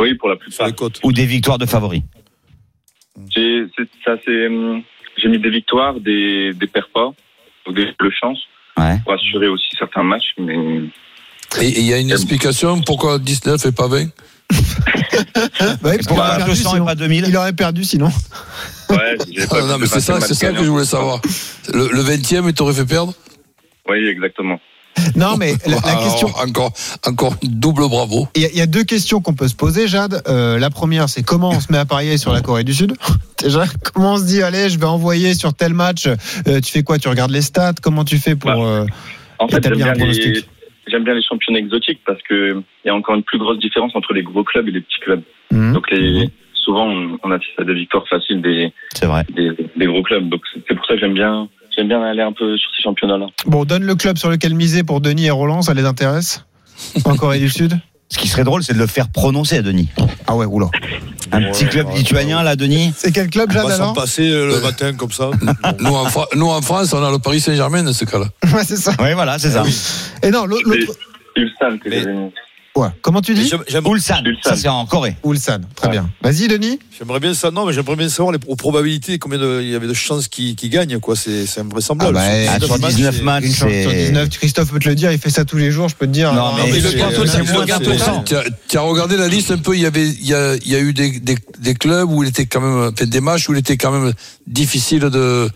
Oui, 0.01 0.14
pour 0.14 0.29
la 0.29 0.37
plupart. 0.37 0.66
les. 0.66 1.01
Ou 1.05 1.12
des 1.12 1.27
victoires 1.27 1.59
de 1.59 1.66
favoris. 1.66 2.03
J'ai, 3.35 3.66
c'est, 3.77 3.88
ça, 4.05 4.16
c'est, 4.25 4.46
hum, 4.49 4.83
j'ai 5.16 5.29
mis 5.29 5.38
des 5.38 5.51
victoires, 5.51 6.01
des, 6.01 6.53
des 6.55 6.66
perds 6.66 6.88
pas, 6.92 7.11
ou 7.66 7.72
des 7.72 7.87
le 7.99 8.11
chance, 8.11 8.38
Ouais. 8.79 8.99
pour 9.05 9.14
assurer 9.14 9.49
aussi 9.49 9.68
certains 9.79 10.03
matchs, 10.03 10.35
mais 10.38 10.55
Et 11.62 11.68
il 11.81 11.87
y 11.87 11.94
a 11.94 11.99
une 11.99 12.11
explication 12.11 12.81
pourquoi 12.83 13.18
19 13.18 13.64
et 13.64 13.72
pas 13.72 13.88
20 13.88 14.07
Bah 14.51 14.53
oui, 14.53 15.79
parce 15.83 15.96
qu'il 15.96 16.07
Pourquoi 16.09 16.27
aurait 16.29 16.37
perdu 16.38 16.51
200 16.51 16.70
et 16.70 16.72
sinon. 16.75 16.85
pas 16.85 16.94
2000 16.94 17.25
Il 17.29 17.37
aurait 17.37 17.53
perdu 17.55 17.85
sinon. 17.85 18.11
Ouais, 18.90 19.16
Ah, 19.51 19.61
Non, 19.68 19.79
mais 19.79 19.87
c'est 19.87 20.01
ça, 20.01 20.20
c'est 20.20 20.35
ça 20.35 20.53
que 20.53 20.62
je 20.64 20.70
voulais 20.70 20.85
savoir. 20.85 21.20
Le, 21.72 21.88
le 21.92 22.03
20e, 22.03 22.44
il 22.49 22.55
t'aurait 22.55 22.75
fait 22.75 22.85
perdre? 22.87 23.12
Oui, 23.88 23.99
exactement. 24.09 24.61
Non, 25.14 25.37
mais 25.37 25.53
la, 25.66 25.72
la 25.77 25.79
Alors, 25.90 26.03
question, 26.05 26.29
Encore, 26.42 26.72
encore 27.07 27.35
double 27.42 27.83
bravo. 27.88 28.29
il 28.35 28.42
y, 28.42 28.44
a- 28.46 28.51
il 28.51 28.57
y 28.57 28.62
a 28.62 28.66
deux 28.66 28.83
questions 28.83 29.20
qu'on 29.20 29.35
peut 29.35 29.46
se 29.46 29.55
poser, 29.55 29.88
Jade. 29.88 30.22
Euh, 30.27 30.59
la 30.59 30.70
première, 30.70 31.09
c'est 31.11 31.22
comment 31.22 31.51
on 31.51 31.61
se 31.61 31.70
met 31.70 31.77
à 31.79 31.85
parier 31.85 32.16
sur 32.16 32.33
la 32.33 32.40
Corée 32.40 32.64
du 32.64 32.72
Sud 32.72 32.94
Déjà, 33.42 33.64
comment 33.92 34.14
on 34.14 34.16
se 34.16 34.25
dit, 34.25 34.42
allez, 34.42 34.70
je 34.70 34.79
vais 34.79 34.87
envoyer 34.87 35.35
sur 35.35 35.53
tel 35.53 35.75
match. 35.75 36.07
euh, 36.07 36.61
tu 36.61 36.72
fais 36.72 36.83
quoi 36.83 36.99
Tu 36.99 37.09
regardes 37.09 37.31
les 37.31 37.42
stats 37.42 37.75
Comment 37.83 38.05
tu 38.07 38.16
fais 38.16 38.37
pour 38.37 38.51
Bah, 38.51 38.57
euh, 38.59 38.87
En 39.38 39.49
fait, 39.49 39.62
j'aime 39.62 39.75
établir 39.75 39.85
bien, 39.85 39.92
un 39.94 39.99
pronostic 39.99 40.35
les, 40.35 40.44
j'aime 40.88 41.05
bien 41.05 41.14
les 41.14 41.22
championnats 41.22 41.59
exotiques 41.61 42.01
parce 42.07 42.22
que 42.29 42.62
il 42.85 42.88
y 42.88 42.90
a 42.90 42.94
encore 42.94 43.16
une 43.16 43.22
plus 43.22 43.38
grosse 43.38 43.59
différence 43.59 43.92
entre 43.94 44.14
les 44.14 44.22
gros 44.22 44.44
clubs 44.44 44.66
et 44.66 44.70
les 44.72 44.81
petits 44.81 45.01
clubs. 45.03 45.22
hmm. 45.51 45.72
Donc 45.75 45.90
les, 45.90 46.31
souvent, 46.66 46.87
on, 46.88 47.16
on 47.22 47.31
assiste 47.31 47.59
à 47.59 47.64
des 47.64 47.72
victoires 47.74 48.05
faciles 48.11 48.42
des, 48.42 48.72
vrai. 49.02 49.24
des, 49.35 49.52
des 49.76 49.87
gros 49.87 50.02
clubs. 50.02 50.29
Donc 50.29 50.42
c'est 50.52 50.74
pour 50.74 50.85
ça 50.87 50.94
que 50.94 51.00
j'aime 51.00 51.14
bien, 51.14 51.48
j'aime 51.76 51.88
bien 51.88 52.02
aller 52.02 52.22
un 52.22 52.33
peu 52.33 52.57
sur 52.59 52.68
ces 52.76 52.83
championnats-là. 52.83 53.26
Bon, 53.46 53.64
donne 53.64 53.85
le 53.85 53.94
club 53.94 54.18
sur 54.18 54.29
lequel 54.29 54.55
miser 54.55 54.83
pour 54.83 55.00
Denis 55.00 55.26
et 55.26 55.31
Roland, 55.31 55.62
ça 55.62 55.72
les 55.74 55.85
intéresse 55.85 56.44
En 57.07 57.16
Corée 57.16 57.38
du 57.38 57.48
Sud? 57.48 57.72
Ce 58.09 58.18
qui 58.18 58.29
serait 58.29 58.44
drôle, 58.44 58.62
c'est 58.62 58.74
de 58.74 58.79
le 58.79 58.87
faire 58.87 59.09
prononcer 59.09 59.57
à 59.59 59.62
Denis. 59.62 59.88
Ah 60.29 60.37
ouais, 60.37 60.46
oula. 60.46 60.66
Un 61.33 61.42
Ouais, 61.42 61.50
petit 61.50 61.66
club 61.66 61.88
ouais, 61.88 61.96
lituanien, 61.96 62.40
là, 62.44 62.55
Denis? 62.55 62.92
C'est 62.94 63.11
quel 63.12 63.29
club, 63.29 63.48
On 63.50 63.52
Jade, 63.55 63.66
va 63.66 63.76
s'en 63.76 63.94
passer 63.94 64.31
euh, 64.31 64.46
le 64.46 64.61
matin 64.61 64.94
comme 64.94 65.11
ça. 65.11 65.31
Nous 65.81 65.90
en, 65.92 66.07
nous, 66.37 66.46
en 66.46 66.62
France, 66.62 66.92
on 66.92 67.02
a 67.02 67.11
le 67.11 67.18
Paris 67.18 67.40
Saint-Germain 67.40 67.83
dans 67.83 67.92
ce 67.92 68.05
cas-là. 68.05 68.26
Ouais, 68.55 68.62
c'est 68.62 68.76
ça. 68.76 68.92
Oui, 69.00 69.12
voilà, 69.14 69.40
c'est 69.40 69.50
ça. 69.50 69.64
Et 70.22 70.31
non, 70.31 70.46
l'autre. 70.46 70.62
Ouais. 72.76 72.88
Comment 73.02 73.22
tu 73.22 73.34
dis 73.34 73.50
Ulsan, 73.90 74.22
ça 74.44 74.54
c'est 74.56 74.68
en 74.68 74.84
Corée. 74.86 75.16
Ulsan. 75.24 75.60
Très 75.74 75.88
bien. 75.88 76.10
Vas-y, 76.22 76.46
Denis. 76.46 76.78
J'aimerais 76.98 77.20
bien 77.20 77.32
ça. 77.34 77.50
Non, 77.50 77.64
mais 77.66 77.72
j'aimerais 77.72 77.96
bien 77.96 78.08
savoir 78.08 78.32
les 78.32 78.38
pro- 78.38 78.54
probabilités, 78.54 79.18
combien 79.18 79.38
de- 79.38 79.60
il 79.62 79.70
y 79.70 79.74
avait 79.74 79.86
de 79.86 79.94
chances 79.94 80.28
qu'ils 80.28 80.54
qu'ils 80.56 80.70
gagnent, 80.70 80.98
quoi. 81.00 81.16
C'est 81.16 81.46
c'est 81.46 81.60
invraisemblable. 81.60 82.16
Ah 82.20 82.20
bah, 82.46 82.52
Ah, 82.60 82.64
sur 82.64 82.78
19 82.78 83.22
matchs, 83.22 83.44
Une 83.44 83.52
chance 83.54 83.70
sur 83.72 83.90
c'est. 83.90 84.04
19. 84.08 84.28
Christophe 84.28 84.70
peut 84.72 84.78
te 84.78 84.88
le 84.88 84.94
dire, 84.94 85.10
il 85.10 85.18
fait 85.18 85.30
ça 85.30 85.44
tous 85.44 85.56
les 85.56 85.70
jours, 85.70 85.88
je 85.88 85.94
peux 85.96 86.06
te 86.06 86.12
dire. 86.12 86.32
Non, 86.34 86.52
mais 86.56 86.70
mais 86.70 86.80
le. 86.80 86.90
Tu 88.66 88.76
as, 88.76 88.80
regardé 88.80 89.16
la 89.16 89.28
liste 89.28 89.50
un 89.50 89.58
peu, 89.58 89.74
il 89.74 89.80
y 89.82 89.86
avait, 89.86 90.06
il 90.08 90.26
y 90.26 90.34
a, 90.34 90.54
il 90.56 90.68
y 90.68 90.74
a 90.74 90.78
eu 90.80 90.92
des, 90.92 91.18
des, 91.20 91.36
des 91.58 91.74
clubs 91.74 92.10
où 92.10 92.22
il 92.22 92.28
était 92.28 92.46
quand 92.46 92.60
même, 92.60 92.90
enfin, 92.92 93.06
des 93.06 93.20
matchs 93.20 93.48
où 93.48 93.52
il 93.54 93.58
était 93.58 93.76
quand 93.76 93.90
même 93.92 94.12
difficile 94.46 95.00
de, 95.00 95.48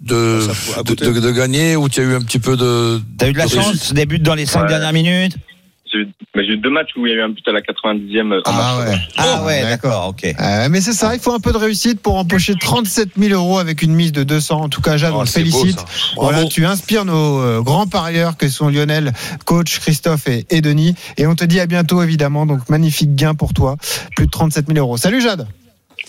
de, 0.00 0.40
Ah, 0.76 0.82
de, 0.82 0.94
de- 0.94 1.20
de 1.20 1.30
gagner, 1.30 1.76
où 1.76 1.88
tu 1.88 2.00
as 2.00 2.04
eu 2.04 2.14
un 2.14 2.20
petit 2.20 2.38
peu 2.38 2.56
de. 2.56 3.00
T'as 3.18 3.28
eu 3.28 3.32
de 3.32 3.38
la 3.38 3.46
de 3.46 3.50
chance, 3.50 3.92
des 3.92 4.06
buts 4.06 4.18
dans 4.18 4.34
les 4.34 4.46
5 4.46 4.62
Ouais. 4.62 4.68
dernières 4.68 4.92
minutes 4.92 5.36
J'ai 5.94 6.52
eu, 6.52 6.56
deux 6.56 6.70
matchs 6.70 6.90
où 6.96 7.06
il 7.06 7.10
y 7.10 7.14
a 7.14 7.18
eu 7.18 7.22
un 7.22 7.28
but 7.28 7.46
à 7.46 7.52
la 7.52 7.60
90e 7.60 8.38
en 8.38 8.42
Ah 8.44 8.78
ouais. 8.80 8.96
Ah 9.16 9.44
ouais, 9.44 9.62
d'accord. 9.62 10.08
ok. 10.08 10.24
Euh, 10.24 10.68
mais 10.70 10.80
c'est 10.80 10.92
ça, 10.92 11.14
il 11.14 11.20
faut 11.20 11.32
un 11.32 11.40
peu 11.40 11.52
de 11.52 11.58
réussite 11.58 12.00
pour 12.00 12.16
empocher 12.16 12.54
37 12.60 13.10
000 13.16 13.32
euros 13.32 13.58
avec 13.58 13.82
une 13.82 13.94
mise 13.94 14.12
de 14.12 14.24
200. 14.24 14.62
En 14.62 14.68
tout 14.68 14.80
cas, 14.80 14.96
Jade, 14.96 15.12
Oh, 15.14 15.18
on 15.18 15.20
beau, 15.20 15.26
félicite. 15.26 15.84
Voilà, 16.16 16.44
tu 16.46 16.66
inspires 16.66 17.04
nos 17.04 17.40
euh, 17.40 17.62
grands 17.62 17.86
parieurs 17.86 18.36
que 18.36 18.48
sont 18.48 18.68
Lionel, 18.68 19.12
coach, 19.44 19.78
Christophe 19.78 20.26
et, 20.28 20.46
et 20.50 20.60
Denis. 20.60 20.94
Et 21.16 21.26
on 21.26 21.34
te 21.34 21.44
dit 21.44 21.60
à 21.60 21.66
bientôt, 21.66 22.02
évidemment. 22.02 22.46
Donc, 22.46 22.68
magnifique 22.68 23.14
gain 23.14 23.34
pour 23.34 23.52
toi. 23.54 23.76
Plus 24.16 24.26
de 24.26 24.30
37 24.30 24.66
000 24.66 24.78
euros. 24.78 24.96
Salut 24.96 25.20
Jade. 25.20 25.46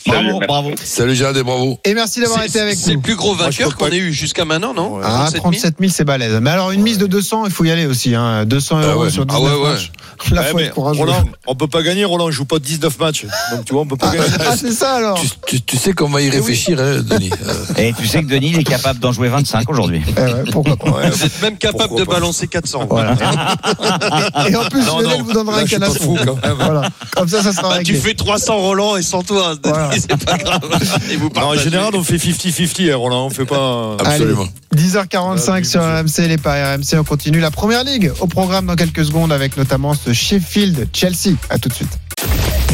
Salut, 0.08 0.30
Bravo, 0.34 0.40
bravo. 0.48 0.72
Salut 0.84 1.16
Jade 1.16 1.38
et 1.38 1.44
bravo. 1.44 1.80
Et 1.84 1.96
merci 1.96 2.22
d'avoir 2.22 2.44
été 2.44 2.60
avec 2.60 2.76
C'est 2.76 2.92
le 2.92 2.96
nous. 2.98 3.02
plus 3.02 3.16
gros 3.16 3.34
vainqueur 3.34 3.76
qu'on 3.76 3.88
ait 3.88 3.98
eu 3.98 4.14
jusqu'à 4.14 4.46
maintenant, 4.46 4.74
non 4.74 4.98
Ouais. 4.98 5.02
Ah, 5.04 5.30
37 5.34 5.76
000, 5.80 5.92
c'est 5.92 6.04
balèze. 6.04 6.38
Mais 6.42 6.52
alors, 6.52 6.70
une 6.72 6.84
mise 6.84 7.00
de 7.00 7.08
200, 7.08 7.46
il 7.46 7.52
faut 7.52 7.64
y 7.64 7.72
aller 7.72 7.88
aussi. 7.88 8.14
Hein. 8.14 8.46
200 8.46 8.78
Ah 8.80 8.86
euros 8.86 9.04
ouais. 9.06 9.10
sur 9.10 9.24
Ah 9.28 9.34
19 9.34 9.42
ouais, 9.54 9.58
ouais. 9.64 9.72
matchs. 9.74 9.92
La 10.32 10.42
Ouais, 10.44 10.48
faut 10.52 10.60
être 10.60 10.74
courageux. 10.76 11.00
Roland, 11.00 11.24
on 11.48 11.56
peut 11.56 11.68
pas 11.68 11.82
gagner, 11.82 12.06
Roland. 12.06 12.30
Je 12.30 12.36
joue 12.38 12.46
pas 12.46 12.60
19 12.60 13.00
matchs. 13.00 13.26
Donc, 13.52 13.66
tu 13.66 13.74
vois, 13.74 13.82
on 13.82 13.86
peut 13.88 13.98
pas 13.98 14.12
Ah, 14.12 14.16
gagner. 14.18 14.30
ah, 14.48 14.56
c'est 14.56 14.72
ça 14.72 14.94
alors. 14.98 15.20
Tu, 15.20 15.28
tu, 15.48 15.62
tu 15.62 15.78
sais 15.78 15.94
qu'on 15.94 16.10
va 16.10 16.22
y 16.22 16.30
réfléchir, 16.30 16.80
hein, 16.80 17.02
Denis. 17.02 17.32
Euh, 17.46 17.54
Et 17.78 17.94
tu 17.94 18.08
sais 18.08 18.22
que 18.24 18.28
Denis, 18.28 18.52
il 18.52 18.60
est 18.60 18.64
capable 18.64 19.00
d'en 19.00 19.12
jouer 19.12 19.28
25 19.30 19.70
aujourd'hui. 19.70 20.02
Eh 20.08 20.20
ouais, 20.20 20.44
pourquoi 20.52 20.76
pas. 20.78 21.10
Vous 21.10 21.24
êtes 21.26 21.42
même 21.42 21.58
capable 21.58 21.90
Pourquoi 21.90 22.06
de 22.06 22.10
balancer 22.10 22.48
400. 22.48 22.88
Voilà. 22.90 23.16
Et 24.50 24.56
en 24.56 24.64
plus, 24.66 24.84
Non, 24.86 25.00
vous 25.24 25.34
donnera 25.34 25.62
Là, 25.64 25.68
un 25.76 25.80
même. 25.80 26.56
Voilà. 26.58 26.90
Comme 27.16 27.28
ça, 27.28 27.42
ça 27.44 27.52
sera 27.54 27.70
réglé. 27.70 27.94
tu 27.94 28.00
fais 28.00 28.14
300 28.14 28.58
Roland 28.58 28.96
et 28.98 29.02
100 29.04 29.24
toi. 29.24 29.56
Voilà. 29.64 29.95
C'est 30.00 30.26
pas 30.26 30.38
grave. 30.38 30.62
Et 31.12 31.16
vous 31.18 31.30
Non, 31.36 31.42
en 31.48 31.56
général, 31.56 31.96
on 31.96 32.04
fait 32.04 32.18
50-50, 32.18 32.92
hein, 32.92 32.96
Roland. 32.98 33.26
On 33.26 33.30
fait 33.30 33.46
pas. 33.46 33.98
absolument. 34.00 34.48
10h45 34.76 35.64
sur 35.64 35.82
RMC, 35.82 36.28
les 36.28 36.38
paris 36.38 36.62
RMC. 36.76 37.00
On 37.00 37.04
continue 37.04 37.40
la 37.40 37.52
première 37.52 37.84
ligue 37.84 38.12
au 38.20 38.28
programme 38.28 38.66
dans 38.66 38.76
quelques 38.76 39.06
secondes 39.06 39.32
avec 39.32 39.56
notamment 39.58 39.94
ce 39.94 40.14
Sheffield 40.14 40.88
Chelsea. 40.94 41.36
À 41.50 41.58
tout 41.58 41.70
de 41.70 41.74
suite. 41.74 41.98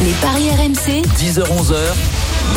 les 0.03 0.11
paris 0.21 0.49
RMC, 0.49 1.03
10h-11h, 1.19 1.75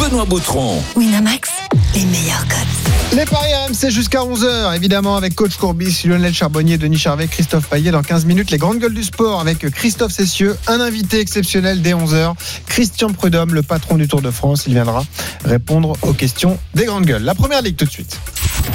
Benoît 0.01 0.25
Boutron. 0.25 0.83
Winamax, 0.97 1.51
les 1.95 2.05
meilleurs 2.07 2.47
codes. 2.49 3.17
Les 3.17 3.25
paris 3.25 3.51
RMC 3.55 3.91
jusqu'à 3.91 4.21
11h, 4.21 4.75
évidemment, 4.75 5.17
avec 5.17 5.35
coach 5.35 5.57
Courbis, 5.57 6.03
Lionel 6.05 6.35
Charbonnier, 6.35 6.79
Denis 6.79 6.99
Charvet, 6.99 7.29
Christophe 7.29 7.69
Payet. 7.69 7.93
Dans 7.93 8.03
15 8.03 8.25
minutes, 8.25 8.51
les 8.51 8.59
grandes 8.59 8.79
gueules 8.79 8.95
du 8.95 9.05
sport 9.05 9.41
avec 9.41 9.59
Christophe 9.71 10.13
Cessieux, 10.13 10.57
un 10.67 10.81
invité 10.81 11.21
exceptionnel 11.21 11.83
dès 11.83 11.93
11h. 11.93 12.35
Christian 12.67 13.13
Prudhomme, 13.13 13.55
le 13.55 13.63
patron 13.63 13.97
du 13.97 14.09
Tour 14.09 14.23
de 14.23 14.31
France. 14.31 14.65
Il 14.67 14.75
viendra 14.75 15.05
répondre 15.45 15.97
aux 16.03 16.13
questions 16.13 16.59
des 16.75 16.87
grandes 16.87 17.07
gueules. 17.07 17.23
La 17.23 17.35
première 17.35 17.63
ligue 17.63 17.77
tout 17.77 17.85
de 17.85 17.91
suite. 17.91 18.19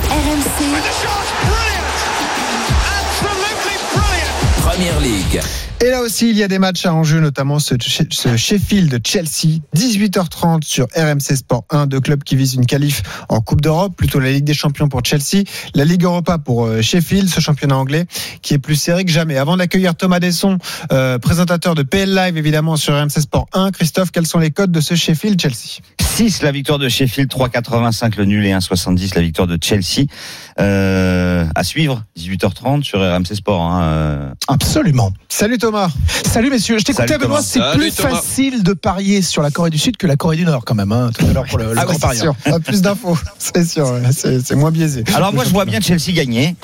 RMC, 0.10 0.66
Première 4.62 5.00
Ligue. 5.02 5.42
Et 5.82 5.92
là 5.92 6.02
aussi, 6.02 6.30
il 6.30 6.36
y 6.36 6.44
a 6.44 6.50
des 6.50 6.60
matchs 6.60 6.86
à 6.86 6.94
enjeu, 6.94 7.22
notamment 7.22 7.58
ce, 7.58 7.76
ce 8.10 8.36
Sheffield-Chelsea, 8.36 9.62
18h30 9.78 10.62
sur 10.66 10.88
RMC 10.94 11.38
Sport 11.38 11.64
1, 11.70 11.88
deux 11.88 12.02
clubs 12.02 12.22
qui 12.22 12.36
visent 12.36 12.56
une 12.56 12.66
qualif 12.66 13.02
en 13.30 13.40
Coupe 13.40 13.62
d'Europe, 13.62 13.96
plutôt 13.96 14.20
la 14.20 14.30
Ligue 14.30 14.44
des 14.44 14.54
Champions 14.54 14.90
pour 14.90 15.06
Chelsea, 15.06 15.46
la 15.76 15.86
Ligue 15.86 16.04
Europa 16.04 16.38
pour 16.38 16.66
euh, 16.66 16.82
Sheffield, 16.82 17.30
ce 17.30 17.40
championnat 17.40 17.78
anglais 17.78 18.08
qui 18.42 18.54
est 18.56 18.60
plus 18.60 18.76
serré 18.76 19.06
que 19.06 19.12
jamais. 19.12 19.38
Avant 19.38 19.56
d'accueillir 19.56 19.96
Thomas 19.96 20.20
Desson, 20.20 20.58
euh, 20.92 21.18
présentateur 21.18 21.76
de 21.76 21.84
PL 21.84 22.14
Live 22.14 22.36
évidemment 22.36 22.76
sur 22.76 22.94
RMC 22.94 23.22
Sport 23.22 23.48
1, 23.54 23.72
Christophe, 23.72 24.12
quels 24.12 24.28
sont 24.28 24.40
les 24.40 24.52
codes 24.52 24.74
de 24.74 24.82
ce 24.82 24.96
Sheffield-Chelsea 24.96 25.80
6 26.02 26.42
la 26.42 26.52
victoire 26.52 26.80
de 26.80 26.90
Sheffield, 26.90 27.32
3,85 27.32 28.18
le 28.18 28.26
nul 28.26 28.46
et 28.46 28.52
1,70 28.52 29.16
la 29.16 29.22
victoire 29.22 29.48
de 29.48 29.58
Chelsea. 29.62 30.08
Euh, 30.60 31.46
à 31.56 31.64
suivre, 31.64 32.04
18h30 32.18 32.84
sur 32.84 33.00
RMC 33.00 33.36
Sport. 33.36 33.62
Hein, 33.62 33.82
euh. 33.84 34.34
Absolument. 34.50 35.14
Salut 35.30 35.58
Thomas. 35.58 35.69
Salut 36.26 36.50
messieurs. 36.50 36.78
Je 36.80 36.84
t'écoutais 36.84 37.18
Benoît, 37.18 37.42
c'est 37.42 37.60
plus 37.74 37.94
Thomas. 37.94 38.10
facile 38.10 38.64
de 38.64 38.74
parier 38.74 39.22
sur 39.22 39.42
la 39.42 39.52
Corée 39.52 39.70
du 39.70 39.78
Sud 39.78 39.98
que 39.98 40.08
la 40.08 40.16
Corée 40.16 40.38
du 40.38 40.46
Nord 40.46 40.64
quand 40.66 40.76
même, 40.76 40.92
hein, 40.92 41.12
tout 41.18 41.26
à 41.26 41.34
l'heure 41.34 41.46
pour 41.46 41.58
le, 41.58 41.74
le 41.74 41.80
Ah 41.80 41.86
grand 41.86 42.10
ouais, 42.10 42.16
sûr. 42.16 42.36
Ah, 42.46 42.60
Plus 42.60 42.82
d'infos, 42.82 43.18
c'est 43.38 43.66
sûr. 43.66 43.88
C'est 44.12 44.56
moins 44.56 44.72
biaisé. 44.72 45.04
Alors 45.16 45.34
moi 45.34 45.44
je 45.44 45.50
vois 45.52 45.66
bien 45.66 45.80
Chelsea 45.82 46.12
gagner. 46.14 46.56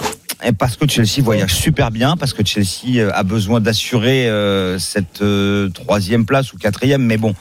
Et 0.44 0.52
parce 0.52 0.76
que 0.76 0.88
Chelsea 0.88 1.22
voyage 1.24 1.54
super 1.54 1.92
bien, 1.92 2.18
parce 2.18 2.34
que 2.34 2.46
Chelsea 2.46 2.98
euh, 2.98 3.10
a 3.14 3.24
besoin 3.24 3.62
d'assurer 3.62 4.28
euh, 4.30 4.78
cette 4.78 5.22
euh, 5.22 5.70
troisième 5.70 6.26
place 6.26 6.52
ou 6.54 6.58
quatrième, 6.58 7.02
mais 7.04 7.18
bon, 7.18 7.34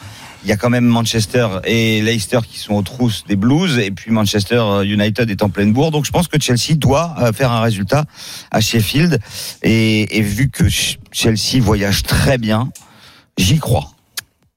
il 0.44 0.48
y 0.48 0.52
a 0.52 0.56
quand 0.56 0.70
même 0.70 0.84
Manchester 0.84 1.48
et 1.64 2.02
Leicester 2.02 2.40
qui 2.48 2.58
sont 2.58 2.74
aux 2.74 2.82
trousses 2.82 3.24
des 3.26 3.36
Blues, 3.36 3.78
et 3.78 3.90
puis 3.90 4.10
Manchester 4.10 4.82
United 4.84 5.30
est 5.30 5.42
en 5.42 5.48
pleine 5.48 5.72
bourre, 5.72 5.90
donc 5.90 6.04
je 6.04 6.10
pense 6.10 6.28
que 6.28 6.38
Chelsea 6.40 6.74
doit 6.76 7.14
euh, 7.18 7.32
faire 7.32 7.50
un 7.50 7.62
résultat 7.62 8.04
à 8.50 8.60
Sheffield, 8.60 9.18
et, 9.62 10.18
et 10.18 10.22
vu 10.22 10.50
que 10.50 10.68
Ch- 10.68 10.98
Chelsea 11.12 11.60
voyage 11.62 12.02
très 12.02 12.36
bien, 12.38 12.68
j'y 13.38 13.58
crois. 13.58 13.93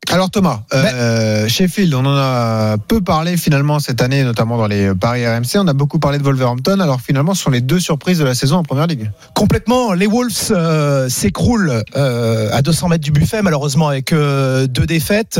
Alors 0.09 0.29
Thomas, 0.29 0.61
euh, 0.73 1.49
Sheffield, 1.49 1.93
on 1.93 2.05
en 2.05 2.15
a 2.15 2.77
peu 2.77 3.01
parlé 3.01 3.35
finalement 3.35 3.79
cette 3.79 4.01
année, 4.01 4.23
notamment 4.23 4.57
dans 4.57 4.67
les 4.67 4.95
paris 4.95 5.27
RMC. 5.27 5.57
On 5.57 5.67
a 5.67 5.73
beaucoup 5.73 5.99
parlé 5.99 6.17
de 6.17 6.23
Wolverhampton. 6.23 6.79
Alors 6.79 7.01
finalement, 7.01 7.33
ce 7.33 7.43
sont 7.43 7.49
les 7.49 7.59
deux 7.59 7.81
surprises 7.81 8.17
de 8.19 8.23
la 8.23 8.33
saison 8.33 8.55
en 8.55 8.63
première 8.63 8.87
ligue. 8.87 9.11
Complètement. 9.33 9.91
Les 9.91 10.07
Wolves 10.07 10.51
euh, 10.51 11.09
s'écroulent 11.09 11.83
euh, 11.97 12.49
à 12.53 12.61
200 12.61 12.87
mètres 12.87 13.03
du 13.03 13.11
buffet, 13.11 13.41
malheureusement, 13.41 13.89
avec 13.89 14.13
deux 14.13 14.85
défaites. 14.85 15.39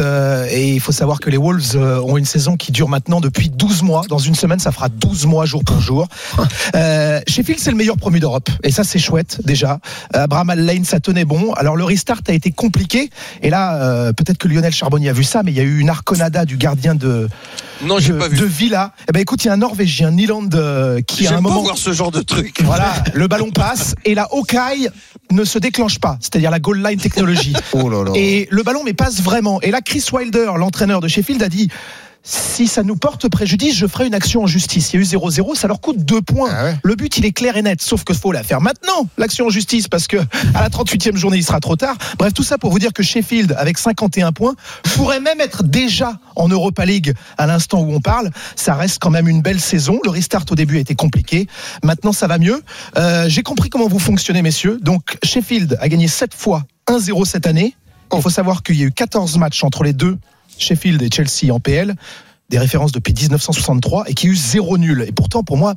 et 0.52 0.74
il 0.74 0.82
faut 0.82 0.92
savoir 0.92 1.22
que 1.22 1.30
les 1.30 1.38
Wolves 1.38 1.78
ont 1.78 2.18
une 2.18 2.26
saison 2.26 2.58
qui 2.58 2.74
dure 2.74 2.90
maintenant 2.90 3.22
depuis 3.22 3.50
12 3.50 3.84
mois. 3.84 4.02
Dans 4.10 4.18
une 4.18 4.36
semaine, 4.36 4.60
ça 4.60 4.74
fera 4.74 4.90
12 4.90 5.28
mois 5.28 5.46
jour 5.46 5.64
pour 5.64 5.80
jour. 5.80 6.08
Sheffield, 7.28 7.60
c'est 7.60 7.72
le 7.72 7.78
meilleur 7.78 7.96
promu 7.96 8.20
d'Europe. 8.20 8.50
Et 8.64 8.72
ça, 8.72 8.84
c'est 8.84 9.00
chouette, 9.00 9.40
déjà. 9.46 9.80
Abraham 10.14 10.52
Lane, 10.58 10.84
ça 10.84 11.00
tenait 11.00 11.26
bon. 11.26 11.54
Alors, 11.54 11.78
le 11.78 11.86
restart 11.86 12.22
a 12.28 12.34
été 12.34 12.52
compliqué. 12.52 13.10
Et 13.42 13.50
là, 13.50 14.12
peut-être 14.12 14.38
que 14.38 14.57
Lionel 14.58 14.74
Charbonnier 14.74 15.10
a 15.10 15.14
vu 15.14 15.24
ça, 15.24 15.44
mais 15.44 15.52
il 15.52 15.58
y 15.58 15.60
a 15.60 15.64
eu 15.64 15.78
une 15.78 15.90
arconada 15.90 16.44
du 16.44 16.58
gardien 16.58 16.96
de, 16.96 17.30
Non, 17.84 18.00
j'ai 18.00 18.14
de, 18.14 18.18
pas 18.18 18.28
vu. 18.28 18.38
de 18.38 18.46
Villa. 18.46 18.92
Eh 19.08 19.12
ben, 19.12 19.20
écoute, 19.20 19.44
il 19.44 19.48
y 19.48 19.50
a 19.52 19.54
un 19.54 19.58
Norvégien, 19.58 20.10
Nyland, 20.10 20.50
euh, 20.56 21.00
qui 21.02 21.28
à 21.28 21.38
un 21.38 21.42
moment. 21.42 21.62
voir 21.62 21.78
ce 21.78 21.94
genre 21.94 22.10
de 22.12 22.22
truc. 22.22 22.62
Voilà, 22.64 22.92
le 23.14 23.28
ballon 23.28 23.52
passe 23.52 23.94
et 24.04 24.16
la 24.16 24.24
Hawkeye 24.32 24.90
ne 25.32 25.44
se 25.46 25.60
déclenche 25.60 26.00
pas, 26.00 26.18
c'est-à-dire 26.20 26.50
la 26.50 26.60
goal 26.60 26.84
line 26.84 27.00
technologie. 27.00 27.54
Oh 27.74 27.88
là 27.88 28.04
là. 28.04 28.12
Et 28.16 28.48
le 28.50 28.64
ballon 28.64 28.82
mais 28.84 28.94
passe 28.94 29.22
vraiment. 29.22 29.62
Et 29.62 29.70
là, 29.70 29.82
Chris 29.82 30.04
Wilder, 30.12 30.52
l'entraîneur 30.58 31.00
de 31.02 31.08
Sheffield, 31.08 31.44
a 31.44 31.50
dit 31.50 31.70
si 32.30 32.68
ça 32.68 32.84
nous 32.84 32.98
porte 32.98 33.30
préjudice, 33.30 33.74
je 33.78 33.88
ferai 33.88 34.06
une 34.06 34.14
action 34.14 34.44
en 34.44 34.48
justice. 34.48 34.92
Il 34.92 34.98
y 34.98 35.00
a 35.00 35.02
eu 35.02 35.18
0-0, 35.18 35.56
ça 35.56 35.70
leur 35.70 35.80
coûte 35.80 36.04
deux 36.04 36.22
points. 36.22 36.50
Ah 36.52 36.64
ouais. 36.66 36.76
Le 36.84 36.96
but, 36.96 37.18
il 37.18 37.26
est 37.26 37.32
clair 37.32 37.56
et 37.56 37.62
net, 37.62 37.82
sauf 37.82 38.04
que 38.04 38.14
faut 38.14 38.34
la 38.34 38.44
faire 38.44 38.60
maintenant, 38.60 39.08
l'action 39.18 39.46
en 39.46 39.50
justice, 39.50 39.88
parce 39.88 40.08
que 40.08 40.18
à 40.54 40.62
la 40.62 40.68
38e 40.70 41.16
journée, 41.16 41.38
il 41.38 41.44
sera 41.44 41.62
trop 41.62 41.78
tard. 41.78 41.96
Bref, 42.18 42.34
tout 42.34 42.44
ça 42.44 42.58
pour 42.58 42.72
vous 42.72 42.80
dire 42.80 42.92
que 42.92 43.02
Sheffield, 43.02 43.56
avec 43.58 43.78
51 43.78 44.34
points, 44.34 44.56
pourrait 44.96 45.22
même 45.22 45.40
être 45.40 45.64
déjà 45.64 46.20
en 46.36 46.50
Europa 46.50 46.86
League 46.86 47.14
à 47.38 47.48
l'instant 47.48 47.80
où 47.80 47.94
on 47.94 48.02
parle. 48.02 48.30
Ça 48.58 48.76
reste 48.76 49.00
quand 49.00 49.10
même 49.10 49.30
une 49.30 49.42
belle 49.42 49.62
saison. 49.62 49.98
Le 50.04 50.10
restart 50.10 50.44
au 50.52 50.56
début 50.56 50.78
a 50.78 50.80
été 50.82 50.96
compliqué. 50.96 51.48
Maintenant, 51.82 52.12
ça 52.12 52.28
va 52.28 52.38
mieux. 52.40 52.62
Euh, 52.98 53.30
J'ai 53.30 53.44
compris 53.44 53.70
comment 53.70 53.88
vous 53.88 54.00
fonctionnez, 54.00 54.42
messieurs. 54.42 54.80
Donc, 54.82 55.18
Sheffield 55.24 55.78
a 55.80 55.88
gagné 55.88 56.10
7 56.10 56.34
fois 56.34 56.64
1-0 56.88 57.24
cette 57.24 57.48
année. 57.48 57.74
Il 58.14 58.22
faut 58.22 58.30
savoir 58.30 58.64
qu'il 58.64 58.76
y 58.76 58.84
a 58.84 58.86
eu 58.86 58.92
14 58.92 59.38
matchs 59.38 59.64
entre 59.64 59.84
les 59.84 59.94
deux, 59.94 60.18
Sheffield 60.58 61.02
et 61.02 61.10
Chelsea 61.14 61.54
en 61.54 61.60
PL 61.60 61.96
des 62.50 62.60
références 62.60 62.92
depuis 62.92 63.14
1963 63.14 64.06
et 64.08 64.14
qui 64.14 64.28
a 64.28 64.30
eu 64.30 64.36
zéro 64.36 64.78
nul. 64.78 65.04
Et 65.08 65.12
pourtant, 65.12 65.44
pour 65.44 65.58
moi, 65.58 65.74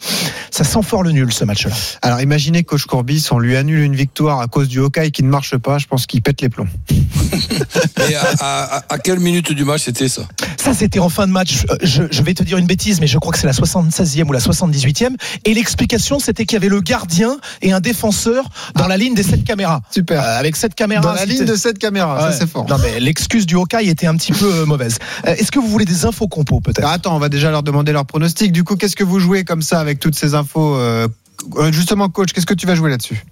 ça 0.51 0.65
sent 0.65 0.83
fort 0.83 1.03
le 1.03 1.11
nul 1.13 1.33
ce 1.33 1.45
match-là. 1.45 1.73
Alors 2.03 2.21
imaginez 2.21 2.63
coach 2.65 2.85
Courbis, 2.85 3.27
on 3.31 3.39
lui 3.39 3.57
annule 3.57 3.81
une 3.81 3.97
victoire 3.97 4.41
à 4.41 4.47
cause 4.47 4.69
du 4.69 4.79
Hawkeye 4.81 5.11
qui 5.11 5.23
ne 5.23 5.29
marche 5.29 5.57
pas. 5.57 5.79
Je 5.79 5.87
pense 5.87 6.07
qu'il 6.07 6.23
pète 6.23 6.41
les 6.43 6.49
plombs. 6.49 6.69
Et 8.11 8.15
à, 8.15 8.25
à- 8.41 8.85
à 8.89 8.99
quelle 8.99 9.21
minute 9.21 9.53
du 9.53 9.65
match 9.65 9.83
c'était 9.85 10.09
ça? 10.09 10.23
Ça, 10.57 10.75
c'était 10.75 10.99
en 10.99 11.09
fin 11.09 11.27
de 11.27 11.33
match. 11.33 11.65
Euh, 11.71 11.77
Je, 11.83 12.03
je 12.11 12.23
vais 12.23 12.35
te 12.35 12.43
dire 12.43 12.59
une 12.59 12.67
bêtise, 12.67 13.01
mais 13.01 13.07
je 13.07 13.19
crois 13.19 13.33
que 13.33 13.39
c'est 13.39 13.47
la 13.47 13.53
76e 13.53 14.25
ou 14.29 14.33
la 14.33 14.39
78e. 14.41 15.15
Et 15.45 15.55
l'explication, 15.55 16.19
c'était 16.19 16.45
qu'il 16.45 16.55
y 16.57 16.59
avait 16.59 16.69
le 16.69 16.81
gardien 16.81 17.39
et 17.63 17.73
un 17.73 17.81
défenseur 17.81 18.49
dans 18.75 18.87
la 18.87 18.97
ligne 18.97 19.15
des 19.15 19.23
sept 19.23 19.45
caméras. 19.45 19.81
Super. 19.91 20.23
Euh, 20.23 20.39
avec 20.39 20.57
cette 20.57 20.75
caméra. 20.75 21.01
Dans 21.03 21.13
la 21.13 21.25
ligne 21.25 21.45
de 21.45 21.55
cette 21.57 21.79
caméra, 21.79 22.15
Ouais. 22.27 22.33
ça 22.33 22.39
c'est 22.39 22.49
fort. 22.49 22.67
Non, 22.69 22.77
mais 22.79 23.01
l'excuse 23.01 23.47
du 23.47 23.57
Hawkeye 23.57 23.89
était 23.89 24.07
un 24.07 24.17
petit 24.17 24.33
peu 24.33 24.53
euh, 24.53 24.67
mauvaise. 24.67 24.99
Euh, 25.27 25.35
Est-ce 25.35 25.51
que 25.51 25.59
vous 25.59 25.69
voulez 25.69 25.85
des 25.85 26.05
infos 26.05 26.29
compos, 26.29 26.60
peut-être 26.61 26.79
Alors, 26.81 26.93
attends, 26.93 27.17
on 27.17 27.19
va 27.19 27.29
déjà 27.29 27.51
leur 27.51 27.63
demander 27.63 27.93
leur 27.93 28.07
pronostic. 28.07 28.53
Du 28.53 28.65
coup, 28.65 28.77
qu'est-ce 28.77 28.97
que 28.97 29.05
vous 29.05 29.19
jouez 29.19 29.45
comme 29.45 29.63
ça 29.63 29.81
avec 29.81 30.01
toutes 30.01 30.15
ces 30.15 30.35
infos 30.35 30.77
euh, 30.77 31.09
euh, 31.57 31.73
Justement, 31.73 32.09
coach, 32.09 32.33
qu'est-ce 32.33 32.47
que 32.47 32.55
tu 32.55 32.67
vas 32.67 32.75
jouer 32.75 32.91
là-dessus? 32.91 33.25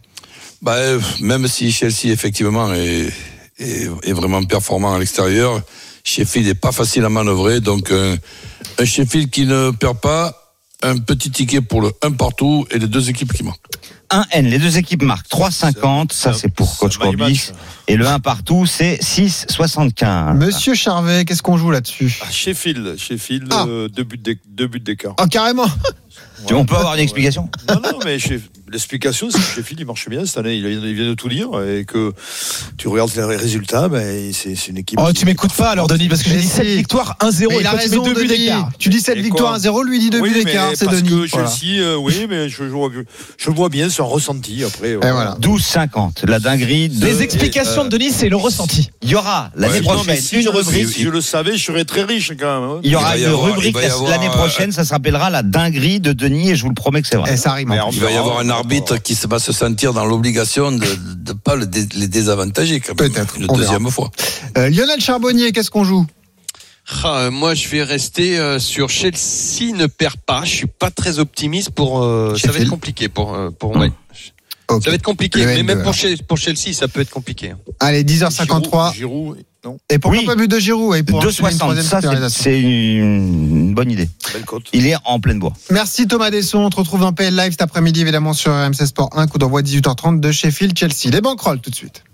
Bah, 0.62 0.74
euh, 0.74 1.00
Même 1.20 1.46
si 1.46 1.70
Chelsea, 1.72 2.06
effectivement, 2.06 2.72
est, 2.74 3.12
est, 3.58 3.90
est 4.02 4.12
vraiment 4.12 4.42
performant 4.42 4.94
à 4.94 4.98
l'extérieur, 4.98 5.62
Sheffield 6.04 6.46
n'est 6.46 6.54
pas 6.54 6.72
facile 6.72 7.04
à 7.04 7.08
manœuvrer. 7.08 7.60
Donc, 7.60 7.90
euh, 7.90 8.16
un 8.78 8.84
Sheffield 8.84 9.30
qui 9.30 9.46
ne 9.46 9.70
perd 9.70 10.00
pas, 10.00 10.56
un 10.82 10.96
petit 10.98 11.30
ticket 11.30 11.60
pour 11.60 11.82
le 11.82 11.90
1 12.02 12.12
partout 12.12 12.66
et 12.70 12.78
les 12.78 12.86
deux 12.86 13.10
équipes 13.10 13.32
qui 13.32 13.42
marquent. 13.42 13.66
1N, 14.10 14.48
les 14.48 14.58
deux 14.58 14.78
équipes 14.78 15.02
marquent 15.02 15.28
3,50, 15.28 16.12
ça 16.12 16.32
c'est 16.32 16.48
pour 16.48 16.76
coach 16.78 16.96
Courbis. 16.98 17.50
Et 17.88 17.96
le 17.96 18.06
1 18.06 18.20
partout, 18.20 18.66
c'est 18.66 18.98
6,75. 19.02 20.34
Monsieur 20.36 20.74
Charvet, 20.74 21.24
qu'est-ce 21.24 21.42
qu'on 21.42 21.56
joue 21.56 21.70
là-dessus? 21.70 22.18
Ah, 22.22 22.30
Sheffield, 22.30 22.96
Sheffield, 22.98 23.48
Ah. 23.52 23.64
euh, 23.68 23.88
deux 23.88 24.04
buts 24.04 24.18
d'é- 24.18 24.38
deux 24.48 24.66
buts 24.66 24.80
d'écart. 24.80 25.14
Oh, 25.20 25.26
carrément 25.30 25.66
Tu- 26.46 26.54
On 26.54 26.64
peut 26.64 26.76
avoir 26.76 26.94
une 26.94 27.00
explication? 27.00 27.48
Non, 27.68 27.80
non, 27.82 27.98
mais 28.04 28.16
l'explication, 28.70 29.28
c'est 29.30 29.38
que 29.38 29.44
Sheffield, 29.44 29.80
il 29.80 29.86
marche 29.86 30.08
bien 30.08 30.24
cette 30.24 30.38
année. 30.38 30.54
Il 30.54 30.66
vient, 30.66 30.80
il 30.84 30.94
vient 30.94 31.08
de 31.08 31.14
tout 31.14 31.28
dire. 31.28 31.48
Et 31.66 31.84
que 31.84 32.12
tu 32.76 32.86
regardes 32.86 33.10
les 33.16 33.36
résultats, 33.36 33.88
ben, 33.88 34.30
c'est 34.32 34.54
c'est 34.54 34.68
une 34.68 34.76
équipe. 34.78 35.00
Oh, 35.02 35.12
tu 35.12 35.24
m'écoutes 35.24 35.52
pas 35.54 35.70
alors, 35.70 35.88
Denis, 35.88 36.08
parce 36.08 36.22
que 36.22 36.28
j'ai 36.30 36.36
dit 36.36 36.42
si. 36.46 36.54
7 36.54 36.66
victoires, 36.68 37.16
1-0 37.20 37.46
Mais 37.48 37.56
et 37.56 37.60
il 37.60 37.66
a 37.66 37.70
tu 37.70 37.76
raison, 37.76 38.02
buts 38.04 38.14
Denis. 38.14 38.28
d'écart. 38.28 38.70
Tu 38.78 38.88
dis 38.88 39.00
7 39.00 39.18
Et 39.18 39.22
victoires 39.22 39.48
quoi 39.50 39.56
à 39.56 39.58
0, 39.58 39.82
lui 39.82 39.98
dit 39.98 40.10
2 40.10 40.20
oui, 40.20 40.28
buts 40.32 40.44
d'écart. 40.44 40.70
C'est 40.76 40.84
parce 40.84 40.98
Denis. 41.02 41.08
que 41.26 41.28
Voilà. 41.32 41.48
Chelsea, 41.50 41.80
euh, 41.80 41.96
oui, 41.96 42.26
mais 42.28 42.48
je, 42.48 42.56
je, 42.58 42.62
vois, 42.64 42.90
je 43.36 43.50
le 43.50 43.56
vois 43.56 43.68
bien, 43.68 43.90
c'est 43.90 44.02
un 44.02 44.04
ressenti 44.04 44.62
après. 44.62 44.90
Et 44.90 44.96
voilà. 44.96 45.36
12,50. 45.40 46.24
La 46.28 46.38
dinguerie 46.38 46.88
de. 46.88 47.04
Les 47.04 47.22
explications 47.22 47.84
de 47.84 47.88
Denis, 47.88 48.12
c'est 48.12 48.28
le 48.28 48.36
ressenti. 48.36 48.90
Il 49.02 49.10
y 49.10 49.16
aura 49.16 49.50
l'année 49.56 49.74
Ouais, 49.74 49.80
prochaine 49.82 50.20
si 50.20 50.36
une 50.40 50.48
rubrique. 50.50 50.88
Si 50.88 51.02
je 51.02 51.08
le 51.08 51.20
savais, 51.20 51.56
je 51.56 51.64
serais 51.64 51.84
très 51.84 52.04
riche 52.04 52.32
quand 52.38 52.60
même. 52.60 52.70
hein. 52.70 52.80
Il 52.84 52.90
y 52.92 52.94
aura 52.96 53.16
une 53.18 53.26
rubrique 53.28 53.74
l'année 54.08 54.28
euh, 54.28 54.30
prochaine, 54.30 54.70
ça 54.70 54.84
s'appellera 54.84 55.30
la 55.30 55.42
dinguerie 55.42 55.98
de 56.00 56.07
Denis 56.12 56.50
et 56.50 56.56
je 56.56 56.62
vous 56.62 56.68
le 56.68 56.74
promets 56.74 57.02
que 57.02 57.08
c'est 57.08 57.16
vrai. 57.16 57.32
Et 57.34 57.36
ça 57.36 57.54
plus. 57.54 57.62
Il 57.92 58.00
va 58.00 58.10
y 58.10 58.16
avoir 58.16 58.38
un 58.38 58.48
arbitre 58.50 58.96
qui 58.96 59.14
se- 59.14 59.26
va 59.26 59.38
se 59.38 59.52
sentir 59.52 59.92
dans 59.92 60.04
l'obligation 60.04 60.70
de 60.72 60.84
ne 61.26 61.32
pas 61.32 61.54
le 61.56 61.66
dé- 61.66 61.86
les 61.96 62.08
désavantager 62.08 62.80
quand 62.80 63.00
même. 63.00 63.10
Peut-être, 63.12 63.36
Une 63.38 63.44
on 63.48 63.54
verra. 63.54 63.72
deuxième 63.72 63.90
fois. 63.90 64.10
Euh, 64.56 64.68
Lionel 64.70 65.00
Charbonnier, 65.00 65.52
qu'est-ce 65.52 65.70
qu'on 65.70 65.84
joue? 65.84 66.06
Ah, 67.04 67.18
euh, 67.24 67.30
moi, 67.30 67.54
je 67.54 67.68
vais 67.68 67.82
rester 67.82 68.38
euh, 68.38 68.58
sur 68.58 68.88
Chelsea 68.88 69.74
ne 69.74 69.86
perd 69.86 70.16
pas. 70.24 70.44
Je 70.44 70.50
suis 70.54 70.66
pas 70.66 70.90
très 70.90 71.18
optimiste 71.18 71.70
pour. 71.70 72.02
euh, 72.02 72.34
ça 72.36 72.50
va 72.50 72.60
être 72.60 72.70
compliqué 72.70 73.08
pour 73.08 73.34
euh, 73.34 73.50
pour 73.50 73.76
ouais. 73.76 73.92
Ça 74.70 74.90
va 74.90 74.94
être 74.96 75.02
compliqué, 75.02 75.44
mais 75.46 75.62
N2, 75.62 75.64
même 75.64 75.82
pour, 75.82 76.36
Chelsea, 76.38 76.72
ça 76.72 76.88
peut 76.88 77.00
être 77.00 77.10
compliqué. 77.10 77.50
hein. 77.52 77.58
Allez, 77.80 78.04
10h53. 78.04 78.92
Giroud, 78.92 78.94
Giroud, 78.94 79.36
non, 79.64 79.78
Et 79.90 79.98
pourquoi 79.98 80.20
Oui. 80.20 80.26
pas 80.26 80.36
but 80.36 80.48
de 80.50 80.58
Giroud 80.58 80.94
et 80.96 81.02
pour 81.02 81.18
enchaîner 81.18 81.30
une 81.50 81.56
2,60. 81.56 81.58
troisième 81.58 81.84
Ça, 81.84 82.28
c'est- 82.28 82.60
une 82.60 83.74
bonne 83.74 83.90
idée. 83.90 84.08
belle. 84.32 84.44
Il 84.72 84.86
est 84.86 84.94
en 85.04 85.18
pleine 85.20 85.38
bois. 85.38 85.52
Merci 85.70 86.06
Thomas 86.06 86.30
Desson. 86.30 86.58
On 86.58 86.70
te 86.70 86.76
retrouve 86.76 87.00
dans 87.00 87.12
PL 87.12 87.34
Live 87.34 87.52
cet 87.52 87.62
après-midi, 87.62 88.00
évidemment, 88.02 88.32
sur 88.34 88.52
RMC 88.52 88.86
Sport 88.86 89.10
1, 89.16 89.26
coup 89.26 89.38
d'envoi 89.38 89.62
18h30 89.62 90.20
de 90.20 90.30
Sheffield, 90.32 90.78
Chelsea. 90.78 91.10
Les 91.12 91.20
banquerolles 91.20 91.60
tout 91.60 91.70
de 91.70 91.74
suite. 91.74 92.04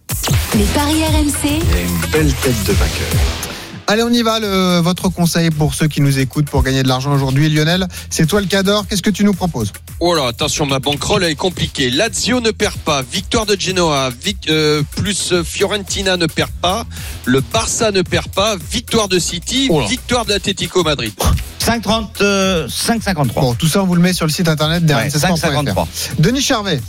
Les 0.56 0.64
paris 0.66 1.02
RMC, 1.04 1.60
Une 1.60 2.10
belle 2.10 2.32
tête 2.34 2.64
de 2.66 2.72
vainqueur. 2.72 3.53
Allez, 3.86 4.02
on 4.02 4.08
y 4.10 4.22
va. 4.22 4.40
Le, 4.40 4.80
votre 4.80 5.10
conseil 5.10 5.50
pour 5.50 5.74
ceux 5.74 5.88
qui 5.88 6.00
nous 6.00 6.18
écoutent 6.18 6.48
pour 6.48 6.62
gagner 6.62 6.82
de 6.82 6.88
l'argent 6.88 7.12
aujourd'hui, 7.12 7.50
Lionel, 7.50 7.86
c'est 8.08 8.26
toi 8.26 8.40
le 8.40 8.46
cador. 8.46 8.86
Qu'est-ce 8.88 9.02
que 9.02 9.10
tu 9.10 9.24
nous 9.24 9.34
proposes? 9.34 9.72
Oh 10.00 10.14
là, 10.14 10.26
attention, 10.28 10.64
ma 10.64 10.78
bankroll 10.78 11.22
elle 11.22 11.30
est 11.32 11.34
compliquée. 11.34 11.90
Lazio 11.90 12.40
ne 12.40 12.50
perd 12.50 12.76
pas, 12.76 13.02
victoire 13.02 13.44
de 13.46 13.56
Genoa, 13.60 14.10
vic- 14.10 14.48
euh, 14.48 14.82
plus 14.96 15.32
euh, 15.32 15.44
Fiorentina 15.44 16.16
ne 16.16 16.26
perd 16.26 16.50
pas, 16.62 16.86
le 17.26 17.40
Barça 17.40 17.90
ne 17.90 18.00
perd 18.02 18.28
pas, 18.28 18.56
victoire 18.70 19.08
de 19.08 19.18
City, 19.18 19.68
Oh 19.70 19.84
victoire 19.86 20.24
de 20.24 20.30
l'Atlético 20.30 20.82
Madrid. 20.82 21.12
5,30, 21.60 22.06
euh, 22.22 22.66
5,53. 22.68 23.34
Bon, 23.34 23.54
tout 23.54 23.68
ça, 23.68 23.82
on 23.82 23.86
vous 23.86 23.94
le 23.94 24.00
met 24.02 24.12
sur 24.14 24.26
le 24.26 24.32
site 24.32 24.48
internet 24.48 24.82
Ouais, 24.84 25.10
Sport.fr. 25.10 25.46
5,53. 25.46 25.86
Denis 26.18 26.40
Charvet. 26.42 26.80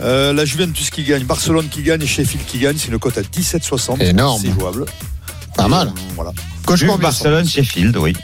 Euh, 0.00 0.32
la 0.32 0.44
Juventus 0.44 0.90
qui 0.90 1.02
gagne, 1.02 1.24
Barcelone 1.24 1.68
qui 1.68 1.82
gagne 1.82 2.02
et 2.02 2.06
Sheffield 2.06 2.46
qui 2.46 2.58
gagne, 2.58 2.76
c'est 2.78 2.88
une 2.88 2.98
cote 2.98 3.18
à 3.18 3.22
17,60. 3.22 4.00
Énorme. 4.02 4.40
C'est 4.42 4.52
jouable. 4.52 4.86
Pas 5.56 5.68
mal. 5.68 5.92
Voilà. 6.14 6.32
Coach 6.64 6.80
Juve, 6.80 6.88
Courbis. 6.88 7.02
Barcelone, 7.02 7.46
Sheffield, 7.46 7.96
oui. 7.96 8.14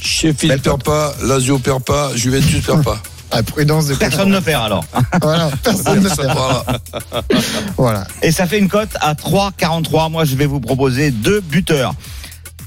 Sheffield 0.00 0.62
perd 0.62 0.82
pas, 0.82 1.14
Lazio 1.22 1.58
perd 1.58 1.82
pas, 1.82 2.14
Juventus 2.14 2.64
perd 2.64 2.84
pas. 2.84 2.98
Ah, 3.30 3.42
prudence 3.42 3.88
de 3.88 3.94
Personne 3.94 4.30
ne 4.30 4.40
perd 4.40 4.64
alors. 4.64 4.86
Voilà, 5.20 5.50
personne 5.62 6.02
ne 6.02 6.08
perd. 6.08 6.80
Voilà. 7.76 8.06
Et 8.22 8.32
ça 8.32 8.46
fait 8.46 8.58
une 8.58 8.70
cote 8.70 8.96
à 9.02 9.12
3,43. 9.12 10.10
Moi, 10.10 10.24
je 10.24 10.34
vais 10.34 10.46
vous 10.46 10.60
proposer 10.60 11.10
deux 11.10 11.42
buteurs. 11.42 11.92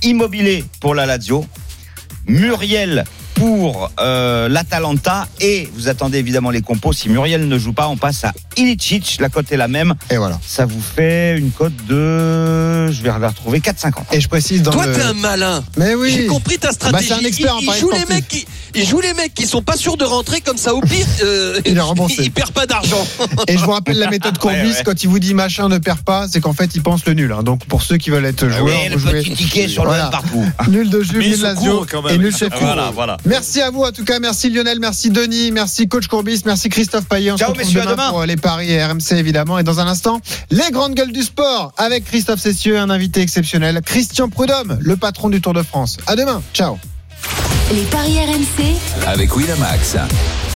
Immobilier 0.03 0.63
pour 0.79 0.93
la 0.93 1.07
Lazio, 1.07 1.47
Muriel 2.27 3.05
pour 3.33 3.89
euh, 3.99 4.49
l'Atalanta 4.49 5.27
et 5.39 5.67
vous 5.73 5.87
attendez 5.87 6.19
évidemment 6.19 6.51
les 6.51 6.61
compos. 6.61 6.93
Si 6.93 7.09
Muriel 7.09 7.47
ne 7.47 7.57
joue 7.57 7.73
pas, 7.73 7.87
on 7.87 7.97
passe 7.97 8.23
à 8.23 8.33
Ilicic. 8.57 9.17
La 9.19 9.29
cote 9.29 9.51
est 9.51 9.57
la 9.57 9.67
même. 9.67 9.93
Et 10.09 10.17
voilà. 10.17 10.39
Ça 10.45 10.65
vous 10.65 10.81
fait 10.81 11.37
une 11.37 11.51
cote 11.51 11.73
de, 11.87 12.91
je 12.91 13.01
vais 13.01 13.09
la 13.09 13.29
retrouver 13.29 13.59
4,50. 13.59 13.91
Et 14.13 14.21
je 14.21 14.27
précise 14.27 14.61
dans 14.61 14.71
Toi, 14.71 14.87
le. 14.87 14.93
t'es 14.93 15.01
un 15.01 15.13
malin. 15.13 15.63
Mais 15.77 15.95
oui. 15.95 16.11
J'ai 16.11 16.27
compris 16.27 16.57
ta 16.57 16.71
stratégie. 16.71 17.09
Bah, 17.09 17.15
c'est 17.19 17.23
un 17.23 17.27
expert 17.27 17.55
en 17.55 17.59
il, 17.59 17.63
il 17.63 17.67
paris 17.67 17.79
joue 17.79 17.91
les 17.91 18.05
mecs 18.05 18.27
qui, 18.27 18.45
il 18.75 18.85
joue 18.85 18.99
les 19.01 19.13
mecs 19.13 19.33
qui 19.33 19.45
sont 19.45 19.61
pas 19.61 19.77
sûrs 19.77 19.97
de 19.97 20.05
rentrer 20.05 20.41
comme 20.41 20.57
ça. 20.57 20.73
Au 20.73 20.81
pire, 20.81 21.05
euh, 21.23 21.59
Il 21.65 21.77
est 21.77 21.81
remboursé. 21.81 22.15
il, 22.19 22.25
il 22.25 22.31
perd 22.31 22.51
pas 22.51 22.65
d'argent. 22.65 23.05
Et 23.47 23.57
je 23.57 23.63
vous 23.63 23.71
rappelle 23.71 23.97
la 23.97 24.09
méthode 24.09 24.37
Courbis, 24.37 24.57
Ouais, 24.61 24.67
ouais. 24.75 24.83
quand 24.85 25.03
il 25.03 25.07
vous 25.09 25.19
dit 25.19 25.33
machin 25.33 25.69
ne 25.69 25.77
perd 25.77 25.99
pas, 26.01 26.27
c'est 26.29 26.41
qu'en 26.41 26.53
fait 26.53 26.71
il 26.75 26.81
pense 26.83 27.05
le 27.05 27.13
nul. 27.13 27.31
hein. 27.31 27.43
Donc 27.43 27.65
pour 27.65 27.81
ceux 27.81 27.97
qui 27.97 28.09
veulent 28.09 28.25
être 28.25 28.47
joueurs, 28.49 28.65
Oui, 28.65 28.89
le 28.89 28.95
vous 28.97 29.07
jouez 29.09 29.21
petit 29.21 29.35
ticket 29.35 29.67
sur 29.67 29.83
le 29.83 29.89
Voilà. 29.89 30.03
même 30.03 30.11
partout. 30.11 30.45
nul 30.69 30.89
de 30.89 31.01
il 31.21 31.41
Lazio 31.41 31.85
et 32.09 32.17
nul 32.17 32.31
Sheffield. 32.31 32.61
Voilà, 32.61 32.91
voilà. 32.93 33.17
Merci 33.25 33.61
à 33.61 33.69
vous 33.71 33.83
en 33.83 33.91
tout 33.91 34.03
cas, 34.03 34.19
merci 34.19 34.49
Lionel, 34.49 34.79
merci 34.79 35.09
Denis, 35.09 35.51
merci 35.51 35.87
coach 35.87 36.07
Courbis, 36.07 36.41
merci 36.45 36.69
Christophe 36.69 37.05
Payet. 37.05 37.31
On 37.31 37.37
Ciao, 37.37 37.53
se 37.53 37.57
messieurs, 37.59 37.79
à 37.81 37.83
demain, 37.83 37.93
demain. 37.95 38.09
pour 38.09 38.23
les 38.25 38.35
paris 38.41 38.71
et 38.71 38.83
RMC 38.83 39.13
évidemment. 39.13 39.57
Et 39.57 39.63
dans 39.63 39.79
un 39.79 39.87
instant, 39.87 40.19
les 40.49 40.69
grandes 40.71 40.95
gueules 40.95 41.13
du 41.13 41.23
sport 41.23 41.73
avec 41.77 42.05
Christophe 42.05 42.41
Cessieux, 42.41 42.77
un 42.77 42.89
invité 42.89 43.21
exceptionnel, 43.21 43.81
Christian 43.85 44.29
Prudhomme, 44.29 44.77
le 44.81 44.97
patron 44.97 45.29
du 45.29 45.39
Tour 45.41 45.53
de 45.53 45.63
France. 45.63 45.97
À 46.07 46.15
demain, 46.15 46.41
ciao. 46.53 46.77
Les 47.73 47.83
paris 47.83 48.17
RMC, 48.19 49.07
Avec 49.07 49.35
Winamax. 49.35 49.95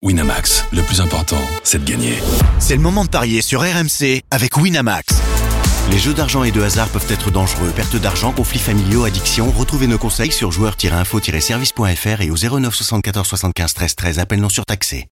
Winamax, 0.03 0.65
le 0.73 0.81
plus 0.81 0.99
important, 0.99 1.39
c'est 1.63 1.83
de 1.83 1.89
gagner. 1.89 2.15
C'est 2.59 2.75
le 2.75 2.81
moment 2.81 3.05
de 3.05 3.09
parier 3.09 3.41
sur 3.41 3.61
RMC 3.61 4.21
avec 4.31 4.57
Winamax. 4.57 5.15
Les 5.91 5.99
jeux 5.99 6.13
d'argent 6.13 6.43
et 6.43 6.51
de 6.51 6.61
hasard 6.61 6.89
peuvent 6.89 7.05
être 7.09 7.29
dangereux. 7.29 7.71
Perte 7.75 7.95
d'argent, 7.97 8.31
conflits 8.31 8.59
familiaux, 8.59 9.03
addiction. 9.05 9.51
Retrouvez 9.51 9.87
nos 9.87 9.99
conseils 9.99 10.31
sur 10.31 10.51
joueurs-info-service.fr 10.51 12.21
et 12.21 12.31
au 12.31 12.35
09 12.35 12.73
74 12.73 13.27
75 13.27 13.73
13 13.73 13.95
13. 13.95 14.19
Appel 14.19 14.39
non 14.39 14.49
surtaxé. 14.49 15.03